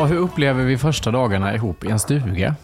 Och 0.00 0.08
hur 0.08 0.16
upplever 0.16 0.64
vi 0.64 0.78
första 0.78 1.10
dagarna 1.10 1.54
ihop 1.54 1.84
i 1.84 1.90
en 1.90 1.98
stuga? 1.98 2.54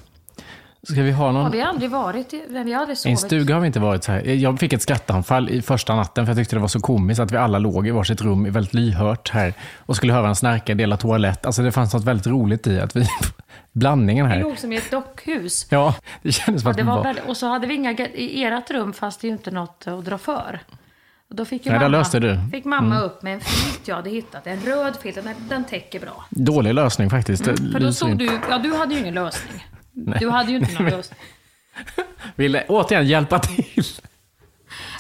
Ska 0.83 1.03
vi 1.03 1.11
ha 1.13 1.33
någon... 1.33 1.43
Har 1.43 1.51
vi 1.51 1.61
aldrig 1.63 1.91
varit 1.91 2.35
i, 2.35 2.43
vi 2.49 2.73
har 2.73 2.81
aldrig 2.81 2.89
I 2.89 2.91
en 2.91 2.97
sovit. 2.97 3.19
stuga 3.19 3.55
har 3.55 3.61
vi 3.61 3.67
inte 3.67 3.81
varit 3.81 4.05
så 4.05 4.13
här. 4.13 4.23
Jag 4.25 4.59
fick 4.61 4.73
ett 4.73 4.83
skrattanfall 4.83 5.51
i 5.51 5.63
första 5.63 5.97
natten 5.97 6.27
för 6.27 6.31
jag 6.31 6.39
tyckte 6.39 6.57
det 6.57 6.61
var 6.61 6.69
så 6.69 6.81
komiskt 6.81 7.21
att 7.21 7.33
vi 7.33 7.37
alla 7.37 7.59
låg 7.59 7.87
i 7.87 7.91
varsitt 7.91 8.21
rum 8.21 8.47
i 8.47 8.51
väldigt 8.51 8.75
lyhört 8.75 9.31
här 9.31 9.55
och 9.79 9.97
skulle 9.97 10.13
höra 10.13 10.29
en 10.29 10.37
snarka 10.37 10.75
dela 10.75 10.97
toalett. 10.97 11.47
Alltså 11.47 11.63
det 11.63 11.73
fanns 11.73 11.95
något 11.95 12.05
väldigt 12.05 12.27
roligt 12.27 12.67
i 12.67 12.81
att 12.81 12.97
vi... 12.97 13.07
Blandningen 13.73 14.27
Vi 14.29 14.33
här. 14.35 14.41
låg 14.43 14.59
som 14.59 14.73
i 14.73 14.77
ett 14.77 14.91
dockhus. 14.91 15.67
Ja, 15.71 15.95
det 16.23 16.33
kändes 16.33 16.63
som 16.63 16.69
Ja, 16.69 16.71
att 16.71 16.77
det 16.77 16.83
vi 16.83 16.89
var 16.89 17.05
var... 17.05 17.17
och 17.29 17.37
så 17.37 17.47
hade 17.49 17.67
vi 17.67 17.75
inga, 17.75 17.93
ga- 17.93 18.15
i 18.15 18.45
ert 18.45 18.71
rum 18.71 18.93
fanns 18.93 19.17
det 19.17 19.27
ju 19.27 19.33
inte 19.33 19.51
något 19.51 19.85
att 19.87 20.05
dra 20.05 20.19
för. 20.19 20.61
Och 21.29 21.37
då 21.37 21.45
fick 21.45 21.65
Nej, 21.65 21.75
mamma, 21.75 21.89
löste 21.89 22.21
du. 22.21 22.31
Mm. 22.31 22.51
fick 22.51 22.65
mamma 22.65 23.01
upp 23.01 23.23
med 23.23 23.35
en 23.35 23.41
filt 23.41 23.89
jag 23.89 23.97
hade 23.97 24.11
hittat. 24.11 24.47
En 24.47 24.61
röd 24.61 24.97
filt, 24.97 25.25
den, 25.25 25.35
den 25.49 25.65
täcker 25.65 26.01
bra. 26.01 26.25
Dålig 26.31 26.75
lösning 26.75 27.11
faktiskt. 27.11 27.47
Mm, 27.47 27.73
För 27.73 27.81
då 27.81 28.09
in. 28.11 28.19
du, 28.19 28.41
ja 28.51 28.59
du 28.59 28.75
hade 28.75 28.95
ju 28.95 29.01
ingen 29.01 29.15
lösning. 29.15 29.67
Du 29.93 30.31
hade 30.31 30.51
ju 30.53 30.59
inte 30.59 30.83
någon 30.83 30.91
lösning. 30.91 31.19
Ville 32.37 32.65
återigen 32.69 33.07
hjälpa 33.07 33.39
till. 33.39 33.85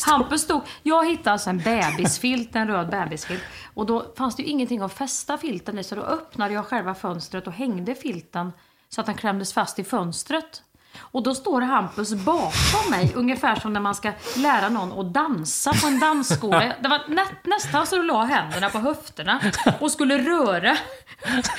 Hampus 0.06 0.40
stod, 0.42 0.60
jag 0.82 1.08
hittade 1.08 1.30
alltså 1.30 1.50
en 1.50 1.58
bebisfilt, 1.58 2.56
en 2.56 2.68
röd 2.68 2.90
bebisfilt. 2.90 3.42
Och 3.74 3.86
då 3.86 4.12
fanns 4.16 4.36
det 4.36 4.42
ju 4.42 4.48
ingenting 4.48 4.80
att 4.80 4.92
fästa 4.92 5.38
filten 5.38 5.78
i, 5.78 5.84
så 5.84 5.94
då 5.94 6.02
öppnade 6.02 6.54
jag 6.54 6.66
själva 6.66 6.94
fönstret 6.94 7.46
och 7.46 7.52
hängde 7.52 7.94
filten 7.94 8.52
så 8.88 9.00
att 9.00 9.06
den 9.06 9.16
klämdes 9.16 9.52
fast 9.52 9.78
i 9.78 9.84
fönstret. 9.84 10.62
Och 10.98 11.22
då 11.22 11.34
står 11.34 11.60
Hampus 11.60 12.14
bakom 12.14 12.90
mig, 12.90 13.12
ungefär 13.14 13.56
som 13.56 13.72
när 13.72 13.80
man 13.80 13.94
ska 13.94 14.12
lära 14.36 14.68
någon 14.68 15.00
att 15.00 15.14
dansa 15.14 15.72
på 15.72 15.86
en 15.86 16.00
dansskola. 16.00 16.72
Det 16.82 16.88
var 16.88 17.02
nä, 17.08 17.24
nästan 17.44 17.86
så 17.86 17.96
du 17.96 18.02
la 18.02 18.24
händerna 18.24 18.70
på 18.70 18.78
höfterna 18.78 19.40
och 19.80 19.90
skulle 19.90 20.18
röra 20.18 20.76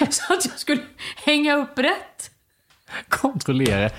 så 0.10 0.34
att 0.34 0.46
jag 0.46 0.60
skulle 0.60 0.82
hänga 1.26 1.56
upp 1.56 1.80
rätt. 1.80 2.32
Kontrollera. 3.10 3.90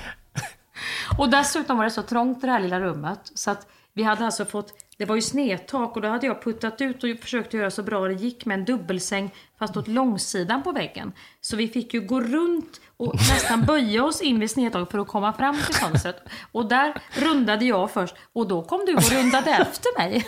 Och 1.18 1.29
dessutom 1.29 1.77
var 1.77 1.85
det 1.85 1.90
så 1.90 2.03
trångt 2.03 2.44
i 2.44 2.46
det 2.46 2.53
här 2.53 2.61
lilla 2.61 2.81
rummet 2.81 3.20
så 3.35 3.51
att 3.51 3.66
vi 3.92 4.03
hade 4.03 4.24
alltså 4.24 4.44
fått, 4.44 4.72
det 4.98 5.04
var 5.04 5.14
ju 5.14 5.22
snedtak 5.22 5.96
och 5.96 6.02
då 6.02 6.08
hade 6.08 6.26
jag 6.26 6.42
puttat 6.42 6.80
ut 6.80 7.04
och 7.04 7.11
försökt 7.20 7.54
göra 7.54 7.70
så 7.70 7.82
bra 7.82 8.08
det 8.08 8.14
gick 8.14 8.44
med 8.44 8.58
en 8.58 8.64
dubbelsäng 8.64 9.34
fast 9.58 9.76
åt 9.76 9.88
långsidan 9.88 10.62
på 10.62 10.72
väggen. 10.72 11.12
Så 11.40 11.56
vi 11.56 11.68
fick 11.68 11.94
ju 11.94 12.00
gå 12.00 12.20
runt 12.20 12.80
och 12.96 13.14
nästan 13.14 13.64
böja 13.64 14.04
oss 14.04 14.20
in 14.20 14.40
vid 14.40 14.50
snedtaket 14.50 14.90
för 14.90 14.98
att 14.98 15.08
komma 15.08 15.32
fram 15.32 15.56
till 15.66 15.74
fönstret. 15.74 16.22
Och 16.52 16.68
där 16.68 16.94
rundade 17.12 17.64
jag 17.64 17.90
först 17.90 18.14
och 18.32 18.48
då 18.48 18.62
kom 18.62 18.84
du 18.87 18.94
och 18.94 19.12
rundade 19.12 19.50
efter 19.50 19.98
mig. 19.98 20.24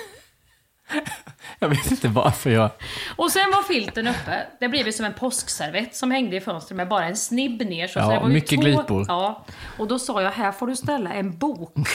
Jag 1.58 1.68
vet 1.68 1.90
inte 1.90 2.08
varför 2.08 2.50
jag... 2.50 2.70
Och 3.16 3.32
sen 3.32 3.50
var 3.50 3.62
filten 3.62 4.06
uppe. 4.06 4.46
Det 4.60 4.68
blev 4.68 4.86
ju 4.86 4.92
som 4.92 5.06
en 5.06 5.14
påskservett 5.14 5.96
som 5.96 6.10
hängde 6.10 6.36
i 6.36 6.40
fönstret 6.40 6.76
med 6.76 6.88
bara 6.88 7.04
en 7.04 7.16
snibb 7.16 7.62
ner. 7.62 7.86
Så 7.86 7.98
Ja, 7.98 8.04
så 8.04 8.10
det 8.10 8.18
var 8.18 8.28
mycket 8.28 8.60
glipor. 8.60 9.04
Ja. 9.08 9.46
Och 9.78 9.88
då 9.88 9.98
sa 9.98 10.22
jag, 10.22 10.30
här 10.30 10.52
får 10.52 10.66
du 10.66 10.76
ställa 10.76 11.12
en 11.12 11.38
bok 11.38 11.88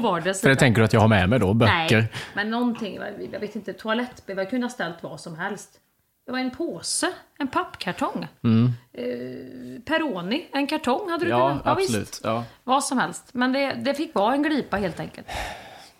på 0.00 0.08
vardera 0.08 0.34
För 0.34 0.38
sida. 0.40 0.48
det 0.54 0.56
tänker 0.60 0.80
du 0.80 0.84
att 0.84 0.92
jag 0.92 1.00
har 1.00 1.08
med 1.08 1.28
mig 1.28 1.38
då, 1.38 1.54
böcker. 1.54 1.96
Nej, 2.00 2.12
men 2.34 2.50
någonting, 2.50 2.98
jag 3.32 3.40
vet 3.40 3.56
inte, 3.56 3.72
toalettbrev, 3.72 4.38
jag 4.38 4.50
kunde 4.50 4.64
ha 4.66 4.70
ställt 4.70 4.96
vad 5.02 5.20
som 5.20 5.36
helst. 5.38 5.70
Det 6.26 6.32
var 6.32 6.38
en 6.38 6.50
påse, 6.50 7.10
en 7.38 7.48
pappkartong. 7.48 8.22
Eh, 8.22 9.02
Peroni, 9.84 10.46
en 10.52 10.66
kartong 10.66 11.10
hade 11.10 11.24
du 11.24 11.30
Mm. 11.30 11.40
Ja, 11.42 11.48
kunnat... 11.50 11.66
absolut. 11.66 12.02
Visst, 12.08 12.20
Ja. 12.24 12.44
vad 12.64 12.84
som 12.84 12.98
helst. 12.98 13.24
Men 13.32 13.52
det, 13.52 13.72
det 13.72 13.94
fick 13.94 14.14
vara 14.14 14.34
en 14.34 14.42
glipa 14.42 14.76
helt 14.76 15.00
enkelt. 15.00 15.26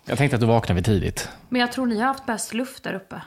Jag 0.05 0.17
tänkte 0.17 0.35
att 0.35 0.41
du 0.41 0.47
vaknade 0.47 0.75
vid 0.75 0.85
tidigt. 0.85 1.29
Men 1.49 1.61
jag 1.61 1.71
tror 1.71 1.85
ni 1.85 1.99
har 1.99 2.05
haft 2.07 2.25
bäst 2.25 2.53
luft 2.53 2.83
där 2.83 2.93
uppe. 2.93 3.21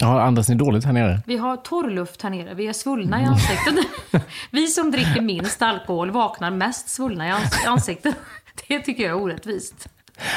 Ja, 0.00 0.22
andas 0.22 0.48
ni 0.48 0.54
dåligt 0.54 0.84
här 0.84 0.92
nere? 0.92 1.20
Vi 1.26 1.36
har 1.36 1.56
torr 1.56 1.90
luft 1.90 2.22
här 2.22 2.30
nere, 2.30 2.54
vi 2.54 2.66
är 2.66 2.72
svullna 2.72 3.22
i 3.22 3.24
ansiktet. 3.24 3.74
vi 4.50 4.66
som 4.66 4.90
dricker 4.90 5.20
minst 5.20 5.62
alkohol 5.62 6.10
vaknar 6.10 6.50
mest 6.50 6.88
svullna 6.88 7.28
i 7.28 7.30
ans- 7.32 7.66
ansiktet. 7.68 8.14
Det 8.68 8.80
tycker 8.80 9.02
jag 9.02 9.10
är 9.10 9.22
orättvist. 9.22 9.88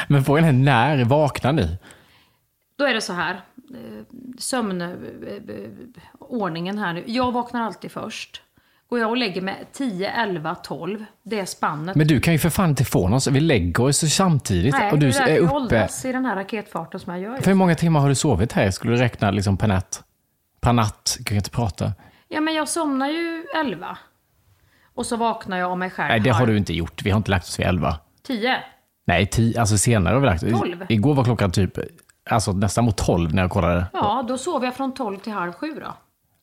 Men 0.08 0.24
frågan 0.24 0.46
är 0.46 0.54
när 0.54 1.06
vaknar 1.06 1.54
ni? 1.54 1.78
Då 2.78 2.86
är 2.86 2.94
det 2.94 3.02
så 3.02 3.14
här. 3.14 3.34
Eh, 3.34 3.40
Sömnordningen 4.40 6.78
eh, 6.78 6.82
eh, 6.82 6.88
här 6.88 6.94
nu. 6.94 7.04
Jag 7.06 7.32
vaknar 7.32 7.62
alltid 7.62 7.92
först. 7.92 8.42
Går 8.90 9.00
jag 9.00 9.10
och 9.10 9.18
lägger 9.18 9.42
mig 9.42 9.66
10, 9.74 10.12
11, 10.12 10.56
12. 10.56 11.06
Det 11.24 11.40
är 11.40 11.46
spannet. 11.46 11.96
Men 11.96 12.08
du 12.08 12.20
kan 12.20 12.34
ju 12.34 12.40
för 12.40 12.50
fan 12.50 12.70
inte 12.70 12.86
få 12.86 13.08
någon 13.08 13.20
Vi 13.32 13.40
lägger 13.40 13.84
oss 13.84 14.14
samtidigt 14.14 14.74
Nej, 14.74 14.92
och 14.92 15.00
du 15.00 15.08
är, 15.08 15.28
är 15.28 15.40
uppe. 15.40 15.54
åldras 15.54 16.06
i 16.06 16.12
den 16.12 16.26
här 16.26 16.36
raketfarten 16.36 17.00
som 17.00 17.14
jag 17.14 17.22
gör. 17.22 17.38
För 17.38 17.48
hur 17.48 17.54
många 17.54 17.76
timmar 17.76 18.00
har 18.00 18.10
du 18.10 18.16
sovit 18.16 18.54
här? 18.54 18.72
Skulle 18.72 18.94
du 18.94 19.00
räkna 19.00 19.32
liksom 19.32 19.58
per 19.58 19.68
natt? 19.68 20.04
Per 20.62 20.74
natt? 20.74 21.16
Jag 21.18 21.28
kan 21.28 21.38
inte 21.38 21.50
prata. 21.50 21.94
Ja, 22.28 22.42
men 22.42 22.54
jag 22.54 22.70
somnar 22.70 23.08
ju 23.08 23.46
11. 23.56 23.98
Och 24.96 25.06
så 25.06 25.16
vaknar 25.16 25.58
jag 25.58 25.72
av 25.72 25.78
mig 25.78 25.90
själv. 25.90 26.10
Nej, 26.10 26.20
det 26.20 26.30
har 26.30 26.48
du 26.48 26.58
inte 26.58 26.74
gjort. 26.74 27.04
Vi 27.04 27.10
har 27.10 27.18
inte 27.18 27.32
lagt 27.32 27.48
oss 27.48 27.60
vid 27.60 27.68
11. 27.68 28.00
Tio? 28.28 28.64
Nej, 29.06 29.28
tio, 29.28 29.60
alltså 29.60 29.78
senare 29.78 30.14
har 30.14 30.22
vi 30.22 30.26
lagt 30.26 30.52
Tolv? 30.52 30.86
Igår 30.90 31.14
var 31.14 31.24
klockan 31.24 31.52
typ 31.52 31.80
alltså, 32.30 32.52
nästan 32.52 32.86
mot 32.86 32.98
tolv 32.98 33.34
när 33.34 33.42
jag 33.42 33.52
kollade. 33.52 33.86
Ja, 33.94 34.26
då 34.28 34.38
sov 34.38 34.64
jag 34.64 34.76
från 34.76 34.94
tolv 34.94 35.20
till 35.20 35.34
halv 35.34 35.54
sju 35.54 35.74
då. 35.74 35.94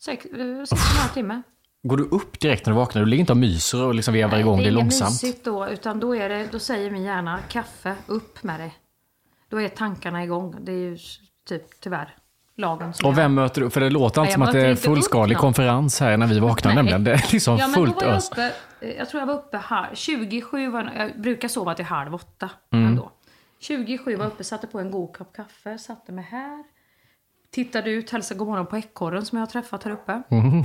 Sex, 0.04 0.24
eh, 0.24 0.64
sex 0.64 0.72
och 0.72 0.90
en 0.90 1.00
halv 1.00 1.12
timme. 1.14 1.42
Går 1.82 1.96
du 1.96 2.04
upp 2.04 2.40
direkt 2.40 2.66
när 2.66 2.72
du 2.72 2.78
vaknar? 2.78 3.02
Du 3.02 3.08
ligger 3.08 3.20
inte 3.20 3.32
och 3.32 3.36
myser 3.36 3.84
och 3.84 3.94
liksom 3.94 4.14
vevar 4.14 4.38
igång 4.38 4.58
det, 4.58 4.66
är 4.66 4.70
långsamt? 4.70 5.00
Nej, 5.00 5.18
det 5.20 5.26
är 5.26 5.28
inget 5.28 5.32
mysigt 5.32 5.44
då, 5.44 5.68
utan 5.68 6.00
då, 6.00 6.16
är 6.16 6.28
det, 6.28 6.48
då 6.52 6.58
säger 6.58 6.90
min 6.90 7.02
hjärna 7.02 7.38
kaffe, 7.48 7.94
upp 8.06 8.42
med 8.42 8.60
dig. 8.60 8.74
Då 9.48 9.60
är 9.60 9.68
tankarna 9.68 10.24
igång. 10.24 10.56
Det 10.60 10.72
är 10.72 10.76
ju 10.76 10.98
typ 11.48 11.80
tyvärr 11.80 12.16
lagen 12.56 12.94
som 12.94 13.08
Och 13.08 13.18
vem 13.18 13.22
jag... 13.22 13.30
möter 13.30 13.60
du? 13.60 13.70
För 13.70 13.80
det 13.80 13.90
låter 13.90 14.20
inte 14.20 14.32
som 14.32 14.42
att 14.42 14.52
det 14.52 14.66
är 14.66 14.74
fullskalig 14.74 15.36
konferens 15.36 16.00
här 16.00 16.16
när 16.16 16.26
vi 16.26 16.38
vaknar 16.38 16.74
nämligen. 16.74 17.04
Det 17.04 17.12
är 17.12 17.32
liksom 17.32 17.56
ja, 17.56 17.66
fullt 17.66 18.02
ös 18.02 18.30
eh, 18.84 18.96
jag 18.96 19.08
tror 19.08 19.20
jag 19.20 19.26
var 19.26 19.34
uppe 19.34 19.56
halv, 19.56 19.94
27, 19.94 20.70
var, 20.70 20.92
jag 20.96 21.20
brukar 21.20 21.48
sova 21.48 21.74
till 21.74 21.84
halv 21.84 22.14
åtta. 22.14 22.50
Mm. 22.70 22.86
Ändå. 22.86 23.10
27 23.58 24.16
var 24.16 24.26
uppe, 24.26 24.44
satte 24.44 24.66
på 24.66 24.80
en 24.80 24.90
god 24.90 25.16
kopp 25.16 25.36
kaffe, 25.36 25.78
satte 25.78 26.12
mig 26.12 26.24
här. 26.24 26.64
Tittade 27.50 27.90
ut, 27.90 28.10
hälsade 28.10 28.38
god 28.38 28.48
morgon 28.48 28.66
på 28.66 28.78
ekorren 28.78 29.26
som 29.26 29.38
jag 29.38 29.46
har 29.46 29.50
träffat 29.50 29.84
här 29.84 29.90
uppe. 29.90 30.22
Mm. 30.30 30.50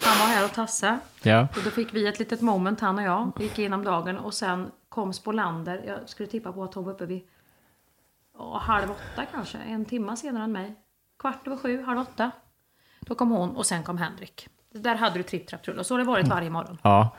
Han 0.00 0.18
var 0.18 0.26
här 0.26 0.44
och 0.44 0.52
tassade. 0.52 0.98
Ja. 1.22 1.48
Och 1.56 1.62
då 1.64 1.70
fick 1.70 1.94
vi 1.94 2.06
ett 2.06 2.18
litet 2.18 2.40
moment 2.40 2.80
han 2.80 2.98
och 2.98 3.04
jag. 3.04 3.32
Vi 3.36 3.44
gick 3.44 3.58
igenom 3.58 3.84
dagen 3.84 4.18
och 4.18 4.34
sen 4.34 4.70
kom 4.88 5.12
Spolander. 5.12 5.82
Jag 5.86 6.08
skulle 6.08 6.28
tippa 6.28 6.52
på 6.52 6.64
att 6.64 6.74
hon 6.74 6.84
var 6.84 6.92
uppe 6.92 7.06
vid 7.06 7.22
ja, 8.38 8.58
halv 8.58 8.90
åtta 8.90 9.24
kanske. 9.32 9.58
En 9.58 9.84
timma 9.84 10.16
senare 10.16 10.44
än 10.44 10.52
mig. 10.52 10.74
Kvart 11.18 11.46
över 11.46 11.56
sju, 11.56 11.82
halv 11.82 11.98
åtta. 11.98 12.30
Då 13.00 13.14
kom 13.14 13.30
hon 13.30 13.56
och 13.56 13.66
sen 13.66 13.82
kom 13.82 13.98
Henrik. 13.98 14.48
Där 14.74 14.94
hade 14.94 15.18
du 15.18 15.22
tripp, 15.22 15.46
trapp, 15.46 15.62
trull. 15.62 15.78
Och 15.78 15.86
så 15.86 15.94
har 15.94 15.98
det 15.98 16.04
varit 16.04 16.28
varje 16.28 16.50
morgon. 16.50 16.78
ja. 16.82 17.16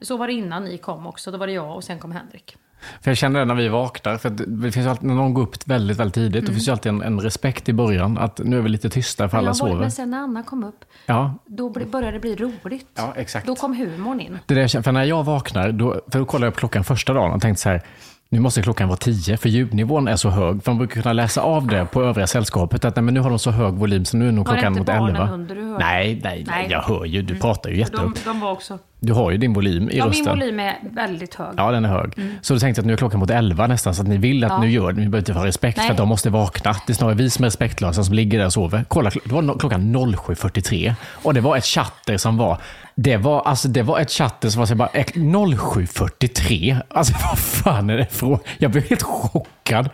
Så 0.00 0.16
var 0.16 0.26
det 0.26 0.32
innan 0.32 0.64
ni 0.64 0.78
kom 0.78 1.06
också. 1.06 1.30
Då 1.30 1.38
var 1.38 1.46
det 1.46 1.52
jag 1.52 1.76
och 1.76 1.84
sen 1.84 1.98
kom 1.98 2.12
Henrik. 2.12 2.56
För 3.00 3.10
jag 3.10 3.18
känner 3.18 3.38
det 3.40 3.44
när 3.44 3.54
vi 3.54 3.68
vaknar, 3.68 4.16
för 4.18 4.30
det 4.46 4.72
finns 4.72 4.86
alltid, 4.86 5.08
när 5.08 5.14
någon 5.14 5.34
går 5.34 5.42
upp 5.42 5.66
väldigt, 5.66 5.96
väldigt 5.96 6.14
tidigt, 6.14 6.46
då 6.46 6.52
finns 6.52 6.68
ju 6.68 6.72
alltid 6.72 6.92
en, 6.92 7.02
en 7.02 7.20
respekt 7.20 7.68
i 7.68 7.72
början, 7.72 8.18
att 8.18 8.38
nu 8.38 8.58
är 8.58 8.62
vi 8.62 8.68
lite 8.68 8.90
tysta 8.90 9.28
för 9.28 9.38
alla 9.38 9.50
Men 9.50 9.56
jag 9.58 9.64
var- 9.64 9.68
sover. 9.70 9.80
Men 9.80 9.90
sen 9.90 10.10
när 10.10 10.18
Anna 10.18 10.42
kom 10.42 10.64
upp, 10.64 10.84
Ja, 11.06 11.34
då 11.46 11.68
började 11.70 12.10
det 12.12 12.20
bli 12.20 12.36
roligt. 12.36 12.86
Ja, 12.94 13.12
exakt. 13.16 13.46
Då 13.46 13.54
kom 13.56 13.76
humorn 13.76 14.20
in. 14.20 14.38
det 14.46 14.54
är 14.54 14.56
det 14.56 14.60
jag 14.60 14.70
känner, 14.70 14.82
för 14.82 14.92
när 14.92 15.04
jag 15.04 15.24
vaknar, 15.24 15.72
då, 15.72 16.00
för 16.08 16.18
då 16.18 16.24
kollar 16.24 16.46
jag 16.46 16.54
på 16.54 16.58
klockan 16.60 16.84
första 16.84 17.12
dagen 17.12 17.32
och 17.32 17.40
tänkte 17.42 17.62
så 17.62 17.68
här, 17.68 17.82
nu 18.28 18.40
måste 18.40 18.62
klockan 18.62 18.88
vara 18.88 18.96
tio, 18.96 19.36
för 19.36 19.48
ljudnivån 19.48 20.08
är 20.08 20.16
så 20.16 20.30
hög. 20.30 20.62
För 20.64 20.70
man 20.70 20.78
brukar 20.78 21.02
kunna 21.02 21.12
läsa 21.12 21.40
av 21.42 21.66
det 21.66 21.84
på 21.86 22.02
övriga 22.02 22.26
sällskapet, 22.26 22.84
att 22.84 22.96
nej, 22.96 23.02
men 23.02 23.14
nu 23.14 23.20
har 23.20 23.30
de 23.30 23.38
så 23.38 23.50
hög 23.50 23.74
volym 23.74 24.04
så 24.04 24.16
nu 24.16 24.28
är 24.28 24.32
nog 24.32 24.46
Var 24.48 24.54
det 24.54 24.60
klockan 24.60 24.78
inte 24.78 24.92
mot 24.92 24.98
barnen 25.00 25.16
elva. 25.22 25.34
under 25.34 25.54
du 25.54 25.62
hörde? 25.62 25.84
Nej, 25.84 26.20
nej, 26.24 26.44
nej, 26.46 26.66
jag 26.70 26.82
hör 26.82 27.04
ju, 27.04 27.22
du 27.22 27.40
pratar 27.40 27.70
ju 27.70 27.76
De, 27.76 27.80
jättehögt. 27.80 28.24
de 28.24 28.40
var 28.40 28.50
också... 28.50 28.78
Du 29.06 29.12
har 29.12 29.30
ju 29.30 29.36
din 29.38 29.52
volym 29.52 29.90
i 29.90 29.96
Ja, 29.96 30.04
min 30.04 30.12
rösten. 30.12 30.38
volym 30.38 30.60
är 30.60 30.76
väldigt 30.82 31.34
hög. 31.34 31.54
Ja, 31.56 31.70
den 31.70 31.84
är 31.84 31.88
hög. 31.88 32.12
Så 32.42 32.54
då 32.54 32.60
tänkte 32.60 32.78
jag 32.78 32.82
att 32.82 32.86
nu 32.86 32.92
är 32.92 32.96
klockan 32.96 33.20
mot 33.20 33.30
11 33.30 33.66
nästan, 33.66 33.94
så 33.94 34.02
att 34.02 34.08
ni 34.08 34.16
vill 34.18 34.44
att 34.44 34.50
Ja. 34.50 34.58
nu 34.60 34.70
gör 34.70 34.92
det. 34.92 35.00
Ni 35.00 35.08
behöver 35.08 35.18
inte 35.18 35.32
ha 35.32 35.46
respekt 35.46 35.76
Nej. 35.76 35.86
för 35.86 35.92
att 35.92 35.98
de 35.98 36.08
måste 36.08 36.30
vakna. 36.30 36.76
Det 36.86 36.92
är 36.92 36.94
snarare 36.94 37.14
vi 37.14 37.30
som 37.30 37.42
är 37.44 37.46
respektlösa 37.46 38.04
som 38.04 38.14
ligger 38.14 38.38
där 38.38 38.46
och 38.46 38.52
sover. 38.52 38.84
Kolla, 38.88 39.10
det 39.24 39.32
var 39.32 39.58
klockan 39.58 39.96
07.43 39.96 40.94
och 41.22 41.34
det 41.34 41.40
var 41.40 41.56
ett 41.56 41.64
chatter 41.64 42.16
som 42.16 42.36
var 42.36 42.58
det 42.96 43.16
var, 43.16 43.42
alltså, 43.42 43.68
det 43.68 43.82
var 43.82 43.98
ett 44.00 44.10
chatter 44.10 44.48
som 44.48 44.58
var 44.58 44.66
så 44.66 44.74
bara, 44.74 44.88
eh, 44.92 45.04
07.43. 45.14 46.76
Alltså 46.88 47.12
vad 47.28 47.38
fan 47.38 47.90
är 47.90 47.96
det 47.96 48.06
för 48.10 48.38
Jag 48.58 48.70
blev 48.70 48.88
helt 48.88 49.02
chockad. 49.02 49.90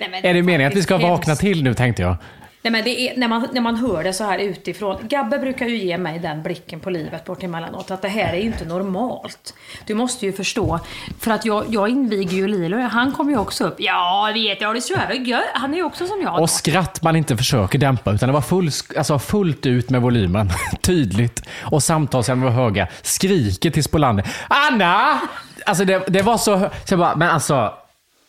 Nej, 0.00 0.08
men 0.10 0.24
Är 0.24 0.34
det 0.34 0.42
meningen 0.42 0.72
att 0.72 0.76
vi 0.76 0.82
ska 0.82 0.98
vakna 0.98 1.36
till 1.36 1.62
nu 1.62 1.74
tänkte 1.74 2.02
jag? 2.02 2.16
Nej, 2.62 2.72
men 2.72 2.84
det 2.84 3.00
är, 3.00 3.16
när, 3.16 3.28
man, 3.28 3.48
när 3.52 3.60
man 3.60 3.76
hör 3.76 4.04
det 4.04 4.12
så 4.12 4.24
här 4.24 4.38
utifrån. 4.38 4.96
Gabbe 5.08 5.38
brukar 5.38 5.66
ju 5.66 5.76
ge 5.76 5.98
mig 5.98 6.18
den 6.18 6.42
blicken 6.42 6.80
på 6.80 6.90
livet 6.90 7.24
bort 7.24 7.42
emellanåt. 7.42 7.90
Att 7.90 8.02
det 8.02 8.08
här 8.08 8.32
är 8.32 8.36
ju 8.36 8.42
inte 8.42 8.64
normalt. 8.64 9.54
Du 9.86 9.94
måste 9.94 10.26
ju 10.26 10.32
förstå. 10.32 10.80
För 11.18 11.30
att 11.30 11.44
jag, 11.44 11.64
jag 11.68 11.88
inviger 11.88 12.36
ju 12.36 12.48
Lilo. 12.48 12.80
Han 12.80 13.12
kommer 13.12 13.32
ju 13.32 13.38
också 13.38 13.64
upp. 13.64 13.74
Ja, 13.78 14.30
vet 14.34 14.60
jag. 14.60 14.74
Det 14.74 14.78
är 14.78 14.80
så 14.80 14.92
jävla 14.92 15.14
gött. 15.14 15.44
Han 15.54 15.72
är 15.72 15.76
ju 15.76 15.82
också 15.82 16.06
som 16.06 16.20
jag. 16.22 16.36
då. 16.36 16.42
Och 16.42 16.50
skratt 16.50 17.02
man 17.02 17.16
inte 17.16 17.36
försöker 17.36 17.78
dämpa, 17.78 18.12
utan 18.12 18.28
det 18.28 18.32
var 18.32 18.40
full, 18.40 18.70
alltså 18.96 19.18
fullt 19.18 19.66
ut 19.66 19.90
med 19.90 20.02
volymen. 20.02 20.50
Tydligt. 20.80 21.42
Och 21.62 21.82
samtalsämnen 21.82 22.54
var 22.54 22.62
höga. 22.62 22.88
Skriker 23.02 23.70
till 23.70 23.84
Spolander. 23.84 24.26
Anna! 24.48 25.20
Alltså 25.66 25.84
det, 25.84 26.04
det 26.08 26.22
var 26.22 26.38
så 26.38 26.58
så 26.58 26.92
jag 26.92 26.98
bara, 26.98 27.16
men 27.16 27.30
alltså. 27.30 27.72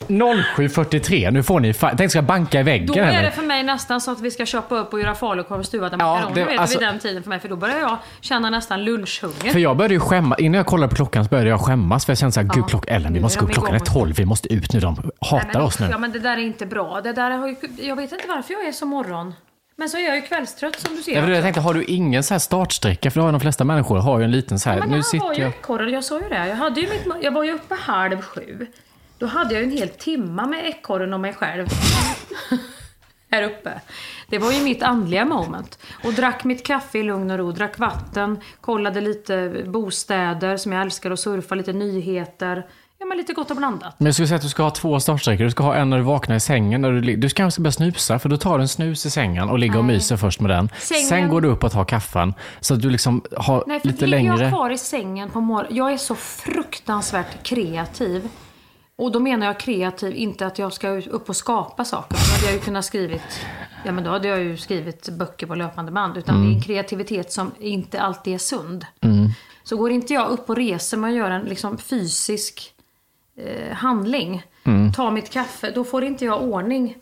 07.43, 0.07 1.31
nu 1.31 1.43
får 1.43 1.59
ni 1.59 1.73
fan... 1.73 1.97
Tänk 1.97 2.11
ska 2.11 2.17
jag 2.17 2.25
banka 2.25 2.59
i 2.59 2.63
väggen 2.63 2.87
Då 2.87 2.93
är 2.93 3.23
det 3.23 3.31
för 3.31 3.41
mig 3.41 3.63
nästan 3.63 4.01
så 4.01 4.11
att 4.11 4.21
vi 4.21 4.31
ska 4.31 4.45
köpa 4.45 4.75
upp 4.75 4.93
och 4.93 4.99
göra 4.99 5.15
falukorv 5.15 5.59
och 5.59 5.65
stuvade 5.65 5.95
Ja, 5.99 6.13
makaroner. 6.13 6.35
det- 6.35 6.45
vet 6.45 6.59
alltså- 6.59 6.79
vid 6.79 6.87
den 6.87 6.99
tiden 6.99 7.23
för 7.23 7.29
mig. 7.29 7.39
För 7.39 7.49
då 7.49 7.55
börjar 7.55 7.79
jag 7.79 7.97
känna 8.21 8.49
nästan 8.49 8.83
lunchhunger. 8.83 9.51
För 9.51 9.59
jag 9.59 9.77
började 9.77 9.93
ju 9.93 9.99
skämmas, 9.99 10.39
innan 10.39 10.57
jag 10.57 10.65
kollade 10.65 10.89
på 10.89 10.95
klockan 10.95 11.23
så 11.25 11.29
började 11.29 11.49
jag 11.49 11.61
skämmas. 11.61 12.05
För 12.05 12.11
jag 12.11 12.17
kände 12.17 12.31
såhär, 12.31 12.49
gud 12.53 12.67
klock, 12.69 12.85
Ellen 12.87 13.13
vi 13.13 13.19
måste 13.19 13.39
gå 13.39 13.45
upp, 13.45 13.51
klockan 13.51 13.71
är 13.73 13.75
igång. 13.75 13.93
12, 13.93 14.13
vi 14.15 14.25
måste 14.25 14.53
ut 14.53 14.73
nu. 14.73 14.79
De 14.79 14.95
hatar 15.21 15.37
Nej, 15.37 15.45
men, 15.53 15.61
oss 15.61 15.79
nu. 15.79 15.87
Ja, 15.91 15.97
men 15.97 16.11
det 16.11 16.19
där 16.19 16.37
är 16.37 16.41
inte 16.41 16.65
bra. 16.65 17.01
Det 17.03 17.13
där 17.13 17.31
har 17.31 17.47
ju, 17.47 17.55
jag 17.81 17.95
vet 17.95 18.11
inte 18.11 18.27
varför 18.27 18.53
jag 18.53 18.67
är 18.67 18.71
så 18.71 18.85
morgon. 18.85 19.33
Men 19.75 19.89
så 19.89 19.97
är 19.97 20.01
jag 20.01 20.15
ju 20.15 20.21
kvällstrött 20.21 20.79
som 20.79 20.95
du 20.95 21.01
ser. 21.01 21.15
Jag, 21.15 21.29
jag 21.29 21.43
tänkte, 21.43 21.61
har 21.61 21.73
du 21.73 21.83
ingen 21.83 22.23
så 22.23 22.33
här 22.33 22.39
startsträcka? 22.39 23.11
För 23.11 23.19
det 23.19 23.25
har 23.25 23.31
de 23.31 23.41
flesta 23.41 23.63
människor, 23.63 23.97
har 23.97 24.19
ju 24.19 24.23
en 24.25 24.31
liten 24.31 24.59
så 24.59 24.69
här, 24.69 24.79
Men 24.79 24.89
nu 24.89 24.95
jag 24.95 25.05
sitter 25.05 25.25
var 25.25 25.33
ju 25.33 25.41
jag... 25.41 25.49
ekorre, 25.49 25.91
jag 25.91 26.03
sa 26.03 26.19
ju 26.21 26.29
det. 26.29 26.47
Jag, 26.47 26.55
hade 26.55 26.81
ju 26.81 26.89
mitt, 26.89 27.07
jag 27.21 27.31
var 27.31 27.43
ju 27.43 27.51
uppe 27.51 27.75
halv 27.75 28.21
sju. 28.21 28.67
Då 29.21 29.27
hade 29.27 29.53
jag 29.53 29.63
en 29.63 29.71
hel 29.71 29.89
timma 29.89 30.45
med 30.45 30.65
ekorren 30.65 31.13
och 31.13 31.19
mig 31.19 31.33
själv. 31.33 31.67
här 33.31 33.43
uppe. 33.43 33.81
Det 34.29 34.37
var 34.37 34.51
ju 34.51 34.63
mitt 34.63 34.83
andliga 34.83 35.25
moment. 35.25 35.79
Och 36.03 36.13
drack 36.13 36.43
mitt 36.43 36.65
kaffe 36.65 36.99
i 36.99 37.03
lugn 37.03 37.31
och 37.31 37.37
ro, 37.37 37.51
drack 37.51 37.79
vatten, 37.79 38.39
kollade 38.61 39.01
lite 39.01 39.63
bostäder 39.67 40.57
som 40.57 40.71
jag 40.71 40.81
älskar 40.81 41.11
att 41.11 41.19
surfa, 41.19 41.55
lite 41.55 41.73
nyheter. 41.73 42.65
Ja, 42.99 43.05
men 43.05 43.17
lite 43.17 43.33
gott 43.33 43.51
och 43.51 43.57
blandat. 43.57 43.95
Men 43.97 44.05
jag 44.05 44.15
skulle 44.15 44.27
säga 44.27 44.35
att 44.35 44.41
du 44.41 44.49
ska 44.49 44.63
ha 44.63 44.71
två 44.71 44.99
startsträckor. 44.99 45.43
Du 45.43 45.51
ska 45.51 45.63
ha 45.63 45.75
en 45.75 45.89
när 45.89 45.97
du 45.97 46.03
vaknar 46.03 46.35
i 46.35 46.39
sängen. 46.39 46.81
När 46.81 46.91
du, 46.91 47.15
du 47.15 47.29
ska 47.29 47.43
kanske 47.43 47.61
börja 47.61 47.71
snusa, 47.71 48.19
för 48.19 48.29
då 48.29 48.37
tar 48.37 48.57
du 48.57 48.61
en 48.61 48.67
snus 48.67 49.05
i 49.05 49.09
sängen 49.09 49.49
och 49.49 49.59
ligger 49.59 49.77
och 49.77 49.85
myser 49.85 50.17
först 50.17 50.39
med 50.39 50.51
den. 50.51 50.69
Sängen- 50.79 51.07
Sen 51.07 51.29
går 51.29 51.41
du 51.41 51.47
upp 51.47 51.63
och 51.63 51.71
tar 51.71 51.85
kaffen. 51.85 52.33
Så 52.59 52.73
att 52.73 52.81
du 52.81 52.89
liksom 52.89 53.23
har 53.37 53.63
Nej, 53.67 53.79
för 53.79 53.87
lite 53.87 54.05
ligger 54.05 54.23
längre... 54.29 54.43
jag 54.43 54.51
kvar 54.51 54.69
i 54.69 54.77
sängen 54.77 55.29
på 55.29 55.41
morgonen. 55.41 55.75
Jag 55.77 55.91
är 55.93 55.97
så 55.97 56.15
fruktansvärt 56.15 57.43
kreativ. 57.43 58.29
Och 59.01 59.11
då 59.11 59.19
menar 59.19 59.45
jag 59.47 59.59
kreativ, 59.59 60.15
inte 60.15 60.45
att 60.47 60.59
jag 60.59 60.73
ska 60.73 60.89
upp 60.89 61.29
och 61.29 61.35
skapa 61.35 61.85
saker. 61.85 62.15
Då 62.15 62.33
hade 62.33 62.45
jag 62.45 62.53
ju 62.53 62.59
kunnat 62.59 62.85
skrivit, 62.85 63.45
ja 63.85 63.91
men 63.91 64.03
då 64.03 64.09
hade 64.09 64.27
jag 64.27 64.39
ju 64.43 64.57
skrivit 64.57 65.09
böcker 65.09 65.47
på 65.47 65.55
löpande 65.55 65.91
band. 65.91 66.17
Utan 66.17 66.35
det 66.35 66.41
är 66.41 66.45
Mm. 66.45 66.55
en 66.57 66.61
kreativitet 66.61 67.31
som 67.31 67.51
inte 67.59 68.01
alltid 68.01 68.33
är 68.33 68.37
sund. 68.37 68.85
Så 69.63 69.77
går 69.77 69.91
inte 69.91 70.13
jag 70.13 70.29
upp 70.29 70.49
och 70.49 70.55
reser 70.55 70.97
mig 70.97 71.11
och 71.11 71.17
gör 71.17 71.31
en 71.31 71.45
liksom 71.45 71.77
fysisk 71.77 72.73
eh, 73.37 73.73
handling, 73.75 74.43
Mm. 74.63 74.93
tar 74.93 75.11
mitt 75.11 75.29
kaffe, 75.29 75.71
då 75.75 75.83
får 75.83 76.03
inte 76.03 76.25
jag 76.25 76.43
ordning 76.43 76.95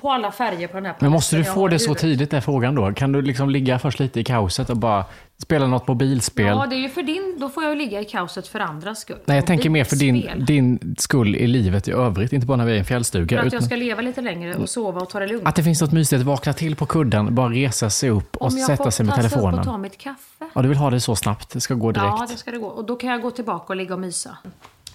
på 0.00 0.10
alla 0.12 0.32
färger 0.32 0.68
på 0.68 0.74
den 0.76 0.86
här 0.86 0.94
Men 0.98 1.10
måste 1.10 1.36
du 1.36 1.42
jag 1.42 1.54
få 1.54 1.68
det 1.68 1.78
så 1.78 1.94
tidigt, 1.94 2.32
är 2.32 2.40
frågan 2.40 2.74
då? 2.74 2.92
Kan 2.94 3.12
du 3.12 3.22
liksom 3.22 3.50
ligga 3.50 3.78
först 3.78 4.00
lite 4.00 4.20
i 4.20 4.24
kaoset 4.24 4.70
och 4.70 4.76
bara 4.76 5.04
spela 5.42 5.66
något 5.66 5.88
mobilspel? 5.88 6.46
Ja, 6.46 6.66
det 6.66 6.76
är 6.76 6.80
ju 6.80 6.88
för 6.88 7.02
din, 7.02 7.36
då 7.40 7.48
får 7.48 7.62
jag 7.62 7.72
ju 7.72 7.78
ligga 7.78 8.00
i 8.00 8.04
kaoset 8.04 8.48
för 8.48 8.60
andras 8.60 9.00
skull. 9.00 9.18
Nej, 9.24 9.36
jag 9.36 9.46
tänker 9.46 9.70
mer 9.70 9.84
för 9.84 9.96
din, 9.96 10.44
din 10.46 10.94
skull 10.98 11.36
i 11.36 11.46
livet 11.46 11.88
i 11.88 11.92
övrigt, 11.92 12.32
inte 12.32 12.46
bara 12.46 12.56
när 12.56 12.64
vi 12.64 12.72
är 12.72 12.76
i 12.76 12.78
en 12.78 12.84
fjällstuga. 12.84 13.36
För 13.36 13.40
att 13.40 13.46
utan 13.46 13.56
jag 13.56 13.64
ska 13.64 13.76
leva 13.76 14.02
lite 14.02 14.20
längre 14.20 14.54
och 14.54 14.68
sova 14.68 15.00
och 15.00 15.10
ta 15.10 15.20
det 15.20 15.26
lugnt. 15.26 15.46
Att 15.46 15.56
det 15.56 15.62
finns 15.62 15.80
något 15.80 15.92
mysigt, 15.92 16.22
vakna 16.22 16.52
till 16.52 16.76
på 16.76 16.86
kudden, 16.86 17.34
bara 17.34 17.48
resa 17.48 17.90
sig 17.90 18.10
upp 18.10 18.36
och 18.36 18.46
Om 18.46 18.56
jag 18.58 18.66
sätta 18.66 18.84
får 18.84 18.90
sig 18.90 19.06
med 19.06 19.14
tassa 19.14 19.26
upp 19.26 19.32
telefonen. 19.32 19.58
och 19.58 19.64
ta 19.64 19.78
mitt 19.78 19.98
kaffe. 19.98 20.44
Ja, 20.54 20.62
du 20.62 20.68
vill 20.68 20.78
ha 20.78 20.90
det 20.90 21.00
så 21.00 21.16
snabbt, 21.16 21.50
det 21.50 21.60
ska 21.60 21.74
gå 21.74 21.92
direkt. 21.92 22.14
Ja, 22.18 22.26
det 22.30 22.36
ska 22.36 22.50
det 22.50 22.58
gå. 22.58 22.66
Och 22.66 22.84
då 22.86 22.96
kan 22.96 23.10
jag 23.10 23.22
gå 23.22 23.30
tillbaka 23.30 23.64
och 23.72 23.76
ligga 23.76 23.94
och 23.94 24.00
mysa. 24.00 24.36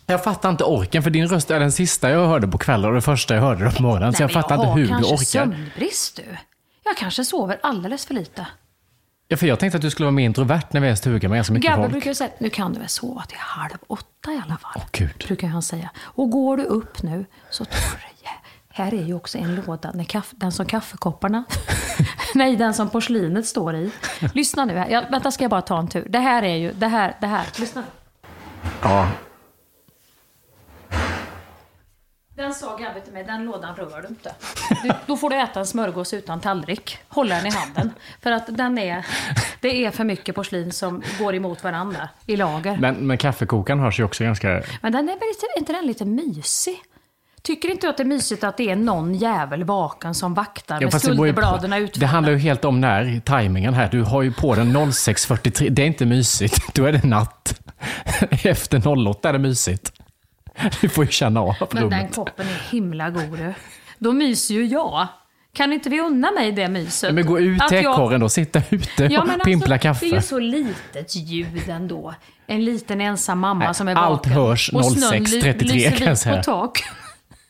Jag 0.05 0.23
fattar 0.23 0.49
inte 0.49 0.63
orken, 0.63 1.03
för 1.03 1.09
din 1.09 1.27
röst 1.27 1.51
är 1.51 1.59
den 1.59 1.71
sista 1.71 2.09
jag 2.09 2.27
hörde 2.27 2.47
på 2.47 2.57
kvällen 2.57 2.89
och 2.89 2.95
det 2.95 3.01
första 3.01 3.33
jag 3.35 3.41
hörde 3.41 3.71
på 3.71 3.83
morgonen. 3.83 4.13
så 4.13 4.23
jag 4.23 4.31
fattar 4.31 4.57
har 4.57 4.63
inte 4.63 4.79
hur 4.79 4.83
du 4.83 4.89
kanske 4.89 5.13
orkar. 5.13 5.23
sömnbrist 5.25 6.15
du. 6.15 6.37
Jag 6.83 6.97
kanske 6.97 7.25
sover 7.25 7.59
alldeles 7.63 8.05
för 8.05 8.13
lite. 8.13 8.47
Ja, 9.27 9.37
för 9.37 9.47
jag 9.47 9.59
tänkte 9.59 9.75
att 9.75 9.81
du 9.81 9.89
skulle 9.89 10.05
vara 10.05 10.11
mer 10.11 10.25
introvert 10.25 10.63
när 10.71 10.81
vi 10.81 10.87
är 10.87 10.89
i 10.89 10.91
en 10.91 10.97
stuga 10.97 11.29
med 11.29 11.37
ganska 11.37 11.53
mycket 11.53 11.69
Gabbe 11.69 11.83
folk. 11.83 11.91
brukar 11.91 12.13
säga, 12.13 12.29
nu 12.37 12.49
kan 12.49 12.73
du 12.73 12.79
väl 12.79 12.89
sova 12.89 13.21
till 13.21 13.37
halv 13.37 13.77
åtta 13.87 14.31
i 14.31 14.41
alla 14.45 14.57
fall. 14.57 14.71
Åh, 14.75 14.83
Gud. 14.91 15.23
Brukar 15.27 15.47
han 15.47 15.61
säga. 15.61 15.89
Och 15.97 16.29
går 16.29 16.57
du 16.57 16.63
upp 16.63 17.03
nu 17.03 17.25
så 17.49 17.65
tar 17.65 18.03
det 18.77 18.81
här 18.81 18.93
är 18.93 19.03
ju 19.03 19.13
också 19.13 19.37
en 19.37 19.55
låda, 19.55 19.91
när 19.93 20.03
kaffe, 20.03 20.35
den 20.39 20.51
som 20.51 20.65
kaffekopparna, 20.65 21.43
nej 22.35 22.55
den 22.55 22.73
som 22.73 22.89
porslinet 22.89 23.45
står 23.45 23.75
i. 23.75 23.91
Lyssna 24.33 24.65
nu, 24.65 24.77
här. 24.77 24.89
jag, 24.89 25.11
vänta 25.11 25.31
ska 25.31 25.43
jag 25.43 25.51
bara 25.51 25.61
ta 25.61 25.79
en 25.79 25.87
tur. 25.87 26.07
Det 26.09 26.19
här 26.19 26.43
är 26.43 26.55
ju, 26.55 26.73
det 26.73 26.87
här, 26.87 27.15
det 27.21 27.27
här, 27.27 27.45
lyssna. 27.59 27.83
Ja. 28.81 29.07
Den 32.35 32.53
sa 32.53 32.77
Gabbe 32.77 33.01
till 33.01 33.13
mig, 33.13 33.23
den 33.23 33.45
lådan 33.45 33.75
rör 33.75 34.01
du 34.01 34.07
inte. 34.07 34.35
Du, 34.83 34.91
då 35.05 35.17
får 35.17 35.29
du 35.29 35.35
äta 35.41 35.59
en 35.59 35.65
smörgås 35.65 36.13
utan 36.13 36.39
tallrik. 36.39 36.97
Hålla 37.07 37.35
den 37.35 37.45
i 37.45 37.49
handen. 37.49 37.91
För 38.21 38.31
att 38.31 38.57
den 38.57 38.77
är, 38.77 39.05
det 39.59 39.85
är 39.85 39.91
för 39.91 40.03
mycket 40.03 40.35
porslin 40.35 40.71
som 40.71 41.03
går 41.19 41.35
emot 41.35 41.63
varandra 41.63 42.09
i 42.25 42.35
lager. 42.35 42.71
Men, 42.71 42.81
Men, 42.95 43.07
men 43.07 43.17
kaffekokaren 43.17 43.79
hörs 43.79 43.99
ju 43.99 44.03
också 44.03 44.23
ganska... 44.23 44.47
den 44.81 44.95
är 44.95 45.03
väl 45.03 45.57
inte 45.57 45.73
den 45.73 45.85
lite 45.85 46.05
mysig? 46.05 46.81
Tycker 47.41 47.69
inte 47.69 47.87
du 47.87 47.89
att 47.89 47.97
det 47.97 48.03
är 48.03 48.05
mysigt 48.05 48.43
att 48.43 48.57
det 48.57 48.69
är 48.69 48.75
någon 48.75 49.15
jävel 49.15 49.63
vaken 49.63 50.15
som 50.15 50.33
vaktar 50.33 50.79
med 50.79 50.91
det 50.91 50.99
skulderbladen 50.99 51.71
Det 51.71 51.77
utfallna? 51.77 52.07
handlar 52.07 52.33
ju 52.33 52.39
helt 52.39 52.65
om 52.65 52.81
när, 52.81 53.19
tajmingen 53.19 53.73
här. 53.73 53.89
Du 53.91 54.01
har 54.01 54.21
ju 54.21 54.33
på 54.33 54.55
den 54.55 54.77
06.43. 54.77 55.69
Det 55.69 55.81
är 55.81 55.85
inte 55.87 56.05
mysigt. 56.05 56.59
Då 56.75 56.85
är 56.85 56.91
det 56.91 57.03
natt. 57.03 57.61
Efter 58.43 59.07
08 59.07 59.29
är 59.29 59.33
det 59.33 59.39
mysigt. 59.39 59.91
Du 60.81 60.89
får 60.89 61.05
ju 61.05 61.11
känna 61.11 61.39
av 61.41 61.55
Men 61.71 61.89
den 61.89 62.07
koppen 62.07 62.47
är 62.47 62.71
himla 62.71 63.09
god 63.09 63.37
du. 63.37 63.53
Då 63.97 64.11
myser 64.11 64.53
ju 64.53 64.65
jag. 64.65 65.07
Kan 65.53 65.73
inte 65.73 65.89
vi 65.89 65.99
unna 66.01 66.31
mig 66.31 66.51
det 66.51 66.67
myset? 66.67 67.13
Men 67.15 67.25
gå 67.25 67.39
ut 67.39 67.67
till 67.67 67.77
jag- 67.83 67.93
ekorren 67.93 68.19
då. 68.21 68.29
Sitta 68.29 68.61
ute 68.69 69.05
och 69.05 69.11
Ja, 69.11 69.23
men 69.25 69.39
pimpla 69.39 69.75
alltså, 69.75 69.87
kaffe. 69.87 70.05
Det 70.05 70.11
är 70.11 70.15
ju 70.15 70.21
så 70.21 70.39
litet 70.39 71.15
ljud 71.15 71.69
ändå. 71.69 72.13
En 72.47 72.65
liten 72.65 73.01
ensam 73.01 73.39
mamma 73.39 73.65
Nej, 73.65 73.75
som 73.75 73.87
är 73.87 73.95
allt 73.95 74.17
vaken. 74.19 74.31
hörs 74.31 74.69
Och 74.73 74.85
snön 74.85 75.13
06.33 75.25 75.63
ly- 75.63 75.91
kan 75.97 76.07
jag 76.07 76.17
säga. 76.17 76.37
på 76.37 76.43
tak. 76.43 76.83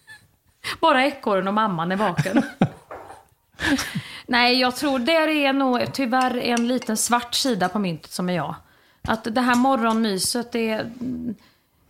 Bara 0.81 1.05
ekorren 1.05 1.47
och 1.47 1.53
mamman 1.53 1.91
är 1.91 1.95
vaken. 1.95 2.41
Nej, 4.27 4.59
jag 4.59 4.75
tror 4.75 4.99
det 4.99 5.45
är 5.45 5.53
nog 5.53 5.93
tyvärr 5.93 6.37
en 6.37 6.67
liten 6.67 6.97
svart 6.97 7.33
sida 7.35 7.69
på 7.69 7.79
myntet 7.79 8.11
som 8.11 8.29
är 8.29 8.33
jag. 8.33 8.55
Att 9.01 9.27
det 9.35 9.41
här 9.41 9.55
morgonmyset, 9.55 10.51
det 10.51 10.69
är... 10.69 10.91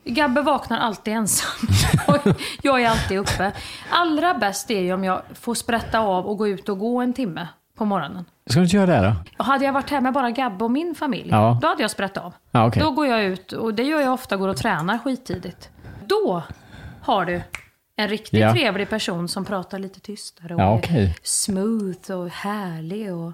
Gabbe 0.05 0.41
vaknar 0.41 0.77
alltid 0.79 1.13
ensam. 1.13 1.67
Och 2.07 2.17
jag 2.61 2.81
är 2.81 2.89
alltid 2.89 3.17
uppe. 3.19 3.51
Allra 3.89 4.33
bäst 4.33 4.71
är 4.71 4.79
ju 4.81 4.93
om 4.93 5.03
jag 5.03 5.21
får 5.33 5.55
sprätta 5.55 5.99
av 5.99 6.25
och 6.27 6.37
gå 6.37 6.47
ut 6.47 6.69
och 6.69 6.79
gå 6.79 7.01
en 7.01 7.13
timme 7.13 7.47
på 7.77 7.85
morgonen. 7.85 8.25
Ska 8.49 8.59
du 8.59 8.63
inte 8.63 8.75
göra 8.75 9.01
det 9.01 9.15
då? 9.37 9.43
Hade 9.43 9.65
jag 9.65 9.73
varit 9.73 9.89
här 9.89 10.01
med 10.01 10.13
bara 10.13 10.31
Gabbe 10.31 10.63
och 10.65 10.71
min 10.71 10.95
familj, 10.95 11.29
Ja. 11.31 11.59
då 11.61 11.67
hade 11.67 11.81
jag 11.81 11.91
sprätt 11.91 12.17
av. 12.17 12.33
Ja, 12.51 12.67
okej. 12.67 12.81
Då 12.83 12.91
går 12.91 13.07
jag 13.07 13.23
ut, 13.23 13.51
och 13.51 13.73
det 13.73 13.83
gör 13.83 14.01
jag 14.01 14.13
ofta, 14.13 14.37
går 14.37 14.47
och 14.47 14.57
tränar 14.57 14.97
skittidigt. 14.97 15.69
Då 16.07 16.43
har 17.01 17.25
du 17.25 17.41
en 17.95 18.07
riktigt 18.07 18.39
Ja. 18.39 18.51
trevlig 18.53 18.89
person 18.89 19.27
som 19.27 19.45
pratar 19.45 19.79
lite 19.79 19.99
tystare 19.99 20.55
och 20.55 20.61
Ja, 20.61 20.73
är 20.73 20.77
okej. 20.77 21.15
smooth 21.23 22.11
och 22.11 22.29
härlig 22.29 23.13
och 23.15 23.31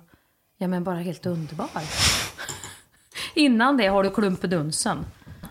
ja, 0.58 0.68
men 0.68 0.84
bara 0.84 0.98
helt 1.00 1.26
underbar. 1.26 1.68
Innan 3.34 3.78
det 3.78 3.88
har 3.88 4.04
du 4.04 4.10
klumpedunsen. 4.10 5.06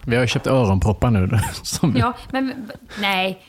Vi 0.09 0.17
har 0.17 0.23
ju 0.23 0.29
köpt 0.29 0.47
öronproppar 0.47 1.11
nu. 1.11 1.39
Som 1.63 1.97
Ja, 1.97 2.15
men 2.31 2.71
nej. 3.01 3.43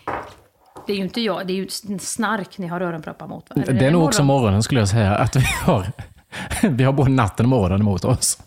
Det 0.88 0.93
är 0.93 0.97
ju 0.97 1.03
inte 1.03 1.22
jag, 1.22 1.47
det 1.47 1.53
är 1.53 1.55
ju 1.55 1.68
snark 1.99 2.57
ni 2.57 2.68
har 2.68 2.82
öronproppar 2.82 3.28
mot. 3.28 3.49
va? 3.49 3.62
Eller 3.62 3.80
det 3.80 3.86
är 3.86 3.91
nog 3.91 4.03
också 4.03 4.24
morgon? 4.24 4.41
morgonen 4.41 4.64
skulle 4.64 4.82
jag 4.82 4.89
säga. 4.89 5.16
Att 5.16 5.36
vi 5.36 5.45
har, 5.66 5.91
vi 6.70 6.84
har 6.84 6.93
både 6.93 7.12
natten 7.12 7.45
och 7.45 7.49
morgonen 7.49 7.82
emot 7.82 8.05
oss. 8.05 8.38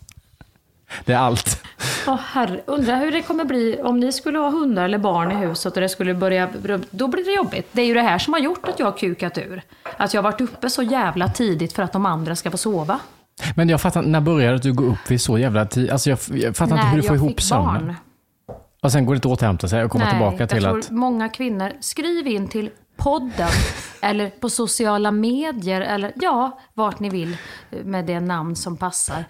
Det 1.05 1.13
är 1.13 1.17
allt. 1.17 1.63
Åh, 2.07 2.19
herre, 2.19 2.61
undrar 2.65 2.97
hur 2.97 3.11
det 3.11 3.21
kommer 3.21 3.45
bli 3.45 3.79
om 3.83 3.99
ni 3.99 4.11
skulle 4.11 4.39
ha 4.39 4.49
hundar 4.49 4.83
eller 4.83 4.97
barn 4.97 5.31
i 5.31 5.35
huset 5.35 5.75
och 5.75 5.81
det 5.81 5.89
skulle 5.89 6.13
börja... 6.13 6.49
Då 6.91 7.07
blir 7.07 7.23
det 7.23 7.31
jobbigt. 7.31 7.67
Det 7.71 7.81
är 7.81 7.85
ju 7.85 7.93
det 7.93 8.01
här 8.01 8.17
som 8.19 8.33
har 8.33 8.39
gjort 8.39 8.67
att 8.67 8.79
jag 8.79 8.85
har 8.85 8.97
kukat 8.97 9.37
ur. 9.37 9.61
Att 9.97 10.13
jag 10.13 10.21
har 10.21 10.31
varit 10.31 10.41
uppe 10.41 10.69
så 10.69 10.83
jävla 10.83 11.27
tidigt 11.27 11.73
för 11.73 11.83
att 11.83 11.93
de 11.93 12.05
andra 12.05 12.35
ska 12.35 12.51
få 12.51 12.57
sova. 12.57 12.99
Men 13.55 13.69
jag 13.69 13.81
fattar, 13.81 14.01
när 14.01 14.21
började 14.21 14.57
du 14.57 14.73
gå 14.73 14.83
upp 14.83 15.11
vid 15.11 15.21
så 15.21 15.37
jävla 15.37 15.65
tid? 15.65 15.89
Alltså 15.89 16.09
jag, 16.09 16.19
jag 16.33 16.57
fattar 16.57 16.75
inte 16.75 16.87
hur 16.87 16.97
du 16.97 17.03
får 17.03 17.15
ihop 17.15 17.41
sömnen. 17.41 17.95
Och 18.81 18.91
sen 18.91 19.05
går 19.05 19.13
det 19.13 19.17
inte 19.17 19.27
att 19.27 19.31
återhämta 19.33 19.67
sig 19.67 19.83
och 19.83 19.91
komma 19.91 20.03
Nej, 20.03 20.13
tillbaka 20.13 20.47
till 20.47 20.63
jag 20.63 20.71
tror 20.71 20.79
att... 20.79 20.89
många 20.91 21.29
kvinnor, 21.29 21.71
skriv 21.79 22.27
in 22.27 22.47
till 22.47 22.69
podden 22.97 23.49
eller 24.01 24.29
på 24.29 24.49
sociala 24.49 25.11
medier 25.11 25.81
eller 25.81 26.13
ja, 26.15 26.59
vart 26.73 26.99
ni 26.99 27.09
vill 27.09 27.37
med 27.83 28.05
det 28.05 28.19
namn 28.19 28.55
som 28.55 28.77
passar. 28.77 29.25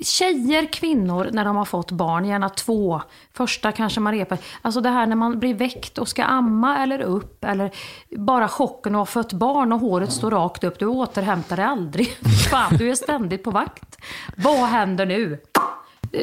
Tjejer, 0.00 0.72
kvinnor, 0.72 1.28
när 1.32 1.44
de 1.44 1.56
har 1.56 1.64
fått 1.64 1.90
barn, 1.90 2.24
gärna 2.24 2.48
två. 2.48 3.02
Första 3.32 3.72
kanske 3.72 4.00
man 4.00 4.12
repar. 4.12 4.38
Alltså 4.62 4.80
det 4.80 4.90
här 4.90 5.06
när 5.06 5.16
man 5.16 5.38
blir 5.38 5.54
väckt 5.54 5.98
och 5.98 6.08
ska 6.08 6.24
amma 6.24 6.78
eller 6.78 7.00
upp 7.00 7.44
eller 7.44 7.70
bara 8.16 8.48
chocken 8.48 8.94
att 8.94 8.98
ha 8.98 9.06
fött 9.06 9.32
barn 9.32 9.72
och 9.72 9.80
håret 9.80 10.12
står 10.12 10.30
rakt 10.30 10.64
upp. 10.64 10.78
Du 10.78 10.86
återhämtar 10.86 11.56
dig 11.56 11.64
aldrig. 11.64 12.08
Fan, 12.50 12.76
du 12.76 12.90
är 12.90 12.94
ständigt 12.94 13.44
på 13.44 13.50
vakt. 13.50 13.96
Vad 14.36 14.68
händer 14.68 15.06
nu? 15.06 15.38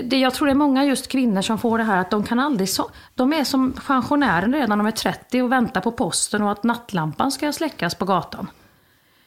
det, 0.03 0.19
jag 0.19 0.34
tror 0.34 0.47
det 0.47 0.51
är 0.51 0.55
många 0.55 0.86
just 0.86 1.07
kvinnor 1.07 1.41
som 1.41 1.57
får 1.57 1.78
det 1.78 1.84
här 1.84 1.97
att 1.97 2.11
de 2.11 2.24
kan 2.24 2.39
aldrig 2.39 2.67
so- 2.67 2.89
De 3.15 3.34
är 3.34 3.43
som 3.43 3.74
pensionären 3.88 4.53
redan 4.53 4.69
när 4.69 4.78
de 4.78 4.88
är 4.88 4.91
30 4.91 5.41
och 5.41 5.51
väntar 5.51 5.82
på 5.82 5.91
posten 5.91 6.41
och 6.41 6.51
att 6.51 6.63
nattlampan 6.63 7.32
ska 7.32 7.51
släckas 7.51 7.95
på 7.95 8.05
gatan. 8.05 8.47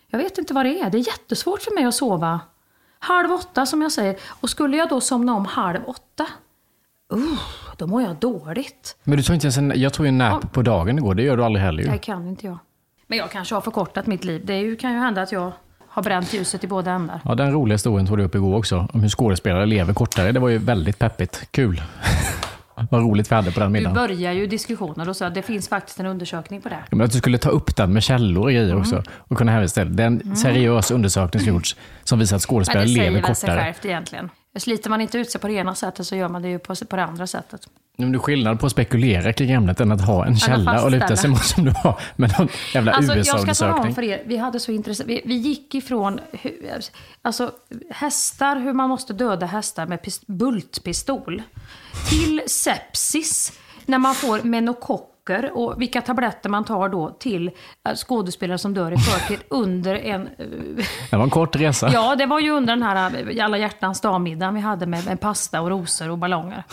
Jag 0.09 0.19
vet 0.19 0.39
inte 0.39 0.55
vad 0.55 0.67
det 0.67 0.81
är. 0.81 0.91
Det 0.91 0.99
är 0.99 1.07
jättesvårt 1.07 1.63
för 1.63 1.75
mig 1.75 1.85
att 1.85 1.95
sova. 1.95 2.41
Halv 3.07 3.33
åtta 3.33 3.67
som 3.67 3.83
jag 3.83 3.93
säger. 3.93 4.17
Och 4.41 4.51
skulle 4.51 4.77
jag 4.77 4.89
då 4.89 5.01
somna 5.01 5.35
om 5.35 5.45
halv 5.45 5.81
åtta, 5.87 6.27
uh, 7.15 7.41
då 7.77 7.87
mår 7.87 8.03
jag 8.03 8.17
dåligt. 8.17 8.97
Men 9.05 9.17
du 9.17 9.23
tar 9.23 9.35
inte 9.35 9.47
ens 9.47 9.57
en, 9.57 9.73
jag 9.77 9.93
tog 9.93 10.07
ju 10.07 10.09
en 10.09 10.19
nap 10.19 10.53
på 10.53 10.63
dagen 10.63 10.99
igår, 10.99 11.15
det 11.15 11.23
gör 11.23 11.37
du 11.37 11.45
aldrig 11.45 11.65
heller 11.65 11.83
ju. 11.83 11.91
Det 11.91 11.99
kan 11.99 12.29
inte 12.29 12.47
jag. 12.47 12.59
Men 13.07 13.19
jag 13.19 13.31
kanske 13.31 13.55
har 13.55 13.63
förkortat 13.63 14.07
mitt 14.07 14.25
liv. 14.25 14.43
Det 14.45 14.55
är 14.55 14.61
ju, 14.61 14.77
kan 14.77 14.93
ju 14.93 14.99
hända 14.99 15.23
att 15.23 15.33
jag 15.33 15.53
har 15.89 16.03
bränt 16.03 16.33
ljuset 16.33 16.65
i 16.65 16.67
båda 16.67 16.91
ändar. 16.91 17.21
Ja, 17.25 17.35
den 17.35 17.53
roliga 17.53 17.75
historien 17.75 18.07
tog 18.07 18.19
du 18.19 18.25
upp 18.25 18.35
igår 18.35 18.57
också, 18.57 18.89
om 18.93 19.01
hur 19.01 19.09
skådespelare 19.09 19.67
lever 19.67 19.95
kortare. 19.95 20.33
Det 20.33 20.41
var 20.41 20.49
ju 20.49 20.59
väldigt 20.59 20.99
peppigt. 20.99 21.49
Kul. 21.51 21.83
Vad 22.91 23.01
roligt 23.03 23.31
vi 23.31 23.35
hade 23.35 23.53
på 23.53 23.61
den 23.61 23.69
Du 23.73 23.79
middagen. 23.79 23.95
börjar 23.95 24.33
ju 24.33 24.47
diskussioner 24.47 25.09
och 25.09 25.17
så 25.17 25.25
att 25.25 25.35
det 25.35 25.43
finns 25.43 25.69
faktiskt 25.69 26.01
en 26.01 26.07
undersökning 26.07 26.61
på 26.61 26.69
det. 26.69 26.75
Ja, 26.91 26.97
Men 26.97 27.01
att 27.07 27.13
du 27.13 27.19
skulle 27.19 27.39
ta 27.39 27.49
upp 27.51 27.77
den 27.77 27.93
med 27.93 28.03
källor 28.03 28.43
och 28.45 28.51
grejer 28.51 28.77
också 28.79 29.03
och 29.19 29.37
kunna 29.39 29.53
hänvisa 29.53 29.81
till 29.81 29.91
det. 29.91 29.97
Det 29.97 30.03
är 30.03 30.07
en 30.07 30.37
seriös 30.37 30.91
undersökning 30.91 31.41
som 31.43 31.53
gjorts 31.55 31.77
som 32.05 32.19
visar 32.19 32.37
att 32.37 32.43
skådespelare 32.43 32.85
det 32.85 32.91
lever 32.91 33.07
säger 33.09 33.23
väl 33.23 33.35
sig 33.37 33.47
kortare. 33.49 33.65
självt 33.65 33.85
egentligen. 33.85 34.31
Sliter 34.59 34.91
man 34.91 35.01
inte 35.01 35.19
ut 35.19 35.31
sig 35.31 35.41
på 35.41 35.47
det 35.49 35.55
ena 35.55 35.75
sättet 35.75 36.07
så 36.07 36.17
gör 36.17 36.29
man 36.29 36.43
det 36.43 36.49
ju 36.49 36.59
på, 36.59 36.75
på 36.91 36.97
det 36.97 37.05
andra 37.05 37.27
sättet. 37.27 37.61
Men 37.99 38.13
det 38.13 38.17
är 38.17 38.21
skillnad 38.21 38.61
på 38.61 38.67
att 38.67 38.73
spekulera 38.73 39.33
kring 39.33 39.51
ämnet 39.51 39.81
än 39.81 39.93
att 39.93 40.01
ha 40.07 40.27
en 40.27 40.37
källa 40.37 40.85
och 40.85 40.91
luta 40.91 41.17
sig 41.17 41.31
mot 41.31 41.45
som 41.45 41.65
du 41.65 41.71
har 41.71 42.01
med 42.17 42.35
någon 42.39 42.49
jävla 42.75 42.93
Alltså, 42.93 43.15
jag 43.17 43.27
ska 43.27 43.37
tala 43.37 43.43
om 43.43 43.49
USA-undersökning. 43.49 43.95
för 43.95 44.03
er, 44.03 44.23
vi 44.27 44.37
hade 44.37 44.61
så 44.61 44.73
intressant, 44.73 45.09
vi, 45.11 45.23
vi 45.25 45.35
gick 45.35 45.75
ifrån 45.75 46.21
hu- 46.33 46.81
alltså, 47.23 47.51
hästar, 47.91 48.57
hur 48.57 48.73
man 48.73 48.89
måste 48.89 49.13
döda 49.13 49.47
hästar 49.47 49.87
med 49.87 50.03
pist, 50.03 50.27
bultpistol, 50.27 51.43
till 52.11 52.43
sepsis, 52.47 53.53
när 53.87 53.99
man 53.99 54.15
får 54.15 54.43
menokocker 54.43 55.51
och 55.55 55.81
vilka 55.83 56.01
tabletter 56.01 56.49
man 56.49 56.65
tar 56.65 56.89
då 56.89 57.11
till 57.11 57.49
eh, 57.89 57.95
skådespelare 57.95 58.59
som 58.59 58.75
dör 58.75 58.93
i 58.93 58.97
förtid 58.99 59.39
under 59.51 59.95
en... 59.95 60.23
eh, 60.27 60.47
Det 61.11 61.17
var 61.17 61.25
en 61.25 61.31
kort 61.31 61.57
resa. 61.57 61.91
Ja, 61.93 62.17
det 62.17 62.27
var 62.27 62.41
ju 62.41 62.51
under 62.51 62.73
den 62.77 62.83
här 62.83 63.31
eh, 63.37 63.45
alla 63.45 63.59
hjärtans 63.59 64.01
dag-middagen 64.01 64.55
vi 64.55 64.61
hade 64.61 64.87
med, 64.87 65.05
med 65.07 65.21
pasta 65.21 65.61
och 65.61 65.69
rosor 65.71 66.11
och 66.11 66.19
ballonger. 66.19 66.65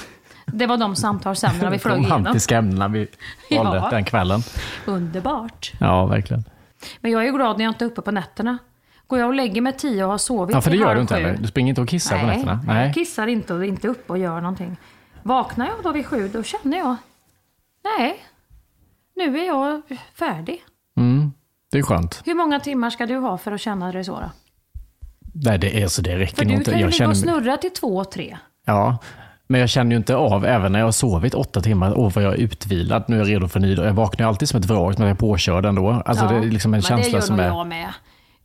Det 0.45 0.65
var 0.67 0.77
de 0.77 0.95
samtalsämnena 0.95 1.69
vi 1.69 1.79
flög 1.79 1.93
De 1.95 1.99
igenom. 2.01 2.17
romantiska 2.19 2.57
ämnena 2.57 2.87
vi 2.87 3.07
valde 3.57 3.77
Ja. 3.77 3.89
den 3.89 4.05
kvällen. 4.05 4.39
Underbart. 4.85 5.71
Ja, 5.79 6.05
verkligen. 6.05 6.43
Men 7.01 7.11
jag 7.11 7.27
är 7.27 7.31
glad 7.31 7.57
när 7.57 7.65
jag 7.65 7.71
inte 7.71 7.85
är 7.85 7.87
uppe 7.89 8.01
på 8.01 8.11
nätterna. 8.11 8.57
Går 9.07 9.19
jag 9.19 9.27
och 9.27 9.33
lägger 9.33 9.61
mig 9.61 9.73
tio 9.73 10.03
och 10.05 10.11
har 10.11 10.17
sovit 10.17 10.53
Ja, 10.55 10.61
för 10.61 10.71
det 10.71 10.77
gör 10.77 10.95
du 10.95 11.01
inte 11.01 11.13
heller. 11.15 11.37
Du 11.37 11.47
springer 11.47 11.69
inte 11.69 11.81
och 11.81 11.89
kissar 11.89 12.19
på 12.19 12.25
nätterna. 12.25 12.63
Nej, 12.67 12.85
jag 12.85 12.93
kissar 12.93 13.27
inte 13.27 13.53
och 13.53 13.59
är 13.63 13.67
inte 13.67 13.87
uppe 13.87 14.11
och 14.13 14.17
gör 14.17 14.41
någonting. 14.41 14.77
Vaknar 15.23 15.65
jag 15.67 15.75
då 15.83 15.91
vid 15.91 16.05
sju, 16.05 16.27
då 16.33 16.43
känner 16.43 16.77
jag, 16.77 16.95
nej, 17.97 18.15
nu 19.15 19.39
är 19.39 19.45
jag 19.47 19.81
färdig. 20.15 20.63
Mm, 20.97 21.33
det 21.71 21.77
är 21.77 21.81
skönt. 21.83 22.21
Hur 22.25 22.35
många 22.35 22.59
timmar 22.59 22.89
ska 22.89 23.05
du 23.05 23.17
ha 23.17 23.37
för 23.37 23.51
att 23.51 23.61
känna 23.61 23.91
dig 23.91 24.03
så 24.03 24.11
då? 24.19 24.31
Nej, 25.33 25.57
det, 25.59 25.81
är, 25.83 25.87
så 25.87 26.01
det 26.01 26.17
räcker 26.19 26.35
För 26.35 26.43
nog 26.45 26.51
du 26.51 26.57
inte. 26.57 26.71
kan 26.71 26.79
ju 26.79 26.87
ligga 26.89 27.07
och 27.09 27.17
snurra 27.17 27.57
till 27.57 27.71
två, 27.73 28.03
tre. 28.03 28.37
ja, 28.65 28.97
men 29.47 29.59
jag 29.59 29.69
känner 29.69 29.91
ju 29.91 29.97
inte 29.97 30.15
av, 30.15 30.45
även 30.45 30.71
när 30.71 30.79
jag 30.79 30.87
har 30.87 30.91
sovit 30.91 31.33
åtta 31.33 31.61
timmar, 31.61 31.93
åh 31.97 32.11
vad 32.15 32.23
jag 32.23 32.33
är 32.33 32.37
utvilad, 32.37 33.03
nu 33.07 33.15
är 33.15 33.19
jag 33.19 33.29
redo 33.29 33.47
för 33.47 33.59
en 33.59 33.65
ny 33.65 33.75
dag. 33.75 33.85
Jag 33.85 33.93
vaknar 33.93 34.27
alltid 34.27 34.49
som 34.49 34.59
ett 34.59 34.65
vrak 34.65 34.97
när 34.97 35.05
jag 35.05 35.11
är 35.15 35.19
påkörd 35.19 35.65
ändå. 35.65 35.89
Alltså 36.05 36.27
det 36.27 36.35
är 36.35 36.41
liksom 36.41 36.69
en 36.73 36.75
men 36.77 36.81
känsla 36.81 37.03
det 37.11 37.17
gör 37.17 37.21
som 37.21 37.39
är... 37.39 37.47
jag 37.47 37.67
med. 37.67 37.93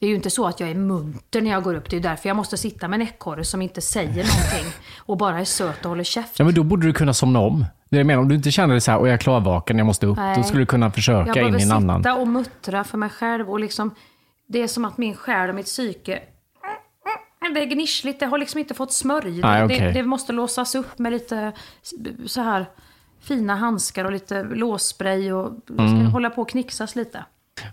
Det 0.01 0.07
är 0.07 0.11
ju 0.11 0.17
inte 0.17 0.31
så 0.31 0.47
att 0.47 0.61
jag 0.61 0.71
är 0.71 0.75
munter 0.75 1.41
när 1.41 1.51
jag 1.51 1.63
går 1.63 1.75
upp. 1.75 1.91
Det 1.91 1.95
är 1.95 1.99
ju 1.99 2.03
därför 2.03 2.29
jag 2.29 2.37
måste 2.37 2.57
sitta 2.57 2.89
med 2.89 3.01
en 3.01 3.07
ekorre 3.07 3.45
som 3.45 3.63
inte 3.63 3.81
säger 3.81 4.09
någonting 4.09 4.73
och 4.99 5.17
bara 5.17 5.41
är 5.41 5.45
söt 5.45 5.85
och 5.85 5.89
håller 5.89 6.05
käft. 6.05 6.39
Ja, 6.39 6.45
men 6.45 6.55
då 6.55 6.63
borde 6.63 6.87
du 6.87 6.93
kunna 6.93 7.15
somna 7.15 7.39
om. 7.39 7.65
Det 7.91 7.97
jag 7.97 8.07
menar, 8.07 8.23
om 8.23 8.29
du 8.29 8.35
inte 8.35 8.51
känner 8.51 8.75
dig 8.75 8.81
så 8.81 8.91
här, 8.91 8.99
och 8.99 9.09
jag 9.09 9.15
är 9.15 9.19
klarvaken, 9.19 9.79
jag 9.79 9.87
måste 9.87 10.07
upp, 10.07 10.17
Nej. 10.17 10.37
då 10.37 10.43
skulle 10.43 10.63
du 10.63 10.67
kunna 10.67 10.87
Jag 10.87 10.95
försöka 10.95 11.29
in 11.29 11.35
behöver 11.35 11.59
i 11.61 11.63
en 11.63 11.73
annan. 11.73 12.01
sitta 12.01 12.15
och 12.15 12.29
muttra 12.29 12.85
för 12.85 12.99
mig 12.99 13.09
själv 13.11 13.51
och 13.51 13.61
liksom 13.61 13.95
Det 14.49 14.63
är 14.63 14.67
som 14.69 14.85
att 14.85 14.99
min 14.99 15.15
själ 15.15 15.49
och 15.49 15.55
mitt 15.55 15.67
psyke 15.67 16.19
det 17.55 17.61
är 17.63 17.65
gnissligt, 17.67 18.21
det 18.21 18.27
har 18.27 18.39
liksom 18.39 18.59
inte 18.61 18.75
fått 18.75 18.93
smörj. 18.93 19.41
Nej, 19.41 19.59
det, 19.69 19.75
okej. 19.75 19.93
det 19.93 20.03
måste 20.03 20.33
låsas 20.33 20.75
upp 20.75 20.99
med 20.99 21.13
lite 21.13 21.53
så 22.27 22.41
här 22.41 22.67
fina 23.21 23.57
handskar 23.57 24.05
och 24.05 24.13
lite 24.13 24.43
låsspray 24.43 25.33
och 25.33 25.53
det 25.67 25.83
Mm. 25.83 26.07
hålla 26.07 26.31
på 26.31 26.43
och 26.43 26.49
knixas 26.49 26.97
lite. 26.97 27.25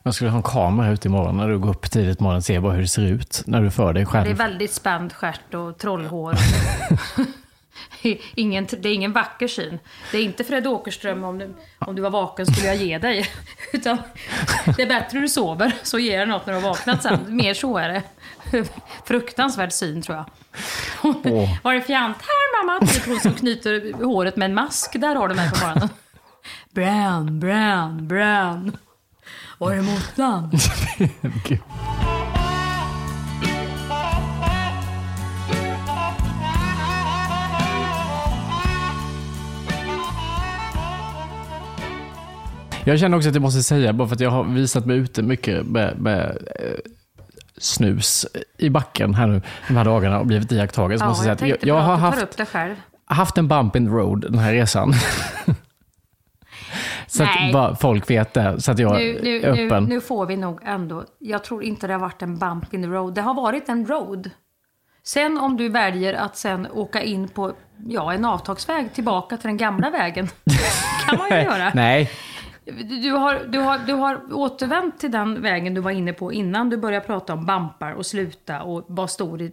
Jag 0.04 0.14
skulle 0.16 0.30
ha 0.30 0.38
en 0.38 0.44
kamera 0.44 0.92
ute 0.92 1.08
imorgon 1.08 1.38
när 1.38 1.50
du 1.50 1.60
går 1.60 1.70
upp 1.70 1.92
tidigt 1.92 2.20
imorgon 2.20 2.38
och 2.38 2.44
ser 2.44 2.60
bara 2.60 2.74
hur 2.74 2.82
det 2.82 2.88
ser 2.88 3.02
ut 3.06 3.44
när 3.46 3.62
du 3.62 3.72
för 3.72 3.94
dig 3.94 4.04
Det 4.04 4.10
är 4.10 4.24
själv. 4.24 4.38
väldigt 4.38 4.72
spänd 4.74 5.14
stjärt 5.14 5.54
och 5.54 5.78
trollhår. 5.78 6.36
ingen, 8.36 8.68
det 8.80 8.90
är 8.90 8.94
ingen 8.94 9.14
vacker 9.14 9.48
syn. 9.48 9.80
Det 10.12 10.18
är 10.18 10.24
inte 10.24 10.44
Fred 10.44 10.68
Åkerström 10.68 11.24
om 11.24 11.38
du, 11.38 11.56
om 11.80 11.96
du 11.96 12.02
var 12.02 12.10
vaken 12.10 12.46
skulle 12.46 12.68
jag 12.68 12.76
ge 12.76 12.98
dig. 12.98 13.30
Utan 13.74 13.98
det 14.76 14.82
är 14.82 14.88
bättre 14.88 15.20
du 15.20 15.30
sover, 15.30 15.76
så 15.84 16.00
ger 16.00 16.20
jag 16.20 16.28
något 16.28 16.46
när 16.46 16.54
du 16.54 16.60
har 16.60 16.70
vaknat 16.70 17.04
sen. 17.04 17.20
Mer 17.28 17.54
så 17.54 17.78
är 17.78 17.90
det. 17.90 18.04
Fruktansvärd 19.06 19.72
syn 19.72 20.02
tror 20.02 20.18
jag. 20.18 20.26
Åh. 21.04 21.58
Var 21.64 21.74
är 21.74 21.82
fjant? 21.82 22.18
Här 22.18 22.66
mamma! 22.66 22.80
Det 22.80 22.98
är 22.98 23.10
hon 23.10 23.20
som 23.20 23.34
knyter 23.34 24.04
håret 24.06 24.36
med 24.36 24.46
en 24.46 24.54
mask. 24.54 24.94
Där 24.94 25.16
har 25.16 25.28
du 25.28 25.36
mig 25.36 25.52
på 25.52 25.66
morgonen. 25.66 25.90
Bran, 26.72 27.40
Bran, 27.40 28.08
Bran. 28.08 28.78
Var 29.58 29.72
är 29.72 29.82
måttan? 29.82 30.52
Jag 42.86 43.00
känner 43.00 43.18
också 43.18 43.30
att 43.30 43.36
jag 43.36 43.42
måste 43.42 43.64
säga, 43.64 43.94
bara 43.94 44.08
för 44.08 44.16
att 44.16 44.22
jag 44.22 44.30
har 44.30 44.44
visat 44.44 44.86
mig 44.86 44.98
ute 44.98 45.22
mycket 45.24 45.66
med, 45.66 46.00
med 46.00 46.38
eh, 46.60 46.92
snus 47.58 48.26
i 48.58 48.70
backen 48.70 49.14
här 49.14 49.28
nu 49.28 49.42
de 49.68 49.78
här 49.78 49.86
dagarna 49.86 50.20
och 50.20 50.26
blivit 50.26 50.52
iakttagen. 50.52 51.00
Så 51.00 51.06
Ja, 51.06 51.10
måste 51.10 51.28
jag 51.30 51.40
säga 51.40 51.56
att 51.56 51.62
jag, 51.64 51.78
jag 51.78 51.82
har 51.82 51.96
haft 51.96 52.40
haft 53.06 53.38
en 53.38 53.48
bump 53.48 53.76
in 53.76 53.86
the 53.86 53.92
road 53.92 54.22
den 54.22 54.40
här 54.40 54.54
resan. 54.54 54.94
Så 57.08 57.24
Nej. 57.24 57.48
att 57.48 57.54
bara 57.54 57.76
folk 57.76 58.10
vet 58.10 58.34
det, 58.34 58.62
så 58.62 58.72
att 58.72 58.80
jag 58.80 58.94
Nu, 58.94 59.20
nu, 59.24 59.42
är 59.42 59.54
nu, 59.54 59.66
öppen. 59.66 59.84
nu 59.84 60.02
får 60.02 60.26
vi 60.26 60.38
nog 60.38 60.60
ändå... 60.64 61.04
Jag 61.20 61.44
tror 61.44 61.64
inte 61.64 61.88
det 61.88 61.94
har 61.94 62.00
varit 62.00 62.22
en 62.22 62.38
bump 62.38 62.74
in 62.74 62.82
the 62.84 62.88
road. 62.88 63.14
Det 63.16 63.22
har 63.22 63.34
varit 63.34 63.70
en 63.70 63.86
road. 63.86 64.30
Sen 65.04 65.38
om 65.38 65.58
du 65.58 65.70
väljer 65.70 66.14
att 66.14 66.38
sen 66.38 66.68
åka 66.72 67.02
in 67.02 67.28
på 67.28 67.54
ja, 67.88 68.14
en 68.14 68.26
avtagsväg 68.26 68.94
tillbaka 68.94 69.38
till 69.38 69.48
den 69.48 69.58
gamla 69.58 69.90
vägen. 69.90 70.28
kan 71.08 71.18
man 71.18 71.30
ju 71.30 71.36
göra. 71.36 71.72
Nej, 71.74 72.12
Du, 73.02 73.12
har, 73.12 73.46
du, 73.48 73.60
har, 73.60 73.80
du 73.88 73.94
har 73.94 74.34
återvänt 74.34 75.00
till 75.00 75.12
den 75.12 75.42
vägen 75.42 75.74
du 75.74 75.82
var 75.82 75.92
inne 75.92 76.14
på 76.14 76.34
innan 76.34 76.70
du 76.70 76.78
började 76.78 77.06
prata 77.06 77.34
om 77.34 77.46
bampar 77.46 77.92
och 77.92 78.06
sluta 78.06 78.62
och 78.64 78.86
vara 78.88 79.08
stor 79.08 79.42
i, 79.42 79.52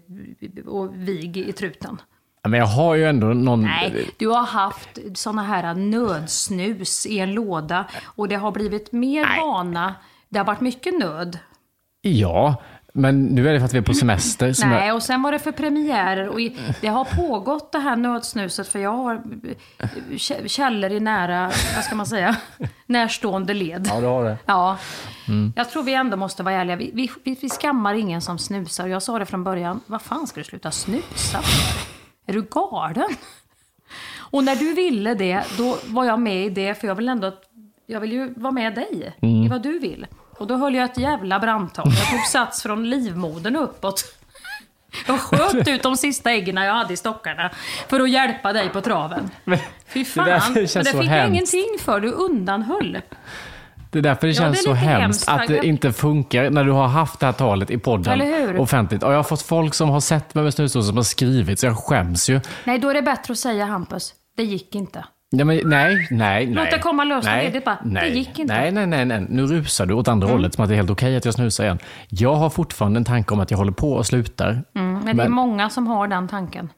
och 0.67 1.09
vig 1.09 1.37
i 1.37 1.53
truten. 1.53 2.01
men 2.43 2.61
jag 2.61 2.67
har 2.67 2.95
ju 2.95 3.05
ändå 3.05 3.27
någon... 3.27 3.63
Nej, 3.63 4.11
du 4.19 4.29
har 4.29 4.47
haft 4.47 4.99
såna 5.15 5.43
här 5.43 5.75
nödsnus 5.75 7.07
i 7.07 7.19
en 7.19 7.35
låda 7.35 7.85
och 8.05 8.29
det 8.29 8.37
har 8.37 8.53
blivit 8.53 8.93
mer 8.93 9.27
Nej. 9.27 9.41
vana. 9.41 9.95
Det 10.29 10.39
har 10.39 10.47
varit 10.47 10.61
mycket 10.61 10.99
nöd. 10.99 11.39
Ja, 12.01 12.63
men 12.93 13.25
nu 13.25 13.49
är 13.49 13.53
det 13.53 13.59
för 13.59 13.67
att 13.67 13.75
vi 13.75 13.79
är 13.79 13.83
på 13.83 13.95
semester. 13.95 14.53
Som 14.53 14.71
Nej, 14.71 14.93
och 14.93 15.03
sen 15.03 15.23
var 15.23 15.33
det 15.33 15.39
för 15.39 15.53
premiärer 15.53 16.29
och 16.29 16.39
det 16.81 16.87
har 16.89 17.05
pågått 17.05 17.73
det 17.73 17.79
här 17.79 17.97
nödsnuset 17.97 18.69
för 18.69 18.79
jag 18.79 18.93
har 18.93 19.15
eh, 19.79 19.89
kä- 20.11 20.49
källor 20.49 20.91
i 20.93 21.01
nära, 21.01 21.51
vad 21.77 21.85
ska 21.85 21.95
man 21.95 22.07
säga, 22.07 22.37
närstående 22.87 23.55
led. 23.55 23.87
Ja, 23.91 24.01
du 24.01 24.07
har 24.07 24.25
det. 24.25 24.39
Ja, 24.47 24.79
Mm. 25.29 25.53
jag 25.57 25.71
tror 25.71 25.83
vi 25.83 25.95
ändå 25.95 26.17
måste 26.17 26.43
vara 26.43 26.55
ärliga. 26.55 26.77
Vi, 26.77 26.91
vi, 26.95 27.37
vi, 27.41 27.49
skammar 27.49 27.95
ingen 27.95 28.21
som 28.21 28.39
snusar. 28.39 28.87
Jag 28.87 29.03
sa 29.03 29.19
det 29.19 29.27
från 29.27 29.45
början, 29.45 29.81
vad 29.87 30.03
fan 30.03 30.27
ska 30.27 30.41
du 30.41 30.45
sluta 30.45 30.71
snusa? 30.71 31.41
Är 32.27 32.33
du 32.33 32.43
galen? 32.43 33.09
Och 34.19 34.45
när 34.45 34.57
du 34.57 34.75
ville 34.75 35.15
det, 35.15 35.45
då 35.59 35.77
var 35.87 36.05
jag 36.05 36.21
med 36.21 36.47
i 36.47 36.49
det, 36.51 36.75
för 36.75 36.87
jag 36.89 36.95
vill 36.95 37.09
ändå 37.09 37.27
att, 37.27 37.43
jag 37.87 38.01
vill 38.01 38.13
ju 38.13 38.35
vara 38.37 38.51
med 38.53 38.75
dig 38.75 39.13
Mm. 39.23 39.35
i 39.45 39.49
vad 39.49 39.63
du 39.63 39.79
vill. 39.79 40.07
Och 40.39 40.47
då 40.47 40.57
höll 40.57 40.75
jag 40.75 40.85
ett 40.85 40.99
jävla 40.99 41.39
brandtal. 41.39 41.93
Jag 41.99 42.11
tog 42.11 42.27
sats 42.27 42.63
från 42.63 42.91
livmodern 42.91 43.57
uppåt. 43.57 44.05
Jag 45.07 45.21
sköt 45.21 45.69
ut 45.69 45.83
de 45.83 45.97
sista 45.97 46.31
äggen 46.31 46.57
jag 46.57 46.75
hade 46.75 46.95
i 46.95 46.97
stockarna 46.97 47.51
för 47.89 48.01
att 48.01 48.11
hjälpa 48.11 48.53
dig 48.53 48.69
på 48.69 48.81
traven. 48.81 49.31
Fy 49.87 50.05
fan, 50.05 50.27
där 50.27 50.43
men 50.55 50.55
det 50.55 50.69
fick 50.69 50.95
jag 50.95 51.03
hemskt. 51.03 51.55
ingenting 51.55 51.79
för. 51.81 52.01
Du 52.01 52.11
undanhöll. 52.11 52.99
Det 53.91 53.99
är 53.99 54.03
därför 54.03 54.27
det 54.27 54.33
Ja, 54.33 54.43
känns 54.43 54.59
det 54.59 54.63
så 54.65 54.73
hemskt 54.73 55.29
hemskt, 55.29 55.29
att 55.29 55.49
det 55.49 55.67
inte 55.67 55.93
funkar 55.93 56.51
när 56.51 56.65
du 56.65 56.73
har 56.73 56.87
haft 56.87 57.21
det 57.21 57.27
här 57.27 57.33
talet 57.33 57.71
i 57.71 57.79
podden 57.79 58.59
offentligt. 58.59 59.03
Och 59.03 59.13
jag 59.13 59.17
har 59.17 59.23
fått 59.23 59.43
folk 59.43 59.75
som 59.75 59.89
har 59.89 60.01
sett 60.01 60.35
mig 60.35 60.45
med 60.45 60.55
snusdosor 60.55 60.87
som 60.87 60.97
har 60.97 61.05
skrivit, 61.05 61.61
så 61.61 61.67
jag 61.67 61.79
skäms 61.79 62.29
ju. 62.31 62.41
Nej, 62.65 62.79
då 62.79 62.89
är 62.89 62.95
det 62.95 63.03
bättre 63.03 63.33
att 63.33 63.39
säga 63.39 63.65
Hampus, 63.65 64.15
det 64.37 64.43
gick 64.43 64.75
inte. 64.75 65.05
Ja, 65.35 65.45
men, 65.45 65.61
nej, 65.65 66.07
nej, 66.11 66.47
nej. 66.47 66.69
det 66.73 66.79
komma 66.79 67.05
löst 67.05 67.27
och 67.29 67.33
nej, 67.33 67.45
ledigt 67.45 67.65
bara. 67.65 67.79
Det 67.85 67.91
nej, 67.91 68.19
gick 68.19 68.39
inte. 68.39 68.55
Mm. 68.55 68.75
Nej, 68.75 68.87
nej, 68.87 69.05
nej, 69.07 69.21
nej. 69.21 69.27
Nu 69.31 69.47
rusar 69.47 69.87
du 69.87 69.95
åt 69.95 70.09
andra 70.09 70.29
hållet 70.29 70.55
som 70.55 70.63
att 70.65 70.69
det 70.69 70.75
är 70.75 70.77
helt 70.77 70.91
okej 70.91 71.17
att 71.17 71.25
jag 71.25 71.35
snusar 71.35 71.65
igen. 71.65 71.79
Jag 72.09 72.35
har 72.35 72.51
fortfarande 72.51 72.99
en 72.99 73.05
tanke 73.05 73.35
om 73.35 73.41
att 73.41 73.51
jag 73.51 73.59
håller 73.59 73.73
på 73.73 73.93
och 73.93 74.07
slutar. 74.07 74.63
Mm, 74.75 74.99
men 75.05 75.17
det 75.17 75.23
är 75.23 75.29
många 75.29 75.71
som 75.71 75.87
har 75.87 76.09
den 76.09 76.29
tanken. 76.29 76.69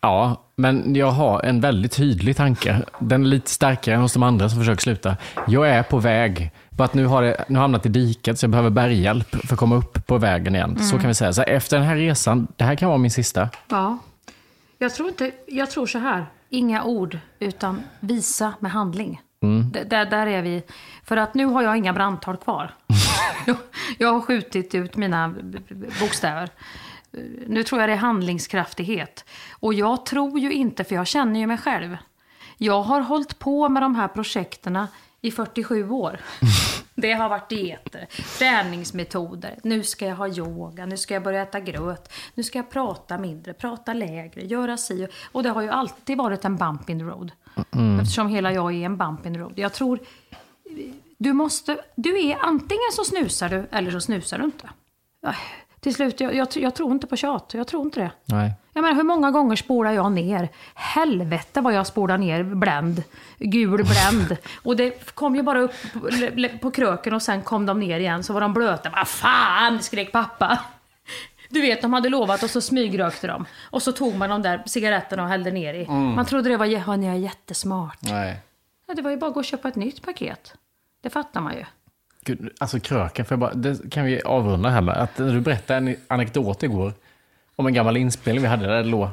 Ja, 0.00 0.44
men 0.56 0.94
jag 0.94 1.10
har 1.10 1.42
en 1.42 1.60
väldigt 1.60 1.92
tydlig 1.92 2.36
tanke. 2.36 2.82
Den 2.98 3.22
är 3.22 3.26
lite 3.26 3.50
starkare 3.50 3.94
än 3.94 4.00
hos 4.00 4.12
de 4.12 4.22
andra 4.22 4.48
som 4.48 4.58
försöker 4.58 4.82
sluta. 4.82 5.16
Jag 5.46 5.68
är 5.68 5.82
på 5.82 5.98
väg. 5.98 6.50
Bara 6.70 6.84
att 6.84 6.94
nu 6.94 7.06
har 7.06 7.22
det 7.22 7.44
nu 7.48 7.54
har 7.54 7.62
hamnat 7.62 7.86
i 7.86 7.88
diket 7.88 8.38
så 8.38 8.44
jag 8.44 8.50
behöver 8.50 8.70
bärhjälp 8.70 9.28
för 9.46 9.54
att 9.54 9.58
komma 9.58 9.76
upp 9.76 10.06
på 10.06 10.18
vägen 10.18 10.54
igen. 10.54 10.78
Så 10.78 10.90
Mm. 10.94 11.00
kan 11.00 11.08
vi 11.08 11.14
säga. 11.14 11.32
Så 11.32 11.42
efter 11.42 11.78
den 11.78 11.86
här 11.86 11.96
resan, 11.96 12.46
det 12.56 12.64
här 12.64 12.74
kan 12.74 12.88
vara 12.88 12.98
min 12.98 13.10
sista. 13.10 13.48
Ja. 13.68 13.98
Jag 14.78 14.94
tror, 14.94 15.08
inte, 15.08 15.30
jag 15.46 15.70
tror 15.70 15.86
så 15.86 15.98
här, 15.98 16.26
inga 16.48 16.84
ord, 16.84 17.18
utan 17.38 17.82
visa 18.00 18.54
med 18.60 18.70
handling. 18.70 19.22
D- 19.72 19.84
där, 19.84 20.06
där 20.06 20.26
är 20.26 20.42
vi. 20.42 20.62
För 21.04 21.16
att 21.16 21.34
nu 21.34 21.44
har 21.46 21.62
jag 21.62 21.76
inga 21.76 21.92
brandtal 21.92 22.36
kvar. 22.36 22.74
jag, 23.98 24.12
har 24.12 24.20
skjutit 24.20 24.74
ut 24.74 24.96
mina 24.96 25.34
bokstäver. 26.00 26.48
Nu 27.46 27.62
tror 27.64 27.80
jag 27.80 27.88
det 27.90 27.92
är 27.94 27.96
handlingskraftighet. 27.96 29.24
Och 29.52 29.74
jag 29.74 30.06
tror 30.06 30.38
ju 30.38 30.52
inte, 30.52 30.84
för 30.84 30.94
jag 30.94 31.06
känner 31.06 31.40
ju 31.40 31.46
mig 31.46 31.58
själv. 31.58 31.96
Jag 32.56 32.82
har 32.82 33.00
hållit 33.00 33.38
på 33.38 33.68
med 33.68 33.82
de 33.82 33.94
här 33.94 34.08
projekterna 34.08 34.88
i 35.20 35.30
47 35.30 35.90
år. 35.90 36.20
Det 37.00 37.12
har 37.12 37.28
varit 37.28 37.48
dieter, 37.48 38.06
träningsmetoder. 38.38 39.58
Nu 39.62 39.82
ska 39.82 40.06
jag 40.06 40.16
ha 40.16 40.28
yoga, 40.28 40.86
nu 40.86 40.96
ska 40.96 41.14
jag 41.14 41.22
börja 41.22 41.42
äta 41.42 41.60
gröt. 41.60 42.12
Nu 42.34 42.42
ska 42.42 42.58
jag 42.58 42.70
prata 42.70 43.18
mindre, 43.18 43.52
prata 43.54 43.92
lägre, 43.92 44.40
göra 44.44 44.76
si. 44.76 45.04
och- 45.04 45.10
Och 45.32 45.42
det 45.42 45.48
har 45.50 45.62
ju 45.62 45.68
alltid 45.68 46.18
varit 46.18 46.44
en 46.44 46.56
bump 46.56 46.90
in 46.90 46.98
the 46.98 47.04
road. 47.04 47.32
Eftersom 48.02 48.28
hela 48.28 48.52
jag 48.52 48.74
är 48.74 48.86
en 48.86 48.96
bump 48.96 49.26
in 49.26 49.34
the 49.34 49.40
road. 49.40 49.52
Jag 49.56 49.72
tror, 49.72 49.98
du 51.18 51.32
måste, 51.32 51.78
du 51.96 52.28
är 52.28 52.36
antingen 52.40 52.92
så 52.92 53.04
snusar 53.04 53.48
du 53.48 53.66
eller 53.70 53.90
så 53.90 54.00
snusar 54.00 54.38
du 54.38 54.44
inte. 54.44 54.68
Till 55.80 55.94
slut, 55.94 56.20
jag, 56.20 56.34
jag, 56.34 56.48
jag 56.54 56.74
tror 56.74 56.92
inte 56.92 57.06
på 57.06 57.16
tjat. 57.16 57.54
Jag 57.54 57.66
tror 57.66 57.82
inte 57.82 58.00
det. 58.00 58.10
Nej. 58.24 58.52
Jag 58.78 58.82
menar, 58.82 58.96
hur 58.96 59.02
många 59.02 59.30
gånger 59.30 59.56
spolar 59.56 59.92
jag 59.92 60.12
ner? 60.12 60.48
Helvete 60.74 61.60
vad 61.60 61.74
jag 61.74 61.86
spolar 61.86 62.18
ner 62.18 62.42
Blend. 62.42 63.02
Gul 63.38 63.84
Blend. 63.84 64.36
Och 64.62 64.76
det 64.76 65.14
kom 65.14 65.36
ju 65.36 65.42
bara 65.42 65.60
upp 65.60 65.72
på, 65.92 66.58
på 66.60 66.70
kröken 66.70 67.14
och 67.14 67.22
sen 67.22 67.42
kom 67.42 67.66
de 67.66 67.80
ner 67.80 68.00
igen 68.00 68.24
så 68.24 68.32
var 68.32 68.40
de 68.40 68.52
blöta. 68.52 68.90
Vad 68.90 69.08
fan, 69.08 69.82
skrek 69.82 70.12
pappa. 70.12 70.58
Du 71.48 71.60
vet, 71.60 71.82
de 71.82 71.92
hade 71.92 72.08
lovat 72.08 72.42
och 72.42 72.50
så 72.50 72.60
smygrökte 72.60 73.26
de. 73.26 73.44
Och 73.70 73.82
så 73.82 73.92
tog 73.92 74.14
man 74.14 74.30
de 74.30 74.42
där 74.42 74.62
cigaretterna 74.66 75.22
och 75.22 75.28
hällde 75.28 75.50
ner 75.50 75.74
i. 75.74 75.86
Man 75.88 76.26
trodde 76.26 76.48
det 76.48 76.56
var, 76.56 76.66
ja, 76.66 76.96
ni 76.96 77.06
är 77.06 77.14
jättesmart. 77.14 77.98
Nej. 78.00 78.40
Ja, 78.86 78.94
det 78.94 79.02
var 79.02 79.10
ju 79.10 79.16
bara 79.16 79.26
att 79.26 79.34
gå 79.34 79.40
och 79.40 79.44
köpa 79.44 79.68
ett 79.68 79.76
nytt 79.76 80.02
paket. 80.02 80.54
Det 81.02 81.10
fattar 81.10 81.40
man 81.40 81.54
ju. 81.54 81.64
Gud, 82.24 82.52
alltså 82.58 82.80
kröken, 82.80 83.24
för 83.24 83.36
bara, 83.36 83.54
det 83.54 83.90
kan 83.90 84.04
vi 84.04 84.22
avrunda 84.22 84.68
här 84.68 84.80
med. 84.80 84.96
Att 84.96 85.18
när 85.18 85.34
du 85.34 85.40
berättade 85.40 85.78
en 85.78 85.96
anekdot 86.08 86.62
igår 86.62 86.92
om 87.58 87.66
en 87.66 87.74
gammal 87.74 87.96
inspelning 87.96 88.42
vi 88.42 88.48
hade 88.48 88.66
där 88.66 88.76
det 88.76 88.88
låg 88.88 89.08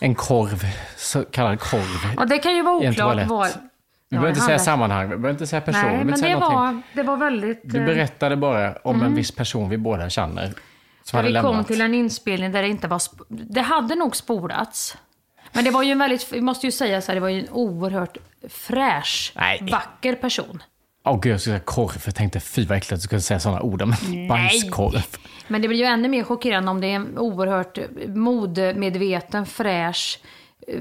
en 0.00 0.14
korv, 0.14 0.64
så 0.96 1.24
kallad 1.24 1.60
korv. 1.60 2.18
Och 2.18 2.28
det 2.28 2.38
kan 2.38 2.56
ju 2.56 2.62
vara 2.62 2.76
oklart 2.76 3.26
var... 3.26 3.48
Vi 4.08 4.16
behöver 4.16 4.28
inte 4.28 4.40
säga 4.40 4.58
sammanhang, 4.58 5.02
vi 5.02 5.16
behöver 5.16 5.30
inte 5.30 5.46
säga 5.46 5.60
person, 5.60 5.82
Nej, 5.82 6.04
men 6.04 6.20
det 6.20 6.34
var, 6.34 6.82
det 6.94 7.02
var 7.02 7.16
väldigt... 7.16 7.60
Du 7.64 7.78
eh, 7.78 7.86
berättade 7.86 8.36
bara 8.36 8.72
om 8.72 9.02
en 9.02 9.14
viss 9.14 9.30
person 9.30 9.68
vi 9.68 9.78
båda 9.78 10.10
känner. 10.10 10.52
Som 11.02 11.16
hade 11.16 11.28
vi 11.28 11.34
kom 11.34 11.44
lämnat. 11.44 11.66
till 11.66 11.80
en 11.80 11.94
inspelning 11.94 12.52
där 12.52 12.62
det 12.62 12.68
inte 12.68 12.88
var... 12.88 13.00
Det 13.28 13.60
hade 13.60 13.94
nog 13.94 14.16
spolats. 14.16 14.96
Men 15.52 15.64
det 15.64 15.70
var 15.70 15.82
ju 15.82 15.92
en 15.92 15.98
väldigt, 15.98 16.32
vi 16.32 16.40
måste 16.40 16.66
ju 16.66 16.72
säga 16.72 17.00
så 17.00 17.06
här, 17.06 17.14
det 17.14 17.20
var 17.20 17.28
ju 17.28 17.40
en 17.40 17.50
oerhört 17.50 18.16
fräsch, 18.48 19.32
Nej. 19.36 19.68
vacker 19.70 20.14
person. 20.14 20.62
Åh 21.04 21.20
gud, 21.20 21.32
jag 21.32 21.40
skulle 21.40 21.56
säga 21.56 21.64
korv. 21.64 22.02
Jag 22.06 22.14
tänkte 22.14 22.40
fy 22.40 22.66
vad 22.66 22.78
äckligt 22.78 22.92
att 22.92 22.98
du 22.98 23.02
skulle 23.02 23.20
säga 23.20 23.40
sådana 23.40 23.60
ord. 23.62 23.82
Men 23.86 24.28
bajskorv. 24.28 25.02
Men 25.48 25.62
det 25.62 25.68
blir 25.68 25.78
ju 25.78 25.84
ännu 25.84 26.08
mer 26.08 26.24
chockerande 26.24 26.70
om 26.70 26.80
det 26.80 26.86
är 26.86 26.94
en 26.96 27.18
oerhört 27.18 27.78
modemedveten, 28.08 29.46
fräsch, 29.46 30.18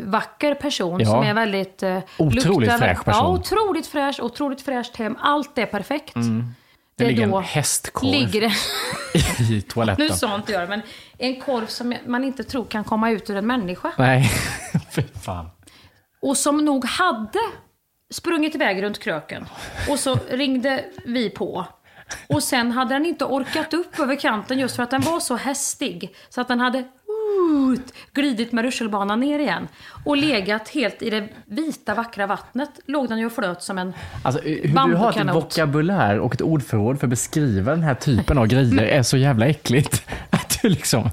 vacker 0.04 0.56
person 0.56 1.00
Ja. 1.00 1.06
som 1.06 1.24
är 1.24 1.34
väldigt... 1.34 1.84
eh, 1.84 2.00
Otroligt 2.18 2.46
luktar- 2.70 2.78
fräsch 2.78 3.04
person. 3.06 3.24
Ja, 3.26 3.32
otroligt 3.34 3.88
fräsch, 3.88 4.20
otroligt 4.22 4.62
fräscht 4.62 4.96
hem. 4.96 5.18
Allt 5.22 5.58
är 5.58 5.66
perfekt. 5.66 6.14
Det, 6.98 7.06
ligger 7.08 7.28
då 7.28 7.38
en 7.38 7.44
hästkorv 7.44 8.12
ligger 8.12 8.42
det... 8.42 8.54
i 9.54 9.62
toaletten. 9.62 10.06
Nu 10.06 10.14
sa 10.14 10.36
inte 10.36 10.52
jag 10.52 10.62
det, 10.62 10.68
men 10.68 10.82
en 11.18 11.42
korv 11.42 11.66
som 11.66 11.96
man 12.08 12.24
inte 12.24 12.44
tror 12.44 12.66
kan 12.66 12.84
komma 12.84 13.12
ut 13.12 13.30
ur 13.30 13.36
en 13.36 13.48
människa. 13.48 13.92
Nej, 13.98 14.32
fy 14.92 15.02
fan. 15.22 15.50
Och 16.22 16.38
som 16.38 16.66
nog 16.66 16.86
hade 16.86 17.40
sprungit 18.10 18.56
iväg 18.56 18.84
runt 18.84 19.00
kröken. 19.00 19.46
Och 19.90 20.00
så 20.00 20.20
ringde 20.30 20.86
vi 21.06 21.30
på. 21.30 21.66
Och 22.28 22.44
sen 22.44 22.72
hade 22.72 22.96
den 22.96 23.06
inte 23.06 23.26
orkat 23.26 23.74
upp 23.74 24.00
över 24.00 24.16
kanten 24.16 24.60
just 24.60 24.76
för 24.76 24.84
att 24.84 24.92
den 24.92 25.02
var 25.02 25.20
så 25.20 25.36
hästig. 25.36 26.16
Så 26.30 26.42
att 26.42 26.48
den 26.48 26.60
hade 26.60 26.84
ut, 27.74 27.94
glidit 28.14 28.52
med 28.52 28.66
rutschelbanan 28.66 29.20
ner 29.20 29.40
igen. 29.40 29.68
Och 30.06 30.18
legat 30.18 30.70
helt 30.70 31.02
i 31.02 31.10
det 31.10 31.28
vita 31.46 31.96
vackra 31.96 32.28
vattnet. 32.28 32.70
Låg 32.86 33.10
den 33.10 33.20
ju 33.20 33.26
och 33.26 33.32
flöt 33.32 33.64
som 33.64 33.78
en... 33.78 33.94
Alltså, 34.24 34.42
hur 34.42 34.88
du 34.88 34.96
har 34.96 35.30
ett 35.30 35.36
vokabulär 35.36 36.20
och 36.20 36.34
ett 36.34 36.42
ordförråd 36.42 37.00
för 37.00 37.08
att 37.08 37.10
beskriva 37.10 37.72
den 37.72 37.84
här 37.84 37.96
typen 37.96 38.38
av 38.38 38.48
grejer 38.48 38.84
är 38.84 39.04
så 39.04 39.18
jävla 39.18 39.48
äckligt. 39.48 40.04
Att 40.30 40.60
du 40.62 40.70
liksom... 40.70 41.10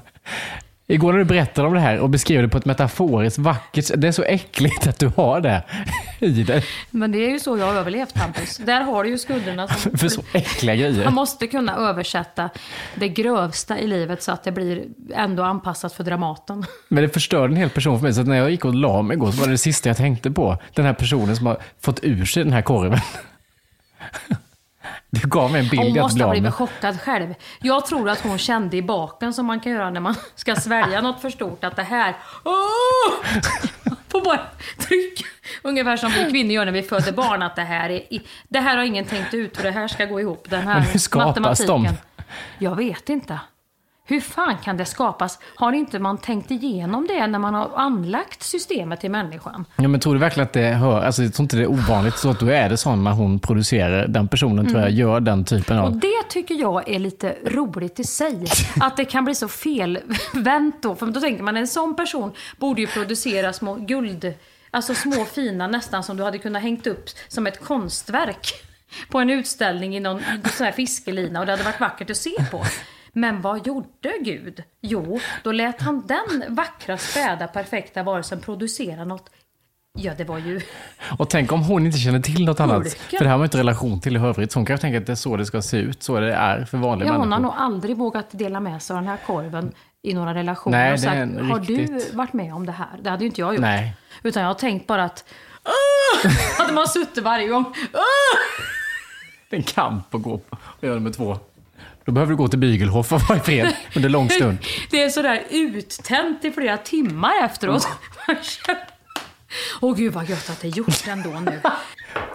Igår 0.89 1.11
när 1.11 1.19
du 1.19 1.25
berättade 1.25 1.67
om 1.67 1.73
det 1.73 1.79
här 1.79 1.99
och 1.99 2.09
beskrev 2.09 2.41
det 2.41 2.49
på 2.49 2.57
ett 2.57 2.65
metaforiskt 2.65 3.39
vackert 3.39 3.85
sätt, 3.85 4.01
Det 4.01 4.07
är 4.07 4.11
så 4.11 4.23
äckligt 4.23 4.87
att 4.87 4.99
du 4.99 5.11
har 5.15 5.41
det 5.41 5.63
i 6.19 6.43
dig. 6.43 6.63
Men 6.91 7.11
det 7.11 7.17
är 7.17 7.29
ju 7.29 7.39
så 7.39 7.57
jag 7.57 7.65
har 7.65 7.73
överlevt 7.73 8.17
Hampus. 8.17 8.57
Där 8.57 8.81
har 8.81 9.03
du 9.03 9.09
ju 9.09 9.17
skulderna 9.17 9.67
som... 9.67 9.91
För 9.97 10.07
så 10.07 10.21
äckliga 10.33 10.75
grejer. 10.75 11.03
Man 11.03 11.13
måste 11.13 11.47
kunna 11.47 11.75
översätta 11.75 12.49
det 12.95 13.09
grövsta 13.09 13.79
i 13.79 13.87
livet 13.87 14.23
så 14.23 14.31
att 14.31 14.43
det 14.43 14.51
blir 14.51 14.83
ändå 15.13 15.43
anpassat 15.43 15.93
för 15.93 16.03
Dramaten. 16.03 16.65
Men 16.87 17.03
det 17.03 17.09
förstörde 17.09 17.53
en 17.53 17.57
hel 17.57 17.69
person 17.69 17.99
för 17.99 18.03
mig. 18.03 18.13
Så 18.13 18.23
när 18.23 18.37
jag 18.37 18.51
gick 18.51 18.65
och 18.65 18.75
la 18.75 19.01
mig 19.01 19.17
igår 19.17 19.31
så 19.31 19.39
var 19.39 19.47
det 19.47 19.53
det 19.53 19.57
sista 19.57 19.89
jag 19.89 19.97
tänkte 19.97 20.31
på. 20.31 20.57
Den 20.73 20.85
här 20.85 20.93
personen 20.93 21.35
som 21.35 21.45
har 21.45 21.57
fått 21.79 21.99
ur 22.03 22.25
sig 22.25 22.43
den 22.43 22.53
här 22.53 22.61
korven. 22.61 22.99
Du 25.09 25.27
gav 25.27 25.51
mig 25.51 25.61
en 25.61 25.67
bild 25.67 25.83
Hon 25.83 26.01
måste 26.01 26.23
ha 26.23 26.31
blivit 26.31 26.53
chockad 26.53 27.01
själv. 27.01 27.33
Jag 27.61 27.85
tror 27.85 28.09
att 28.09 28.21
hon 28.21 28.37
kände 28.37 28.77
i 28.77 28.81
baken 28.81 29.33
som 29.33 29.45
man 29.45 29.59
kan 29.59 29.71
göra 29.71 29.89
när 29.89 29.99
man 29.99 30.15
ska 30.35 30.55
svälja 30.55 31.01
något 31.01 31.21
för 31.21 31.29
stort 31.29 31.63
att 31.63 31.75
det 31.75 31.83
här... 31.83 32.15
Åh! 32.43 32.53
får 34.09 34.21
bara 34.21 34.39
trycka. 34.77 35.23
Ungefär 35.61 35.97
som 35.97 36.11
vi 36.11 36.31
kvinnor 36.31 36.51
gör 36.51 36.65
när 36.65 36.71
vi 36.71 36.83
föder 36.83 37.11
barn. 37.11 37.43
Att 37.43 37.55
det 37.55 37.61
här, 37.61 37.89
är, 37.89 38.01
det 38.47 38.59
här 38.59 38.77
har 38.77 38.83
ingen 38.83 39.05
tänkt 39.05 39.33
ut 39.33 39.57
och 39.57 39.63
det 39.63 39.71
här 39.71 39.87
ska 39.87 40.05
gå 40.05 40.21
ihop. 40.21 40.47
Den 40.49 40.67
här 40.67 40.79
Men 40.79 40.83
hur 40.83 40.99
skapas 40.99 41.39
matematiken. 41.39 41.97
de? 42.17 42.25
Jag 42.65 42.75
vet 42.75 43.09
inte. 43.09 43.39
Hur 44.09 44.21
fan 44.21 44.57
kan 44.57 44.77
det 44.77 44.85
skapas? 44.85 45.39
Har 45.55 45.73
inte 45.73 45.99
man 45.99 46.17
tänkt 46.17 46.51
igenom 46.51 47.07
det 47.07 47.27
när 47.27 47.39
man 47.39 47.53
har 47.53 47.71
anlagt 47.75 48.43
systemet 48.43 49.01
till 49.01 49.11
människan? 49.11 49.65
Ja, 49.75 49.87
men 49.87 49.99
tror 49.99 50.13
du 50.13 50.19
verkligen 50.19 50.47
att 50.47 50.53
det 50.53 50.67
hör, 50.67 51.01
alltså 51.01 51.23
jag 51.23 51.33
tror 51.33 51.43
inte 51.43 51.57
det 51.57 51.63
är 51.63 51.71
ovanligt, 51.71 52.17
så 52.17 52.29
att 52.29 52.39
då 52.39 52.47
är 52.47 52.69
det 52.69 52.77
så 52.77 52.95
när 52.95 53.11
hon 53.11 53.39
producerar, 53.39 54.07
den 54.07 54.27
personen 54.27 54.67
tror 54.67 54.81
jag 54.81 54.91
gör 54.91 55.19
den 55.19 55.45
typen 55.45 55.79
Och 55.79 55.85
av... 55.85 55.99
det 55.99 56.29
tycker 56.29 56.55
jag 56.55 56.89
är 56.89 56.99
lite 56.99 57.35
roligt 57.45 57.99
i 57.99 58.03
sig. 58.03 58.45
Att 58.79 58.97
det 58.97 59.05
kan 59.05 59.25
bli 59.25 59.35
så 59.35 59.47
felvänt 59.47 60.81
då. 60.81 60.95
För 60.95 61.05
då 61.05 61.19
tänker 61.19 61.43
man 61.43 61.57
en 61.57 61.67
sån 61.67 61.95
person 61.95 62.31
borde 62.57 62.81
ju 62.81 62.87
producera 62.87 63.53
små 63.53 63.75
guld, 63.75 64.33
alltså 64.71 64.95
små 64.95 65.25
fina 65.25 65.67
nästan 65.67 66.03
som 66.03 66.17
du 66.17 66.23
hade 66.23 66.37
kunnat 66.37 66.61
hängt 66.61 66.87
upp 66.87 67.05
som 67.27 67.47
ett 67.47 67.63
konstverk 67.63 68.53
på 69.09 69.19
en 69.19 69.29
utställning 69.29 69.95
i 69.97 69.99
någon 69.99 70.21
sån 70.53 70.65
här 70.65 70.71
fiskelina 70.71 71.39
och 71.39 71.45
det 71.45 71.51
hade 71.51 71.63
varit 71.63 71.79
vackert 71.79 72.09
att 72.09 72.17
se 72.17 72.35
på. 72.51 72.63
Men 73.13 73.41
vad 73.41 73.67
gjorde 73.67 74.13
Gud? 74.21 74.63
Jo, 74.81 75.19
då 75.43 75.51
lät 75.51 75.81
han 75.81 76.03
den 76.07 76.55
vackra, 76.55 76.97
späda, 76.97 77.47
perfekta 77.47 78.03
varelsen 78.03 78.39
producera 78.41 79.05
något 79.05 79.29
Ja, 79.99 80.13
det 80.17 80.23
var 80.23 80.37
ju... 80.37 80.61
Och 81.17 81.29
tänk 81.29 81.51
om 81.51 81.61
hon 81.63 81.85
inte 81.85 81.97
känner 81.97 82.19
till 82.19 82.45
något 82.45 82.59
annat. 82.59 82.93
För 82.93 83.11
det 83.19 83.25
här 83.25 83.31
har 83.31 83.37
man 83.37 83.45
inte 83.45 83.57
relation 83.57 83.99
till 84.01 84.15
i 84.15 84.19
övrigt. 84.19 84.51
Så 84.51 84.59
hon 84.59 84.65
kanske 84.65 84.81
tänker 84.81 84.99
att 85.01 85.05
det 85.05 85.13
är 85.13 85.15
så 85.15 85.37
det 85.37 85.45
ska 85.45 85.61
se 85.61 85.77
ut, 85.77 86.03
så 86.03 86.19
det 86.19 86.33
är 86.33 86.65
för 86.65 86.77
vanliga 86.77 87.07
Ja, 87.09 87.13
hon 87.17 87.29
människor. 87.29 87.51
har 87.51 87.63
nog 87.65 87.73
aldrig 87.75 87.97
vågat 87.97 88.27
dela 88.31 88.59
med 88.59 88.81
sig 88.81 88.93
av 88.95 89.01
den 89.01 89.09
här 89.09 89.17
korven 89.25 89.71
i 90.01 90.13
några 90.13 90.33
relationer 90.33 90.77
Nej, 90.77 90.93
och 90.93 90.99
sagt, 90.99 91.15
en 91.15 91.49
har 91.51 91.59
riktigt- 91.59 92.09
du 92.11 92.17
varit 92.17 92.33
med 92.33 92.53
om 92.53 92.65
det 92.65 92.71
här? 92.71 92.87
Det 93.01 93.09
hade 93.09 93.23
ju 93.23 93.27
inte 93.29 93.41
jag 93.41 93.53
gjort. 93.53 93.61
Nej. 93.61 93.95
Utan 94.23 94.41
jag 94.43 94.49
har 94.49 94.55
tänkt 94.55 94.87
bara 94.87 95.03
att 95.03 95.25
"Åh!" 95.65 96.31
hade 96.57 96.73
man 96.73 96.87
suttit 96.87 97.23
varje 97.23 97.47
gång. 97.47 97.65
"Åh!" 97.93 97.99
Det 99.49 99.55
är 99.55 99.57
en 99.57 99.63
kamp 99.63 100.15
att 100.15 100.21
gå 100.21 100.37
på 100.37 100.57
och 100.61 100.83
göra 100.83 100.95
nummer 100.95 101.11
två. 101.11 101.37
Då 102.07 102.13
behöver 102.13 102.31
du 102.31 102.37
gå 102.37 102.47
till 102.47 102.59
Bygelhof 102.59 103.13
och 103.13 103.21
vara 103.21 103.37
i 103.37 103.41
fred 103.41 103.75
under 103.95 104.09
lång 104.09 104.29
stund. 104.29 104.57
Det 104.91 105.03
är 105.03 105.09
sådär 105.09 105.43
uttänt 105.49 106.45
i 106.45 106.51
flera 106.51 106.77
timmar 106.77 107.31
efteråt. 107.45 107.87
Åh 109.81 109.95
gud 109.97 110.13
vad 110.13 110.29
gött 110.29 110.49
att 110.49 110.61
det 110.61 110.67
är 110.67 110.71
gjort 110.71 111.07
ändå 111.07 111.29
nu. 111.29 111.41
Nu 111.41 111.63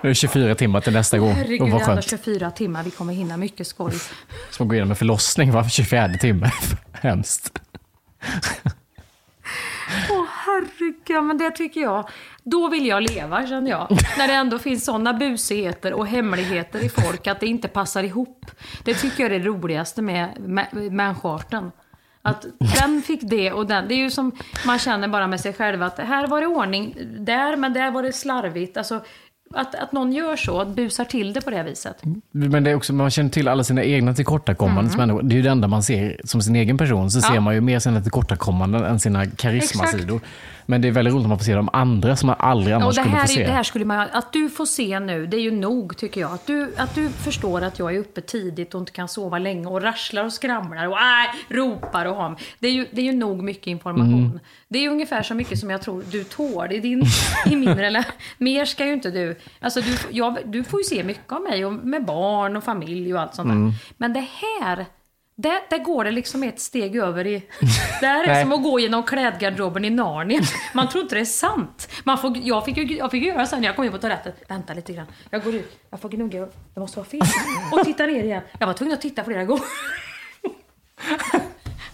är 0.03 0.09
det 0.09 0.15
24 0.15 0.55
timmar 0.55 0.81
till 0.81 0.93
nästa 0.93 1.19
gång. 1.19 1.33
Herregud, 1.33 1.61
det 1.67 1.73
vad 1.73 1.83
är 1.83 1.91
ändå 1.91 2.03
skönt. 2.03 2.11
24 2.25 2.51
timmar. 2.51 2.83
Vi 2.83 2.91
kommer 2.91 3.13
hinna 3.13 3.37
mycket 3.37 3.67
skoj. 3.67 3.93
Som 4.51 4.65
att 4.65 4.69
gå 4.69 4.75
igenom 4.75 4.91
en 4.91 4.97
förlossning 4.97 5.53
var 5.53 5.69
24 5.69 6.09
timme. 6.09 6.51
Hemskt. 6.93 7.59
Åh 10.11 10.27
herregud, 10.47 11.25
men 11.25 11.39
det 11.39 11.51
tycker 11.51 11.81
jag. 11.81 12.09
Då 12.45 12.69
vill 12.69 12.87
jag 12.87 13.03
leva 13.03 13.47
känner 13.47 13.71
jag. 13.71 13.89
När 14.19 14.27
det 14.29 14.35
ändå 14.35 14.59
finns 14.59 14.85
sådana 14.85 15.13
busigheter 15.13 15.93
och 15.93 16.07
hemligheter 16.07 16.85
i 16.85 16.89
folk 16.89 17.27
att 17.27 17.41
det 17.41 17.47
inte 17.47 17.69
passar 17.69 18.03
ihop. 18.03 18.51
Det 18.85 18.95
tycker 18.95 19.23
jag 19.25 19.33
är 19.33 19.39
det 19.39 19.45
roligaste 19.47 20.03
med 20.03 20.29
mä- 20.39 20.91
människoarten. 20.91 21.71
Att 22.23 22.47
den 22.81 23.03
fick 23.03 23.21
det 23.23 23.53
och 23.53 23.67
den. 23.67 23.89
Det 23.89 23.95
är 23.95 23.99
ju 23.99 24.11
som 24.11 24.33
man 24.67 24.79
känner 24.79 25.09
bara 25.09 25.27
med 25.27 25.41
sig 25.41 25.53
själv 25.53 25.83
att 25.83 25.99
här 25.99 26.27
var 26.27 26.41
det 26.41 26.47
ordning 26.47 26.97
där, 27.19 27.57
men 27.57 27.73
där 27.73 27.91
var 27.91 28.03
det 28.03 28.13
slarvigt. 28.13 28.77
Alltså, 28.77 29.01
att, 29.55 29.75
att 29.75 29.93
någon 29.93 30.13
gör 30.13 30.37
så, 30.37 30.61
att 30.61 30.69
busar 30.69 31.05
till 31.05 31.33
det 31.33 31.41
på 31.41 31.51
det 31.51 31.63
viset. 31.63 32.03
Men 32.31 32.65
det 32.65 32.71
är 32.71 32.75
också, 32.75 32.93
man 32.93 33.11
känner 33.11 33.31
till 33.31 33.49
alla 33.49 33.65
sina 33.65 33.83
egna 33.85 34.15
tillkortakommanden. 34.15 34.97
människor. 34.97 35.23
Det 35.23 35.35
är 35.35 35.37
ju 35.37 35.43
det 35.43 35.51
enda 35.51 35.69
man 35.69 35.83
ser 35.83 36.21
som 36.25 36.43
sin 36.43 36.57
egen 36.57 36.79
person. 36.79 37.11
Så 37.11 37.19
Mm. 37.19 37.25
Ja. 37.29 37.35
ser 37.35 37.41
man 37.41 37.55
ju 37.55 37.61
mer 37.61 37.79
sina 37.79 38.01
tillkortakommanden 38.03 38.85
än 38.85 39.01
sina 39.01 39.27
karismasidor. 39.27 40.21
Men 40.67 40.83
det 40.83 40.89
är 40.89 40.93
väldigt 40.93 41.15
roligt 41.15 41.25
om 41.25 41.29
man 41.29 41.39
får 41.39 41.45
se 41.45 41.55
de 41.55 41.69
andra 41.73 42.17
som 42.17 42.27
man 42.27 42.37
aldrig 42.39 42.75
annars 42.75 42.95
skulle 42.95 43.11
få 43.11 43.17
är- 43.17 43.27
se. 43.27 43.45
det 43.45 43.53
här 43.53 43.63
skulle 43.63 43.85
man 43.85 44.09
Att 44.13 44.33
du 44.33 44.51
får 44.51 44.67
se 44.67 45.01
nu, 45.01 45.27
det 45.27 45.37
är 45.37 45.41
ju 45.41 45.51
nog 45.51 45.97
tycker 45.97 46.21
jag. 46.21 46.33
Att 46.33 46.47
du, 46.47 46.75
att 46.77 46.95
du 46.95 47.09
förstår 47.09 47.63
att 47.63 47.79
jag 47.79 47.95
är 47.95 47.99
uppe 47.99 48.21
tidigt 48.21 48.75
och 48.75 48.81
inte 48.81 48.93
kan 48.93 49.09
sova 49.09 49.39
länge 49.39 49.67
och 49.67 49.83
rasslar 49.83 50.25
och 50.25 50.33
skramlar 50.33 50.87
och 50.87 50.99
äh, 50.99 51.55
ropar 51.55 52.07
och 52.07 52.17
har 52.17 52.37
det 52.59 52.69
är, 52.69 52.73
ju, 52.73 52.87
det 52.93 53.01
är 53.01 53.05
ju 53.05 53.13
nog 53.13 53.43
mycket 53.43 53.67
information. 53.67 54.27
Mm. 54.27 54.41
Det 54.69 54.79
är 54.79 54.91
ungefär 54.91 55.23
så 55.23 55.35
mycket 55.35 55.59
som 55.59 55.71
jag 55.71 55.83
tror 55.83 56.05
du 56.11 56.25
tål 56.25 56.73
i, 56.73 56.81
din, 56.81 57.05
i 57.47 57.57
min 57.57 57.75
relation. 57.75 58.13
Mer 58.39 58.65
ska 58.65 58.87
ju 58.87 58.93
inte 58.93 59.11
du... 59.11 59.39
Alltså 59.61 59.81
du, 59.81 59.97
jag, 60.11 60.39
du 60.45 60.65
får 60.65 60.81
ju 60.81 60.85
se 60.85 61.05
mycket 61.05 61.33
av 61.33 61.43
mig 61.43 61.65
och 61.65 61.73
med 61.73 62.05
barn 62.05 62.57
och 62.57 62.65
familj 62.65 63.15
och 63.15 63.21
allt 63.21 63.35
sånt 63.35 63.49
där. 63.49 63.57
Mm. 63.57 63.73
Men 63.97 64.13
det 64.13 64.27
här... 64.61 64.87
Där, 65.43 65.61
där 65.71 65.79
går 65.79 66.05
det 66.05 66.11
liksom 66.11 66.43
ett 66.43 66.61
steg 66.61 66.97
över 66.97 67.27
i... 67.27 67.43
Det 68.01 68.07
här 68.07 68.25
är 68.25 68.43
som 68.43 68.53
att 68.53 68.63
gå 68.63 68.81
genom 68.81 69.03
klädgarderoben 69.03 69.85
i 69.85 69.91
Narnia. 69.91 70.41
Man 70.75 70.89
tror 70.89 71.03
inte 71.03 71.15
det 71.15 71.21
är 71.21 71.25
sant. 71.25 71.89
Man 72.05 72.19
får, 72.19 72.37
jag, 72.43 72.65
fick 72.65 72.77
ju, 72.77 72.97
jag 72.97 73.11
fick 73.11 73.23
ju 73.23 73.29
göra 73.29 73.47
så 73.47 73.57
när 73.57 73.65
jag 73.65 73.77
kom 73.77 73.85
in 73.85 73.93
på 73.93 73.99
toaletten. 73.99 74.33
Vänta 74.49 74.75
lite 74.75 74.93
grann. 74.93 75.07
Jag 75.31 75.45
går 75.45 75.55
ut. 75.55 75.79
Jag 75.91 76.01
får 76.01 76.09
gnugga. 76.09 76.49
Det 76.75 76.81
måste 76.81 76.99
vara 76.99 77.09
fel. 77.09 77.21
Och 77.73 77.85
titta 77.85 78.07
ner 78.07 78.25
igen. 78.25 78.43
Jag 78.59 78.67
var 78.67 78.75
tvungen 78.75 78.95
att 78.95 79.01
titta 79.01 79.25
flera 79.25 79.45
gånger. 79.45 79.65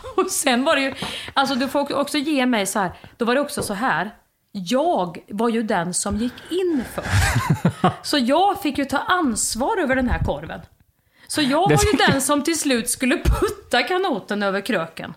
Och 0.17 0.31
sen 0.31 0.65
var 0.65 0.77
det 0.77 0.83
ju... 0.83 0.95
Alltså 1.35 1.55
du 1.55 1.69
får 1.69 1.95
också 1.99 2.19
ge 2.19 2.47
mig 2.47 2.67
så 2.67 2.79
här. 2.79 2.93
Då 3.17 3.25
var 3.25 3.35
det 3.35 3.41
också 3.41 3.63
så 3.63 3.75
här. 3.75 4.11
Jag 4.53 5.19
var 5.29 5.49
ju 5.49 5.63
den 5.63 5.95
som 5.95 6.17
gick 6.17 6.33
in 6.51 6.85
först. 6.95 7.09
Så 8.03 8.19
jag 8.19 8.63
fick 8.63 8.79
ju 8.79 8.85
ta 8.85 8.99
ansvar 8.99 9.77
över 9.79 9.97
den 9.97 10.09
här 10.09 10.25
korven. 10.25 10.61
Så 11.29 11.43
jag 11.43 11.69
var 11.69 11.71
ju 11.93 12.13
den 12.13 12.21
som 12.21 12.43
till 12.43 12.59
slut 12.59 12.91
skulle 12.91 13.17
putta 13.17 13.83
kanoten 13.83 14.43
över 14.43 14.61
kröken. 14.61 15.15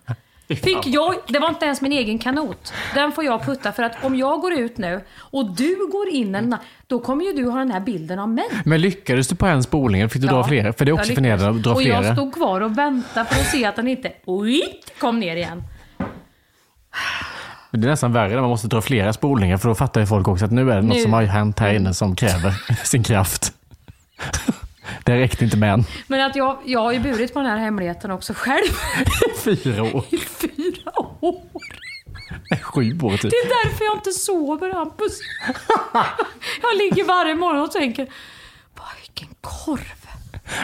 Fick 0.47 0.88
jag, 0.88 1.16
det 1.28 1.39
var 1.39 1.49
inte 1.49 1.66
ens 1.66 1.82
min 1.82 1.91
egen 1.91 2.20
kanot. 2.20 2.74
Den 2.93 3.12
får 3.12 3.24
jag 3.24 3.45
putta 3.45 3.72
för 3.72 3.84
att 3.84 4.03
om 4.03 4.16
jag 4.16 4.41
går 4.41 4.53
ut 4.53 4.78
nu 4.78 5.01
och 5.18 5.55
du 5.55 5.89
går 5.91 6.09
in 6.09 6.36
en 6.36 6.55
då 6.88 6.99
kommer 6.99 7.26
ju 7.26 7.34
du 7.34 7.49
ha 7.49 7.59
den 7.59 7.72
här 7.72 7.80
bilden 7.80 8.20
av 8.20 8.30
mig. 8.30 8.45
Men 8.66 8.82
lyckades 8.82 9.28
du 9.28 9.36
på 9.36 9.45
en 9.45 9.64
spolning? 9.64 10.09
Fick 10.09 10.22
du 10.22 10.28
dra 10.28 10.43
flera? 10.43 10.74
För 10.74 10.86
det 10.86 10.91
är 10.91 10.93
också 10.93 11.14
förnedrande 11.14 11.57
att 11.57 11.64
dra 11.64 11.72
och 11.72 11.82
flera. 11.82 12.05
jag 12.05 12.16
stod 12.16 12.34
kvar 12.34 12.62
och 12.62 12.78
väntade 12.78 13.26
för 13.30 13.41
att 13.41 13.47
se 13.47 13.66
att 13.66 13.76
den 13.76 13.88
inte 13.88 14.12
kom 14.99 15.20
ner 15.20 15.36
igen. 15.36 15.64
Det 17.72 17.88
är 17.88 17.89
nästan 17.89 18.14
värre 18.14 18.30
när 18.30 18.41
man 18.41 18.49
måste 18.49 18.68
dra 18.68 18.82
flera 18.82 19.14
spolningar 19.14 19.57
för 19.57 19.70
då 19.70 19.76
fattar 19.76 20.01
ju 20.01 20.07
folk 20.07 20.28
också 20.28 20.45
att 20.45 20.51
nu 20.51 20.72
är 20.72 20.76
det 20.76 20.82
något 20.82 20.95
Nu. 20.97 21.03
som 21.03 21.14
har 21.14 21.24
hänt 21.24 21.59
här 21.59 21.74
inne 21.74 21.93
som 21.93 22.16
kräver 22.16 22.53
sin 22.86 23.03
kraft. 23.03 23.53
Det 25.03 25.17
räckte 25.17 25.43
inte 25.43 25.57
med 25.57 25.73
en. 25.73 25.83
Men 26.07 26.21
att 26.21 26.35
jag, 26.35 26.57
jag 26.65 26.79
har 26.79 26.91
ju 26.91 26.99
burit 26.99 27.33
på 27.33 27.39
den 27.39 27.49
här 27.49 27.57
hemligheten 27.57 28.11
också 28.11 28.33
själv 28.35 28.71
Fyra 29.43 29.83
år. 29.83 30.05
i 30.09 30.17
fyra 30.17 30.99
år. 31.21 31.41
Sju 32.61 32.99
år 33.01 33.11
typ. 33.17 33.21
Det 33.21 33.27
är 33.37 33.63
därför 33.65 33.85
jag 33.85 33.97
inte 33.97 34.11
sover 34.11 34.73
Hampus. 34.73 35.19
Jag 36.61 36.77
ligger 36.77 37.03
varje 37.05 37.35
morgon 37.35 37.61
och 37.63 37.71
tänker, 37.71 38.07
"Vad, 38.77 38.87
vilken 39.01 39.35
korv. 39.41 39.93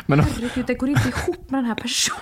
Men, 0.05 0.19
Herregud, 0.19 0.65
det 0.65 0.73
går 0.73 0.89
inte 0.89 1.09
ihop 1.09 1.49
med 1.49 1.57
den 1.59 1.65
här 1.65 1.75
personen. 1.75 2.21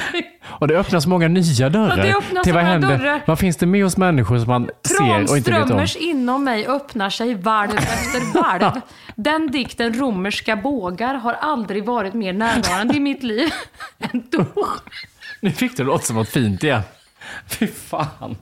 och 0.44 0.68
det 0.68 0.78
öppnas 0.78 1.06
många 1.06 1.28
nya 1.28 1.68
dörrar. 1.68 1.96
Ja, 1.96 2.02
det 2.04 2.14
öppnas 2.16 2.44
till 2.44 2.52
vad 2.52 2.62
händer? 2.64 2.98
dörrar. 2.98 3.22
Vad 3.26 3.38
finns 3.38 3.56
det 3.56 3.66
med 3.66 3.82
hos 3.84 3.96
människor 3.96 4.38
som 4.38 4.48
man 4.48 4.70
ser 4.98 5.30
och 5.30 5.36
inte 5.36 5.50
vet 5.50 5.70
om? 5.70 5.86
Inom 6.00 6.44
mig 6.44 6.66
öppnar 6.66 7.10
sig 7.10 7.34
varv 7.34 7.70
efter 7.76 8.40
varv. 8.40 8.80
Den 9.16 9.50
dikten 9.50 9.94
Romerska 9.94 10.56
bågar 10.56 11.14
har 11.14 11.32
aldrig 11.32 11.84
varit 11.84 12.14
mer 12.14 12.32
närvarande 12.32 12.96
i 12.96 13.00
mitt 13.00 13.22
liv 13.22 13.50
än 13.98 14.24
då. 14.30 14.46
Nu 15.40 15.50
fick 15.50 15.76
du 15.76 15.84
låta 15.84 16.04
som 16.04 16.16
något 16.16 16.28
fint 16.28 16.64
igen. 16.64 16.82
Fy 17.48 17.66
fan. 17.66 18.36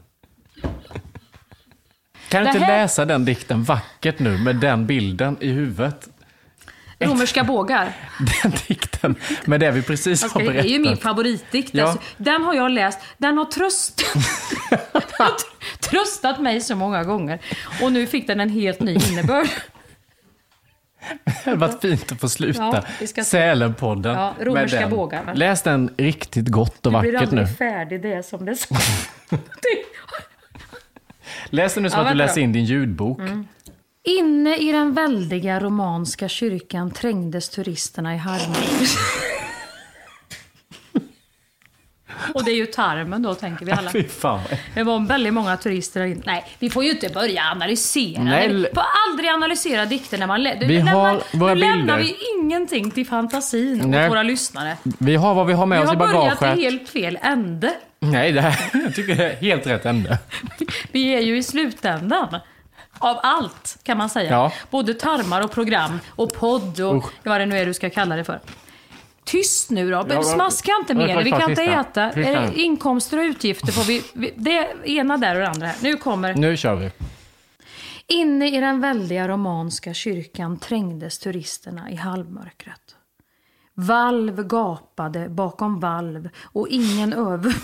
Kan 2.29 2.43
du 2.45 2.49
inte 2.51 2.65
här- 2.65 2.79
läsa 2.83 3.05
den 3.05 3.25
dikten 3.25 3.63
vackert 3.65 4.19
nu 4.19 4.39
med 4.39 4.57
den 4.57 4.87
bilden 4.87 5.37
i 5.41 5.49
huvudet? 5.49 6.09
Romerska 7.01 7.45
bågar. 7.45 7.93
Den 8.43 8.53
dikten 8.69 9.15
med 9.45 9.61
det 9.61 9.71
vi 9.71 9.83
precis 9.83 10.23
har 10.33 10.41
det 10.41 10.47
är 10.47 10.51
berättat. 10.53 10.71
ju 10.71 10.79
min 10.79 10.97
favoritdikt. 10.97 11.75
Ja. 11.75 11.85
Alltså, 11.85 12.03
Den 12.17 12.43
har 12.43 12.55
jag 12.55 12.71
läst. 12.71 12.99
Den 13.19 13.39
har, 13.39 13.45
tröst... 13.45 14.03
den 14.71 14.79
har 15.19 15.27
tr- 15.27 15.81
tröstat 15.81 16.41
mig 16.41 16.61
så 16.61 16.77
många 16.77 17.05
gånger. 17.05 17.39
Och 17.83 17.93
nu 17.93 18.07
fick 18.07 18.27
den 18.27 18.41
en 18.41 18.49
helt 18.51 18.81
ny 18.81 18.95
innebörd. 19.11 19.49
Det 21.25 21.33
hade 21.45 21.57
varit 21.57 21.81
fint 21.81 22.13
att 22.13 22.21
få 22.21 22.29
sluta 22.29 22.85
Ja. 23.17 23.25
Sälenpodden 23.25 24.15
Ja, 24.15 24.35
med 24.39 24.47
romerska 24.47 24.81
den. 24.81 24.91
bågar? 24.91 25.35
Läs 25.35 25.63
den 25.63 25.95
riktigt 25.99 26.49
gott 26.49 26.87
och 26.87 26.93
Du 26.93 27.01
blir 27.01 27.13
vackert 27.13 27.31
nu. 27.31 27.41
aldrig 27.41 27.57
färdig, 27.59 28.03
det 28.03 28.13
är 28.13 28.23
som 28.23 28.45
det 28.45 28.55
ska. 28.57 28.75
Läs 31.51 31.75
den 31.75 31.83
nu 31.83 31.91
som 31.91 31.99
Ja, 32.01 32.05
att 32.07 32.13
du 32.13 32.17
läser 32.19 32.41
in 32.41 32.53
din 32.53 32.65
ljudbok. 32.65 33.21
Inne 34.19 34.57
i 34.57 34.73
den 34.73 34.95
väldiga 34.95 35.61
romanska 35.61 36.29
kyrkan 36.29 36.91
trängdes 36.91 37.49
turisterna 37.49 38.15
i 38.15 38.19
harmoni. 38.19 38.67
Och 42.35 42.45
det 42.45 42.51
är 42.51 42.55
ju 42.55 42.67
tarmen 42.67 43.23
då, 43.23 43.35
tänker 43.35 43.67
vi 43.67 43.73
alla. 43.73 43.91
Fy 43.93 44.05
fan. 44.09 44.41
Det 44.75 44.83
var 44.83 45.07
väldigt 45.07 45.33
många 45.35 45.57
turister 45.57 46.01
där 46.01 46.07
inne. 46.07 46.23
Nej, 46.27 46.45
vi 46.59 46.71
får 46.71 46.85
ju 46.85 46.91
inte 46.91 47.09
börja 47.09 47.43
analysera. 47.43 48.23
Nej, 48.23 48.49
vi 48.49 48.67
får 48.75 48.85
aldrig 49.09 49.31
analysera 49.31 49.87
dikter 49.87 50.19
när 50.19 50.27
man... 50.27 50.43
lä- 50.43 50.59
Vi 50.61 50.83
nu 50.83 50.91
har 50.91 51.07
lämnar, 51.13 51.23
våra 51.39 51.55
nu 51.55 51.61
lämnar 51.61 51.99
bilder. 51.99 52.15
vi 52.15 52.17
ingenting 52.41 52.91
till 52.91 53.07
fantasin 53.07 53.79
Nej. 53.91 54.05
åt 54.05 54.11
våra 54.11 54.23
lyssnare. 54.23 54.77
Vi 54.99 55.17
har 55.17 55.35
vad 55.35 55.47
vi 55.47 55.53
har 55.53 55.67
med 55.67 55.79
Vi 55.79 55.85
oss 55.85 55.89
har 55.89 55.95
i 55.95 55.99
börjat 55.99 56.41
bagaget. 56.41 56.59
i 56.59 56.63
helt 56.63 56.89
fel 56.89 57.19
ände. 57.23 57.73
Nej, 58.01 58.33
det 58.33 58.41
här, 58.41 58.71
jag 58.85 58.95
tycker 58.95 59.15
det 59.17 59.33
är 59.33 59.37
helt 59.37 59.67
rätt 59.67 59.87
ände. 59.87 60.19
Vi 60.93 61.15
är 61.15 61.21
ju 61.21 61.37
i 61.39 61.43
slutändan. 61.43 62.37
Av 63.03 63.19
allt, 63.23 63.79
kan 63.83 63.99
man 63.99 64.09
säga. 64.11 64.31
Ja. 64.31 64.53
Både 64.71 64.95
tarmar 64.95 65.43
och 65.43 65.51
program 65.51 66.01
och 66.09 66.33
podd 66.35 66.81
och 66.81 67.05
vad 67.25 67.41
det 67.41 67.47
nu 67.47 67.59
är 67.59 67.67
du 67.67 67.75
ska 67.75 67.91
kalla 67.91 68.17
det 68.17 68.25
för. 68.25 68.41
Tyst 69.25 69.71
nu 69.71 69.91
då. 69.91 70.07
Ja, 70.09 70.23
Smaska 70.23 70.73
inte 70.81 70.95
mer. 70.95 71.23
Vi 71.25 71.31
kan 71.31 71.51
inte 71.51 71.63
äta. 71.63 72.13
Sista. 72.13 72.31
Det 72.41 72.53
Inkomster 72.61 73.19
och 73.19 73.23
utgifter 73.23 73.73
får 73.73 73.85
vi... 73.85 74.03
vi- 74.15 74.33
Det 74.37 74.69
ena 74.85 75.17
där 75.17 75.35
och 75.35 75.41
det 75.41 75.49
andra 75.49 75.67
här. 75.67 75.77
Nu 75.83 75.97
kommer... 75.97 76.35
Nu 76.35 76.57
kör 76.57 76.75
vi. 76.75 76.91
Inne 78.07 78.57
i 78.57 78.61
den 78.61 78.81
väldiga 78.81 79.29
romanska 79.29 79.95
kyrkan 79.95 80.59
trängdes 80.59 81.19
turisterna 81.19 81.91
i 81.91 81.95
halvmörkret. 81.97 82.97
Valv 83.75 84.43
gapade 84.47 85.29
bakom 85.29 85.81
valv 85.81 86.29
och 86.43 86.69
ingen 86.69 87.13
över... 87.13 87.55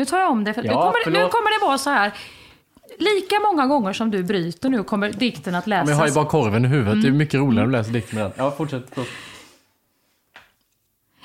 Nu 0.00 0.04
tar 0.06 0.18
jag 0.18 0.30
om 0.30 0.44
det. 0.44 0.54
För 0.54 0.62
Ja, 0.64 0.70
nu, 0.70 0.74
kommer, 0.76 1.04
det- 1.04 1.24
nu 1.24 1.28
kommer 1.30 1.58
det 1.60 1.66
vara 1.66 1.78
så 1.78 1.90
här. 1.90 2.12
Lika 2.98 3.36
många 3.40 3.66
gånger 3.66 3.92
som 3.92 4.10
du 4.10 4.22
bryter 4.22 4.68
nu 4.68 4.82
kommer 4.84 5.12
dikten 5.12 5.54
att 5.54 5.66
läsas. 5.66 5.86
Men 5.86 5.92
jag 5.96 6.02
har 6.02 6.08
ju 6.08 6.14
bara 6.14 6.24
korven 6.26 6.64
i 6.64 6.68
huvudet. 6.68 6.92
Det 7.02 7.08
Mm. 7.08 7.14
är 7.14 7.18
mycket 7.18 7.34
roligare 7.40 7.66
att 7.66 7.72
läsa 7.72 7.90
dikten 7.90 8.18
med 8.18 8.24
den. 8.26 8.32
Ja, 8.36 8.50
fortsätt. 8.50 8.84
förlåt. 8.90 9.08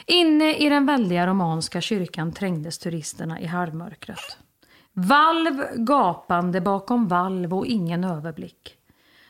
Inne 0.06 0.56
i 0.56 0.70
den 0.70 0.86
väldiga 0.86 1.28
romanska 1.28 1.82
kyrkan 1.82 2.32
trängdes 2.34 2.78
turisterna 2.78 3.40
i 3.42 3.46
halvmörkret. 3.46 4.38
Valv 4.94 5.62
gapande 5.76 6.62
bakom 6.62 7.08
valv 7.08 7.54
och 7.54 7.66
ingen 7.66 8.04
överblick. 8.04 8.74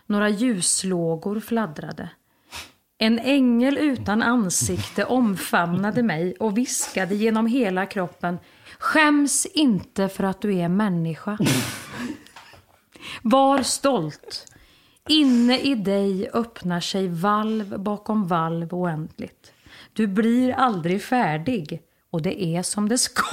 Några 0.05 0.29
ljuslågor 0.29 1.39
fladdrade. 1.39 2.09
En 2.97 3.19
ängel 3.19 3.77
utan 3.77 4.23
ansikte 4.23 5.05
omfamnade 5.05 6.03
mig 6.03 6.35
och 6.39 6.57
viskade 6.57 7.15
genom 7.15 7.47
hela 7.47 7.85
kroppen 7.85 8.39
Skäms 8.80 9.45
inte 9.45 10.09
för 10.09 10.23
att 10.23 10.41
du 10.41 10.55
är 10.55 10.69
människa. 10.69 11.38
Var 13.21 13.63
stolt. 13.63 14.45
Inne 15.09 15.59
i 15.59 15.76
dig 15.76 16.30
öppnar 16.34 16.80
sig 16.80 17.07
valv 17.07 17.80
bakom 17.80 18.28
valv 18.28 18.73
oändligt. 18.73 19.53
Du 19.93 20.07
blir 20.07 20.53
aldrig 20.53 21.03
färdig 21.03 21.82
och 22.09 22.21
det 22.21 22.43
är 22.43 22.63
som 22.63 22.89
det 22.89 22.97
ska. 22.97 23.26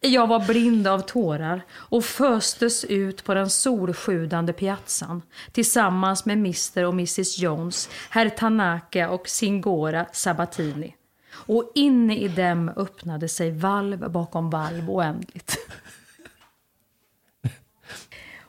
Jag 0.00 0.26
var 0.26 0.46
blind 0.46 0.86
av 0.86 1.00
tårar 1.00 1.62
och 1.72 2.04
föstes 2.04 2.84
ut 2.84 3.24
på 3.24 3.34
den 3.34 3.50
solsjudande 3.50 4.52
piazzan 4.52 5.22
tillsammans 5.52 6.24
med 6.24 6.38
Mr 6.38 6.84
och 6.84 6.92
Mrs 6.92 7.38
Jones, 7.38 7.88
herr 8.10 8.28
Tanaka 8.28 9.10
och 9.10 9.28
Singora 9.28 10.06
Sabatini. 10.12 10.95
Och 11.36 11.72
inne 11.74 12.16
i 12.16 12.28
dem 12.28 12.68
öppnade 12.76 13.28
sig 13.28 13.50
valv 13.50 14.10
bakom 14.10 14.50
valv 14.50 14.90
oändligt. 14.90 15.56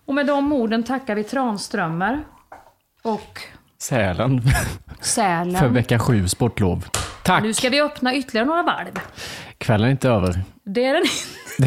Och 0.06 0.14
med 0.14 0.26
de 0.28 0.54
orden 0.54 0.84
tackar 0.84 1.16
vi 1.16 1.24
Tranströmer 1.24 2.24
och 3.02 3.42
Sälen 3.78 4.42
Sälen. 5.02 5.60
för 5.60 5.68
vecka 5.68 6.00
sju 6.00 6.28
sportlov. 6.28 6.86
Tack! 7.24 7.44
Nu 7.44 7.54
ska 7.54 7.70
vi 7.70 7.82
öppna 7.82 8.16
ytterligare 8.16 8.46
några 8.48 8.64
varv. 8.64 9.00
Kvällen 9.58 9.88
är 9.88 9.92
inte 9.92 10.10
över. 10.10 10.42
Det 10.64 10.86
är 10.86 10.94
den 10.94 11.04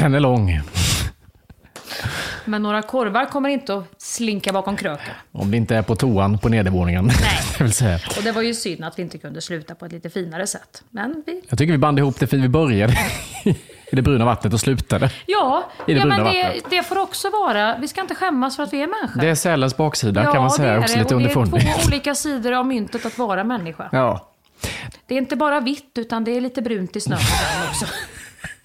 Den 0.00 0.14
är 0.14 0.20
lång. 0.20 0.60
Men 2.50 2.62
några 2.62 2.82
korvar 2.82 3.26
kommer 3.26 3.48
inte 3.48 3.74
att 3.74 3.84
slinka 3.98 4.52
bakom 4.52 4.76
kröken. 4.76 5.14
Om 5.32 5.50
det 5.50 5.56
inte 5.56 5.76
är 5.76 5.82
på 5.82 5.96
toan 5.96 6.38
på 6.38 6.48
nedervåningen. 6.48 7.04
Nej. 7.06 7.40
Jag 7.58 7.64
vill 7.64 7.72
säga. 7.72 7.98
Och 8.16 8.22
det 8.22 8.32
var 8.32 8.42
ju 8.42 8.54
synd 8.54 8.84
att 8.84 8.98
vi 8.98 9.02
inte 9.02 9.18
kunde 9.18 9.40
sluta 9.40 9.74
på 9.74 9.86
ett 9.86 9.92
lite 9.92 10.10
finare 10.10 10.46
sätt. 10.46 10.82
Men 10.90 11.22
vi... 11.26 11.42
Jag 11.48 11.58
tycker 11.58 11.72
vi 11.72 11.78
band 11.78 11.98
ihop 11.98 12.20
det 12.20 12.26
fint. 12.26 12.44
Vi 12.44 12.48
började 12.48 12.92
i 13.44 13.56
det 13.96 14.02
bruna 14.02 14.24
vattnet 14.24 14.52
och 14.52 14.60
slutade. 14.60 15.10
Ja, 15.26 15.70
I 15.86 15.92
det 15.92 15.98
ja 15.98 16.04
bruna 16.04 16.24
men 16.24 16.34
det, 16.34 16.42
vattnet. 16.42 16.64
det 16.70 16.82
får 16.82 16.98
också 16.98 17.30
vara... 17.30 17.78
Vi 17.78 17.88
ska 17.88 18.00
inte 18.00 18.14
skämmas 18.14 18.56
för 18.56 18.62
att 18.62 18.72
vi 18.72 18.82
är 18.82 18.86
människor. 18.86 19.20
Det 19.20 19.28
är 19.28 19.34
sälens 19.34 19.76
baksida 19.76 20.24
ja, 20.24 20.32
kan 20.32 20.42
man 20.42 20.50
säga 20.50 20.68
det 20.68 20.74
är 20.74 20.80
också 20.80 20.94
det. 20.94 21.02
lite 21.02 21.14
och 21.14 21.20
det 21.20 21.26
är 21.26 21.36
underfundigt. 21.36 21.82
två 21.82 21.88
olika 21.88 22.14
sidor 22.14 22.52
av 22.52 22.66
myntet 22.66 23.06
att 23.06 23.18
vara 23.18 23.44
människa. 23.44 23.88
Ja. 23.92 24.30
Det 25.06 25.14
är 25.14 25.18
inte 25.18 25.36
bara 25.36 25.60
vitt, 25.60 25.92
utan 25.98 26.24
det 26.24 26.36
är 26.36 26.40
lite 26.40 26.62
brunt 26.62 26.96
i 26.96 27.00
snön 27.00 27.18
också. 27.68 27.86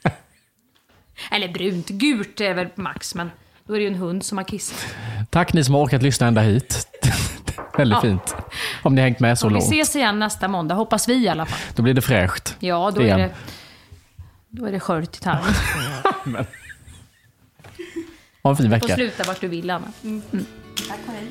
Eller 1.31 1.47
brunt, 1.47 1.89
gult 1.89 2.41
är 2.41 2.53
väl 2.53 2.67
max, 2.75 3.15
men 3.15 3.31
då 3.67 3.73
är 3.73 3.77
det 3.77 3.83
ju 3.83 3.87
en 3.89 3.95
hund 3.95 4.23
som 4.23 4.37
har 4.37 4.45
kissat. 4.45 4.85
Tack 5.29 5.53
ni 5.53 5.63
som 5.63 5.75
har 5.75 5.81
orkat 5.85 6.01
lyssna 6.01 6.27
ända 6.27 6.41
hit. 6.41 6.87
Väldigt 7.77 7.95
Ja. 7.95 8.01
fint. 8.01 8.35
Om 8.83 8.95
ni 8.95 9.01
har 9.01 9.07
hängt 9.07 9.19
med 9.19 9.39
så 9.39 9.47
Vi 9.47 9.53
långt. 9.53 9.63
ses 9.65 9.95
igen 9.95 10.19
nästa 10.19 10.47
måndag, 10.47 10.75
hoppas 10.75 11.07
vi 11.09 11.13
i 11.23 11.29
alla 11.29 11.45
fall. 11.45 11.59
Då 11.75 11.83
blir 11.83 11.93
det 11.93 12.01
fräscht. 12.01 12.55
Ja, 12.59 12.91
då 12.95 13.01
är 13.01 13.05
Igen. 13.05 13.19
det, 13.19 13.29
då 14.49 14.65
är 14.65 14.71
det 14.71 14.79
skört 14.79 15.15
i 15.17 15.19
tarmen. 15.19 15.53
Ha 18.43 18.49
en 18.51 18.57
fin 18.57 18.65
Får 18.65 18.71
vecka. 18.71 18.95
sluta 18.95 19.23
vart 19.23 19.41
du 19.41 19.47
vill, 19.47 19.69
Anna. 19.69 19.87
Mm. 20.03 20.21
Tack 20.89 20.99
och 21.07 21.13
hej. 21.13 21.27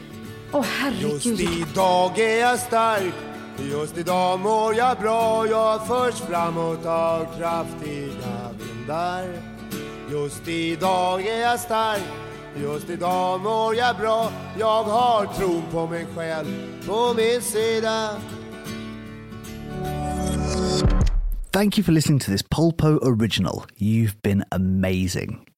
Åh, 0.53 0.65
Just 1.01 1.27
herregud. 1.27 1.41
idag 1.41 2.19
är 2.19 2.41
jag 2.41 2.59
stark 2.59 3.15
Just 3.71 3.99
idag 3.99 4.41
mår 4.41 4.75
jag 4.75 4.99
bra 4.99 5.47
Jag 5.47 5.87
förs 5.87 6.15
framåt 6.15 6.87
av 6.87 7.27
kraftiga 7.39 8.51
vindar 8.59 9.25
Just 10.15 10.49
idag 10.49 11.27
är 11.27 11.41
jag 11.41 11.61
stark 11.61 12.03
Just 12.63 12.91
idag 12.91 13.41
mår 13.41 13.75
jag 13.75 13.97
bra 13.97 14.33
Jag 14.59 14.85
har 14.85 15.27
tron 15.27 15.63
på 15.71 15.87
mig 15.87 16.07
själv 16.17 16.47
på 16.87 17.15
min 17.17 17.43
sida 17.43 18.11
Thank 21.51 21.79
you 21.79 21.85
for 21.85 21.93
listening 21.93 22.19
to 22.19 22.31
this 22.31 22.43
Polpo 22.43 22.99
original. 23.03 23.65
You've 23.79 24.21
been 24.23 24.45
amazing. 24.51 25.54